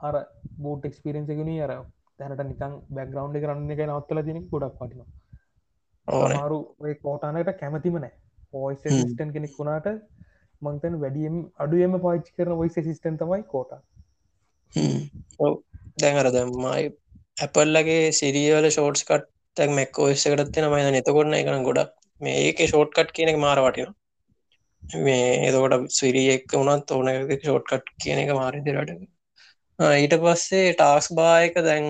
අර 0.00 0.16
බෝට් 0.58 0.84
එක්ස්පිරෙන්න්සකුණ 0.84 1.52
අර 1.66 1.72
තැනට 2.18 2.44
නිකන් 2.44 2.76
බැග්‍රවන්් 2.90 3.36
කරන්න 3.36 3.74
එක 3.74 3.82
නවත්තල 3.86 4.22
තින 4.24 4.40
ගොඩක් 4.50 4.78
පටින 4.78 5.02
ඕන. 6.08 6.30
සමාරු 6.30 6.58
කෝටානට 7.02 7.52
කැමතිම 7.60 7.98
නෑ. 7.98 8.14
පෝයිස්. 8.52 8.80
සිිස්ටන් 8.82 9.32
කෙනෙක් 9.32 9.58
වුණාට 9.58 9.88
මංතන 10.62 11.00
වැඩියම් 11.00 11.36
අඩුවම 11.58 11.98
පාච් 12.00 12.30
කරන 12.36 12.58
වයිස 12.60 12.78
සිිස්ටන් 12.80 13.18
තමයි 13.18 13.42
කෝට. 13.46 13.74
දැන් 15.98 16.16
අර 16.16 16.30
දැම්මයි 16.30 16.88
ඇපල්ලගේ 17.38 18.00
සිරියවල 18.12 18.68
ෂෝට්ස් 18.68 19.04
කට් 19.04 19.28
තැක් 19.56 19.70
මැක් 19.72 19.98
ෝස්සකටත් 19.98 20.52
තින 20.52 20.68
මයි 20.70 20.90
නතකොන්න 20.92 21.38
එකන 21.38 21.64
ගොඩක් 21.64 21.94
මේ 22.20 22.36
ඒක 22.42 22.64
ෂෝට් 22.64 22.92
කට් 22.92 23.14
කියන 23.16 23.32
එක 23.32 23.38
මාර 23.38 23.60
වටින 23.62 23.94
මේ 25.02 25.28
එතකොට 25.44 25.86
සිරිය 25.90 26.28
එක් 26.32 26.54
වුණත් 26.54 26.90
ඕන 26.90 27.12
ෂෝට් 27.34 27.66
කට් 27.70 27.94
කියන 28.02 28.22
එක 28.24 28.34
මාරි 28.34 28.62
දිරට 28.62 28.92
ඊට 29.78 30.14
පස්සේ 30.22 30.74
ටාක්ස් 30.74 31.08
බායක 31.14 31.54
දැන් 31.64 31.84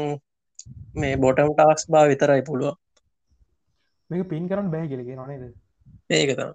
මේ 0.94 1.16
බොටම් 1.16 1.52
ටාක්ස් 1.52 1.88
බා 1.88 2.04
විතරයි 2.10 2.42
පුළුව 2.44 2.74
මේක 4.10 4.28
පින් 4.28 4.48
කරන්න 4.48 4.70
බෑ 4.70 4.88
කියලගෙන 4.90 5.22
නේද? 5.26 5.44
ඒකතම් 6.10 6.50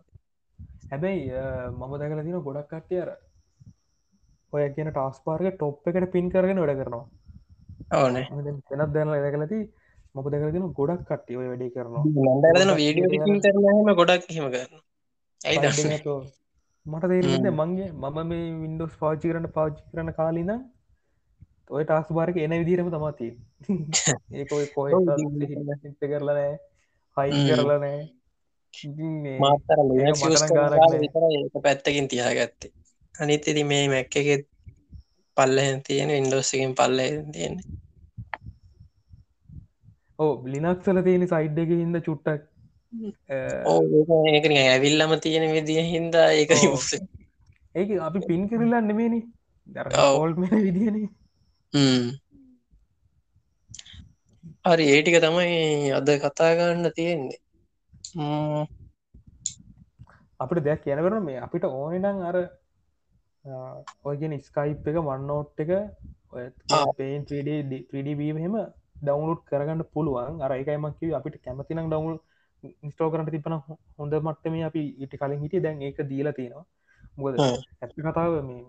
හැබැයි 0.92 1.22
මම 1.72 1.94
දැකල 2.00 2.22
තින 2.22 2.40
ගොඩක් 2.40 2.68
කට්ටිය 2.72 3.02
අර 3.04 3.10
ඔය 4.54 4.68
කියන 4.76 4.92
ටස් 4.92 5.18
පාර්ක 5.26 5.56
ටොප් 5.56 5.88
එකට 5.88 6.12
පින් 6.12 6.30
කරගෙන 6.30 6.62
වැඩ 6.64 6.82
කරනවා. 6.82 7.06
වෙනත් 8.72 8.94
දැන 8.94 9.14
දැකලති 9.16 9.60
මොක 10.16 10.30
දැකලතින 10.30 10.70
ගොඩක් 10.80 11.04
කට්ටිය 11.10 11.40
ඔය 11.42 11.48
වැඩි 11.48 11.74
කරනවා. 11.76 12.04
වීඩියෝ 12.82 13.98
ගොඩක් 14.02 14.30
හෙම 14.38 14.48
කරන්න 14.54 14.82
ඇයි 15.42 15.58
මට 16.86 17.10
තේරෙන්නේ 17.10 17.58
මංගේ 17.58 17.90
මම 17.94 18.18
මේ 18.30 18.46
වින්ඩෝස් 18.62 18.96
පාචි 19.02 19.30
කරන්න 19.30 19.52
පාච්චි 19.58 19.84
කරන 19.92 20.10
කාලින 20.14 20.54
ඔය 21.70 21.84
ටාක්ස් 21.86 22.10
බාරක 22.10 22.38
එන 22.38 22.54
විදිරම 22.62 22.90
තමාති 22.92 23.28
ඒක 24.34 24.50
ඔය 24.52 24.66
කොය 24.70 24.92
කරලනෑ 26.02 26.52
හයි. 27.18 27.44
කරලනෑ 27.50 28.02
පැත්තකින් 31.64 32.08
තියාගත්තේ. 32.08 32.72
අනිත් 33.16 33.48
ඉති 33.48 33.64
මේ 33.64 33.86
මැක්ක 33.90 34.14
එකෙත් 34.16 34.44
පල්ලහෙන් 35.38 35.80
තියෙන 35.84 36.10
ඉන්ඩෝස්සකින් 36.12 36.76
පල්ල 36.76 37.00
තියෙන්නේ 37.34 37.68
ඕ 40.20 40.34
ලිනක්සල 40.46 41.00
තියෙන 41.04 41.26
සයිඩ් 41.28 41.58
එක 41.64 41.72
හිද 41.74 41.98
චුට්ටක් 42.02 42.42
ඒක 44.30 44.46
ඇවිල්ලම 44.64 45.12
තියෙන 45.22 45.46
විදිහ 45.52 45.86
හින්දා 45.88 46.28
ඒක 46.34 46.52
ඒක 47.76 47.90
අපි 48.02 48.20
පින් 48.28 48.44
කරලා 48.50 48.82
නෙමේනි 48.82 49.20
දර 49.70 49.88
ඔව්. 49.88 50.14
කෝල් 50.14 50.34
මෙ 50.36 50.48
විදින 50.58 50.98
හරි 54.68 54.86
ඒටික 54.90 55.18
තමයි 55.24 55.94
අද 55.98 56.08
කතා 56.24 56.52
ගන්න 56.58 56.86
තියෙන්නේ. 56.96 57.40
අපිට 60.40 60.64
දෙයක් 60.66 60.82
කියනකරන 60.84 61.24
මේ. 61.26 61.40
අපිට 61.46 61.66
ඕනනම් 61.70 62.20
අර 62.30 62.38
ඔයගෙන 64.04 64.34
ස්කයිප් 64.48 64.88
එක 64.90 64.98
වන්නෝට් 65.08 65.64
එක. 65.64 65.72
පේන් 66.98 67.26
3ඩබීම 67.30 68.38
හෙම 68.44 68.56
ඩවුලුට් 69.02 69.42
කරගන්න 69.50 69.84
පුළුවන්. 69.94 70.42
අර 70.46 70.52
එකයිමක්කිව 70.54 71.18
අපිට 71.20 71.42
කැමතිනම් 71.46 71.90
ඩවුල් 71.90 72.16
ඉස්ටෝ 72.88 73.10
කරට 73.12 73.32
තිබන 73.36 73.56
හොඳ 73.98 74.14
මට්ටම 74.20 74.56
අපි 74.70 74.82
ඉට 75.04 75.14
කලින් 75.20 75.44
හිටිය. 75.44 75.64
දැන් 75.66 75.82
ඒක 75.82 75.98
දීලා 76.12 76.34
තියෙනවා. 76.34 76.66
මොකද 77.18 77.36
හ්ම්. 77.40 77.58
ඇත්ි 77.82 78.02
කතාව 78.08 78.34
මේ 78.48 78.64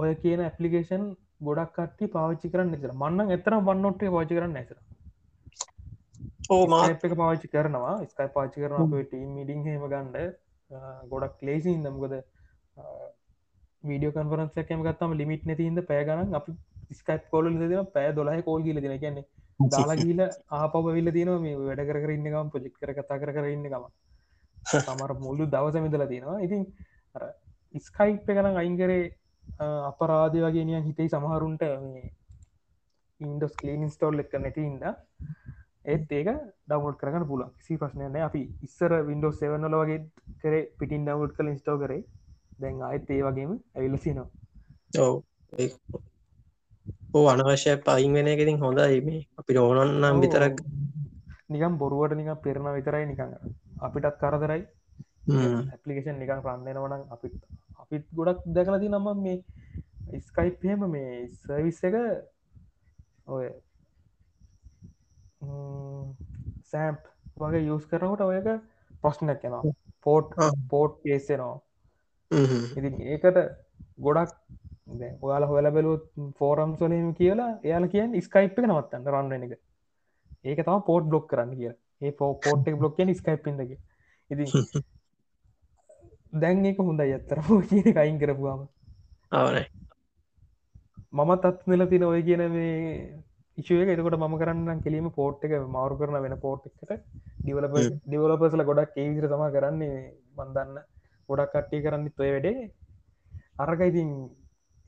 ඔය 0.00 0.12
කියන 0.22 0.40
ඇපලිකේෂන් 0.42 1.04
ගොඩක් 1.42 1.74
කට්ටි 1.76 2.12
පාවිච්චි 2.14 2.52
කරන්න 2.52 2.72
නිතර 2.74 2.92
මන්න 2.94 3.36
එතර 3.36 3.56
වන්නොට්ේ 3.60 4.14
පාචි 4.16 4.38
කරන්න 4.38 4.54
නැසර 4.54 4.78
ඕ 6.48 6.62
මා 6.66 6.82
ස්කයිප් 6.84 7.06
එක 7.06 7.14
පාවිච්චි 7.14 7.48
කරනවා. 7.48 7.94
ස්කයි 8.06 8.28
පාචි 8.36 8.62
කරන 8.62 8.94
ටීම් 9.02 9.28
මිඩිං 9.34 9.64
හෙම 9.66 9.86
ගණ්ඩ 9.86 10.16
ගොඩක් 11.12 11.42
ලේසි 11.42 11.70
ඉදමකොද 11.72 12.14
වීඩියෝ 13.84 14.14
කන්වරන්සකම 14.16 14.82
ගත්තම 14.86 15.14
ලිමිට් 15.14 15.44
නැතින්ද 15.44 15.82
පෑගන 15.84 16.34
අපි 16.34 16.56
ස්කයිප් 16.92 17.28
කොල 17.30 17.50
දෙන 17.54 17.86
පෑ 17.94 18.10
දොලහ 18.12 18.42
කෝල් 18.42 18.62
කියල 18.62 18.80
දෙන 18.80 18.96
කියන්නේ 18.98 19.26
දාලා 19.70 19.96
ගීල 19.96 20.20
ආපව 20.54 20.86
විල්ල 20.90 21.12
තින 21.12 21.32
මේ 21.42 21.56
වැඩ 21.60 21.84
කර 21.90 22.14
ඉන්නකම් 22.16 22.52
පොජික් 22.54 22.74
කර 22.76 22.94
කතා 22.94 23.20
කර 23.22 23.32
කර 23.32 23.48
ඉන්නකම 23.48 23.86
සමර 24.86 25.12
මුල්ලු 25.18 25.44
දවස 25.46 25.76
මිදල 25.80 26.04
තියෙනවා. 26.06 26.38
ඉතින් 26.40 26.62
ස්කයිප් 27.80 28.28
එකනම් 28.28 28.56
අයිංකරේ 28.56 29.02
අපරාධ 29.58 30.36
වගේ 30.38 30.64
නියන් 30.64 30.84
හිතයි 30.84 31.08
සමහරුන්ට 31.08 31.62
ඉන්ඩස් 33.20 33.54
කලීන් 33.56 33.90
ස්ටෝල් 33.90 34.22
එක 34.22 34.32
නැතින්ද 34.36 34.84
ඒත් 35.84 36.12
ඒක 36.12 36.28
ඩවඩ් 36.68 36.96
කරන්න 37.00 37.26
පුල 37.26 37.42
කිසි 37.58 37.78
ප්‍රශ්නයන 37.80 38.16
අපි 38.20 38.42
ඉස්සර 38.62 38.92
වින්ඩෝ 39.02 39.32
සෙවනල 39.32 39.76
වගේ 39.82 40.00
කරේ 40.42 40.68
පිටින් 40.78 41.06
ඩවඩ් 41.06 41.36
කල 41.36 41.48
ස්ටෝ 41.56 41.78
කරේ. 41.78 42.04
දැන් 42.60 42.82
අයත් 42.82 43.10
ඒ 43.10 43.22
වගේම 43.22 43.52
ඇවිල්ලසිනවා 43.74 44.28
ඔව. 44.98 45.14
ඕ 47.14 47.26
අනවශ්‍ය 47.28 47.76
පයින් 47.78 48.12
වෙන 48.14 48.28
එකඉතින් 48.28 48.60
හොඳයි. 48.60 49.00
මේ 49.00 49.22
අපි 49.38 49.58
ඕනන්නම්. 49.58 50.20
විතරක් 50.20 50.60
නිකම් 51.48 51.78
බොරුවට 51.78 52.16
නික 52.16 52.30
පෙරණ 52.42 52.76
විතරයි 52.76 53.06
නිකඟ 53.06 53.34
අපිටත් 53.80 54.20
කරදරයි. 54.20 54.62
ඇපලිකේෂන් 55.72 56.18
නිකන් 56.18 56.44
රන්නෙනවනම් 56.44 57.02
අපිත් 57.10 57.34
අපිත් 57.90 58.06
ගොඩක් 58.14 58.42
දැකලති 58.48 58.88
නම 58.88 59.06
මේ 59.18 60.20
ස්කයිප්හෙම 60.20 60.82
මේ 60.88 61.14
සර්විස් 61.38 61.80
එක 61.84 61.96
ඔය 63.28 63.48
සෑම්ප් 66.70 67.00
වගේ 67.36 67.66
යස් 67.68 67.86
කරනකොට 67.86 68.22
ඔයක 68.22 68.48
ප්‍රශ්නයක් 69.02 69.46
යනවා 69.48 69.74
පෝට්. 70.00 70.36
පෝට් 70.68 71.02
කේසෙනවා. 71.02 71.56
ඉතින් 72.76 73.00
ඒකට 73.08 73.40
ගොඩක් 73.98 74.36
ඔයාල 75.20 75.44
හොල 75.44 75.70
බැලුත් 75.70 76.06
ෆෝරම් 76.38 76.76
සොලම 76.76 77.10
කියලා 77.14 77.50
එයාල 77.62 77.88
කියෙන් 77.88 78.16
ස්කයිප් 78.22 78.54
එක 78.54 78.66
නවත්තන්න 78.66 79.12
රන්වෙන 79.12 79.48
එක. 79.48 79.58
ඒක 80.44 80.62
තම 80.62 80.86
පෝට් 80.86 81.04
බ්ලොක් 81.06 81.26
කරන්න 81.28 81.56
කිය 81.56 81.74
ඒ 82.00 82.12
පෝට් 82.14 82.72
බ්ලොක්ෙන් 82.76 83.14
ස්කයිප්ිදක 83.14 83.76
ඉතින් 84.30 84.48
දැන් 86.32 86.64
ඒක 86.64 86.78
හොඳ 86.80 87.00
ඇත්තර 87.00 87.42
කියන 87.70 87.94
කයින් 87.94 88.18
කරපුවාම. 88.18 88.68
අවනයි 89.32 89.64
මමත් 91.12 91.44
අත් 91.44 91.66
නිල 91.66 91.86
තින 91.86 92.04
ඔය 92.04 92.22
කියන 92.22 92.42
මේ 92.50 93.20
ඉශුවක 93.58 93.88
එතකොට 93.88 94.18
ම 94.18 94.36
කරන්න 94.38 94.82
කෙලීම 94.82 95.10
පෝට් 95.12 95.44
එක 95.44 95.54
මවරු 95.68 95.98
කරන 95.98 96.22
වෙන 96.22 96.36
පෝට් 96.38 96.66
එකට 96.66 96.92
ඩිවලප. 97.42 97.74
ඩිවලපසල 98.06 98.64
ගොඩක් 98.64 98.96
ඒවිදිර 98.96 99.26
තම 99.28 99.46
කරන්නේ. 99.56 99.96
බන්දන්න 100.36 100.76
ගොඩක් 101.28 101.52
කට්ටි 101.54 101.82
කරන්න 101.82 102.06
තොය 102.12 102.30
වැඩේ. 102.30 102.70
අරක 103.58 103.82
ඉතින් 103.82 104.12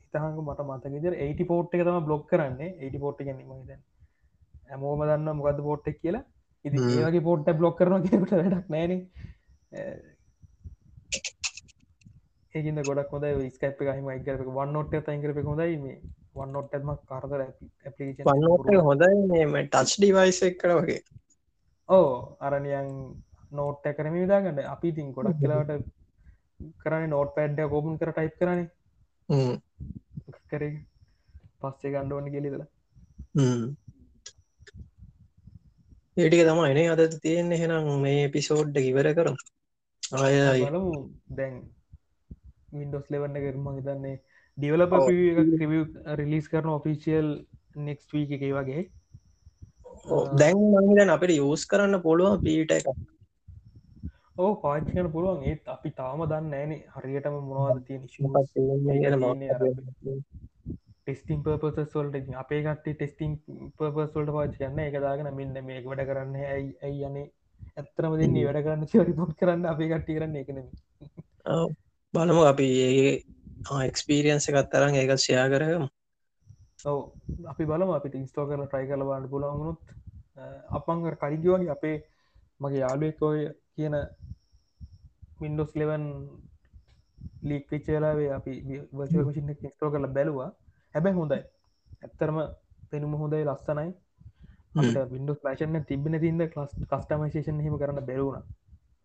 හිතහක 0.05 0.39
මට 0.45 0.69
මතකෙදර 0.69 1.19
80 1.21 1.49
පෝට් 1.51 1.75
එක 1.75 1.83
තම 1.83 2.07
බ්ලොක් 2.07 2.25
කරන්නේ. 2.29 2.71
80 2.81 3.03
පෝට් 3.05 3.19
ගැනීම 3.21 3.67
ද 3.67 3.81
හැමෝම 4.69 5.03
දන්න 5.03 5.37
මොකද 5.37 5.61
පෝට්ටක් 5.61 6.01
කියලා. 6.01 6.25
ඉති. 6.65 6.79
ඒගේ 7.01 7.27
පෝට්ට 7.29 7.59
බ්ලොක් 7.59 7.77
කරන 7.79 8.07
කියට 8.07 8.31
වැඩක් 8.33 8.71
නෑන 8.71 8.93
ඒකද 12.55 12.79
ගොඩක් 12.89 13.13
හොද 13.15 13.25
ස්කයිප 13.55 13.79
හම 13.89 14.09
ගරක 14.27 14.49
වන්නොට 14.59 14.93
තයිකරප 15.07 15.39
හොඳයි 15.51 15.79
මේ. 15.85 15.99
වන්නොට්ම 16.35 16.91
කරදර 17.09 17.43
හොඳයි 18.89 19.17
මේ 19.53 19.65
ටච් 19.67 19.91
ඩිවයිස 19.97 20.41
එක්කට 20.49 20.73
වගේ. 20.79 21.01
ඕ 21.89 22.09
අරනියන් 22.41 22.89
නෝට්ට 23.53 23.97
කරම 23.97 24.15
විදාගන්න 24.17 24.63
අපි 24.75 24.93
ඉතින් 24.93 25.13
ගොඩක් 25.17 25.41
කියලාට 25.41 25.73
කරන 26.83 27.05
නෝට 27.11 27.35
පැඩ්ඩ 27.37 27.69
කෝපන් 27.73 27.99
කර 28.01 28.13
ටයිප් 28.13 28.35
කරන. 28.41 28.61
කර. 30.51 30.65
පස්සේ 31.61 31.93
ගණ්ඩ 31.93 32.17
ඕන 32.17 32.33
ගෙලිදලා 32.35 32.69
ම්ම්. 33.35 33.67
ඒටික 36.17 36.43
තමයි 36.49 36.71
එනේ 36.73 36.89
අද 36.95 37.03
තියෙන්නේ. 37.23 37.61
හෙනම් 37.63 37.93
මේ 38.03 38.33
පිසෝඩ්ඩ 38.35 38.77
ඉවර 38.89 39.09
කරම්. 39.19 39.37
ආය 40.03 40.35
දැන් 41.39 41.55
වින්ඩෝස් 42.73 43.07
ලෙවන්න 43.13 43.39
කරම 43.45 43.71
හිතන්නේ 43.79 44.17
ඩියවලප 44.59 44.93
ඔව්. 44.99 45.09
රිලිස් 46.21 46.51
කරන 46.53 46.75
ඔෆිසිියල් 46.75 47.31
නෙක්ස් 47.87 48.13
වීක 48.13 48.37
එක 48.39 48.45
වගේ. 48.59 48.85
දැන් 50.41 50.63
මහිතන් 50.75 51.17
අපිට 51.17 51.39
යස් 51.39 51.65
කරන්න 51.71 52.05
පුළුවන් 52.07 52.45
පීට 52.45 52.79
එක 52.79 52.87
ඕ 54.37 54.53
පාච්චිකන 54.63 55.09
පුළුවන්. 55.15 55.43
ඒත් 55.45 55.69
අපි 55.75 55.91
තාම 55.99 56.23
දන්න 56.31 56.55
ෑන. 56.59 56.73
හරියටම 56.95 57.35
මොනවාද 57.49 57.83
තියෙන 57.87 58.03
ටෙස්ටිම් 61.03 61.39
පර්පසස් 61.45 61.95
වල්ට 61.97 62.35
අපේ 62.43 62.63
කටේ 62.65 62.95
ටෙස්ටිං 62.97 63.33
පර්පස්වල්ට 63.79 64.35
පාච් 64.37 64.53
කන්න 64.59 64.83
එක 64.87 64.99
දාගෙන 65.05 65.31
මෙන්න 65.39 65.57
මේක 65.69 65.87
වැඩ 65.91 66.05
කරන්න 66.11 66.37
ඇයි 66.41 66.69
ඇයි 66.83 67.07
යනේ 67.09 67.27
ඇත්තරම 67.77 68.19
දෙන්නේ. 68.21 68.45
වැඩ 68.49 68.65
කරන්න 68.67 68.91
චරිපොට් 68.93 69.39
කරන්න 69.41 69.71
අපේ 69.73 69.91
කට්ටි 69.93 70.19
කරන්න 70.19 70.37
එකන 70.43 70.59
ඔව්. 71.57 71.71
බලමු 72.15 72.43
අපි 72.45 72.67
ඒ 72.87 73.13
එක්ස්පීරියන්ස 73.91 74.47
එකත් 74.49 74.69
තරන් 74.73 74.95
ඒක 74.95 75.13
ෂයා 75.15 75.47
කරගම. 75.53 75.85
ඔව. 76.85 76.99
අපි 77.53 77.65
බලම 77.71 77.91
අපිට 77.95 78.15
ඉස්තෝ 78.19 78.45
කරන 78.49 78.65
ට්‍රයි 78.67 78.89
කල 78.91 79.05
බාන්න 79.11 79.29
පුලන්ගුණුත් 79.33 79.81
අපංග 80.77 81.03
කලිගවගේ 81.23 81.73
අපේ 81.77 81.97
මගේ 82.61 82.83
යාලුවෙක්කෝය 82.85 83.41
කියන 83.75 83.97
මින්ඩෝස් 85.41 85.73
ලෙවන් 85.75 86.05
ලීක් 87.49 87.65
පිච්චේලාවේ 87.71 88.31
අපි 88.39 88.53
වචින්න 88.93 89.55
ස්ටෝ 89.73 89.91
කරල 89.93 90.07
බැලවා. 90.17 90.51
හැබැ 90.95 91.15
හොඳයි. 91.21 91.41
ඇත්තරම 92.03 92.39
පෙනුම 92.91 93.13
හොඳයි 93.23 93.45
ලස්සනයි. 93.49 93.89
විඩ 95.13 95.33
පේෂන 95.45 95.81
තිබෙන 95.89 96.21
තින්ද 96.21 96.43
ලස් 96.45 96.73
කස්ටමේෂන් 96.91 97.65
හිම 97.67 97.75
කරන්න 97.81 98.05
බැරුණ 98.09 98.45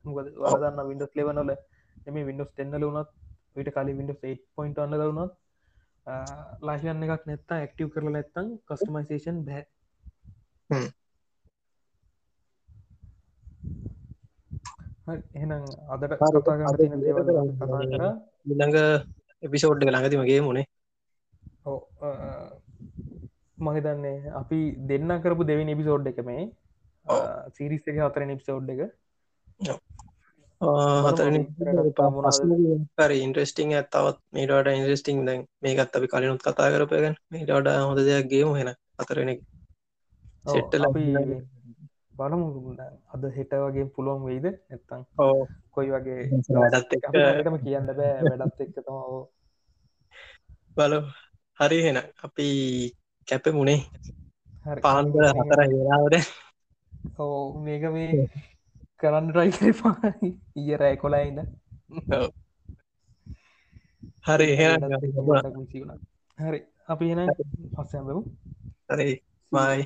වරදන්න 0.06 0.88
විඩස් 0.90 1.18
ලෙවනල 1.18 1.52
එම 2.08 2.18
විඩස් 2.22 2.50
ටෙන්නල 2.50 2.86
වුනත් 2.88 3.10
විට 3.56 3.74
කලි 3.74 3.94
විඩ 3.94 4.12
8 4.22 4.84
අන්න 4.84 4.98
වුනත් 5.10 5.34
ලාශයන්න 6.62 7.04
එකක් 7.06 7.26
නැත්තා 7.26 7.58
ඇක්ටව 7.58 7.90
කරලා 7.90 8.14
නැත්තං 8.14 8.48
කස්ටමයිසේෂන් 8.66 9.40
බෑ. 9.48 9.64
එහෙනම් 15.32 15.64
අදට 15.90 16.14
ඊළඟ 18.46 18.78
එපිසෝඩ් 19.44 19.84
එක 19.84 19.92
ළඟතිමගේ 19.92 20.40
මුණේ 20.42 20.66
ඕ 21.66 21.80
මහිතන්නේ 23.66 24.32
අපි 24.34 24.60
දෙන්න 24.86 25.14
කරපු 25.20 25.44
දෙවනි 25.44 25.72
එපිසෝඩ් 25.72 26.08
එක 26.08 26.20
මේ 26.24 26.48
සිරිස් 27.52 27.84
එක 27.86 28.00
හතර 28.00 28.26
නිප්සෝඩ් 28.26 28.74
එක 28.76 28.82
හර 32.98 33.12
ඉන්ට්‍රස්ටිං 33.16 33.74
ඇත්තවත් 33.74 34.18
මේටට 34.34 34.70
ඉන්ට්‍රස්ටිං 34.70 35.20
දැන් 35.26 35.42
මේකත් 35.62 35.96
අපි 35.96 36.08
කලිනුත් 36.08 36.42
කතා 36.42 36.72
කරපයගන් 36.74 37.16
මේට 37.30 37.50
හොඳ 37.82 38.00
දෙයක් 38.00 38.26
ගේම 38.30 38.50
හෙන 38.56 38.70
අතරෙන 38.98 39.30
සෙට්ටල 40.46 40.86
බලමු. 42.18 42.74
අද 43.08 43.24
හෙට 43.36 43.52
වගේ 43.64 43.86
පුළුවන් 43.96 44.24
වෙයිද? 44.26 44.46
නැත්තං 44.70 45.02
ඕ 45.18 45.40
කොයි 45.72 45.90
වගේ 45.92 46.22
වැඩත් 46.52 46.94
එක 46.94 47.04
ටම 47.06 47.58
කියන්න 47.64 47.90
බෑ. 47.92 48.14
වැඩත් 48.32 48.62
එක්ක 48.64 48.78
තම 48.78 48.98
බලු 50.78 51.00
හරි 51.60 51.80
හෙන 51.86 51.98
අපි 52.24 52.48
කැප 53.28 53.46
මුණේ 53.54 53.80
පාන්ද 54.84 55.14
හතර 55.30 55.62
ඒලාවට 55.64 56.28
ඕ 57.20 57.42
මේක 57.60 57.84
මේ 57.94 58.30
කරන්න 59.00 59.28
රයි 59.32 59.52
ඊය 60.56 60.78
රෑ 60.78 60.98
කොලායින්න 60.98 61.40
හරි 64.28 64.48
හරි 66.38 66.60
අපි 66.88 67.12
එන 67.14 67.22
පස්සයම් 67.74 68.04
බමු 68.06 68.22
හරි 68.90 69.10
මයි 69.52 69.82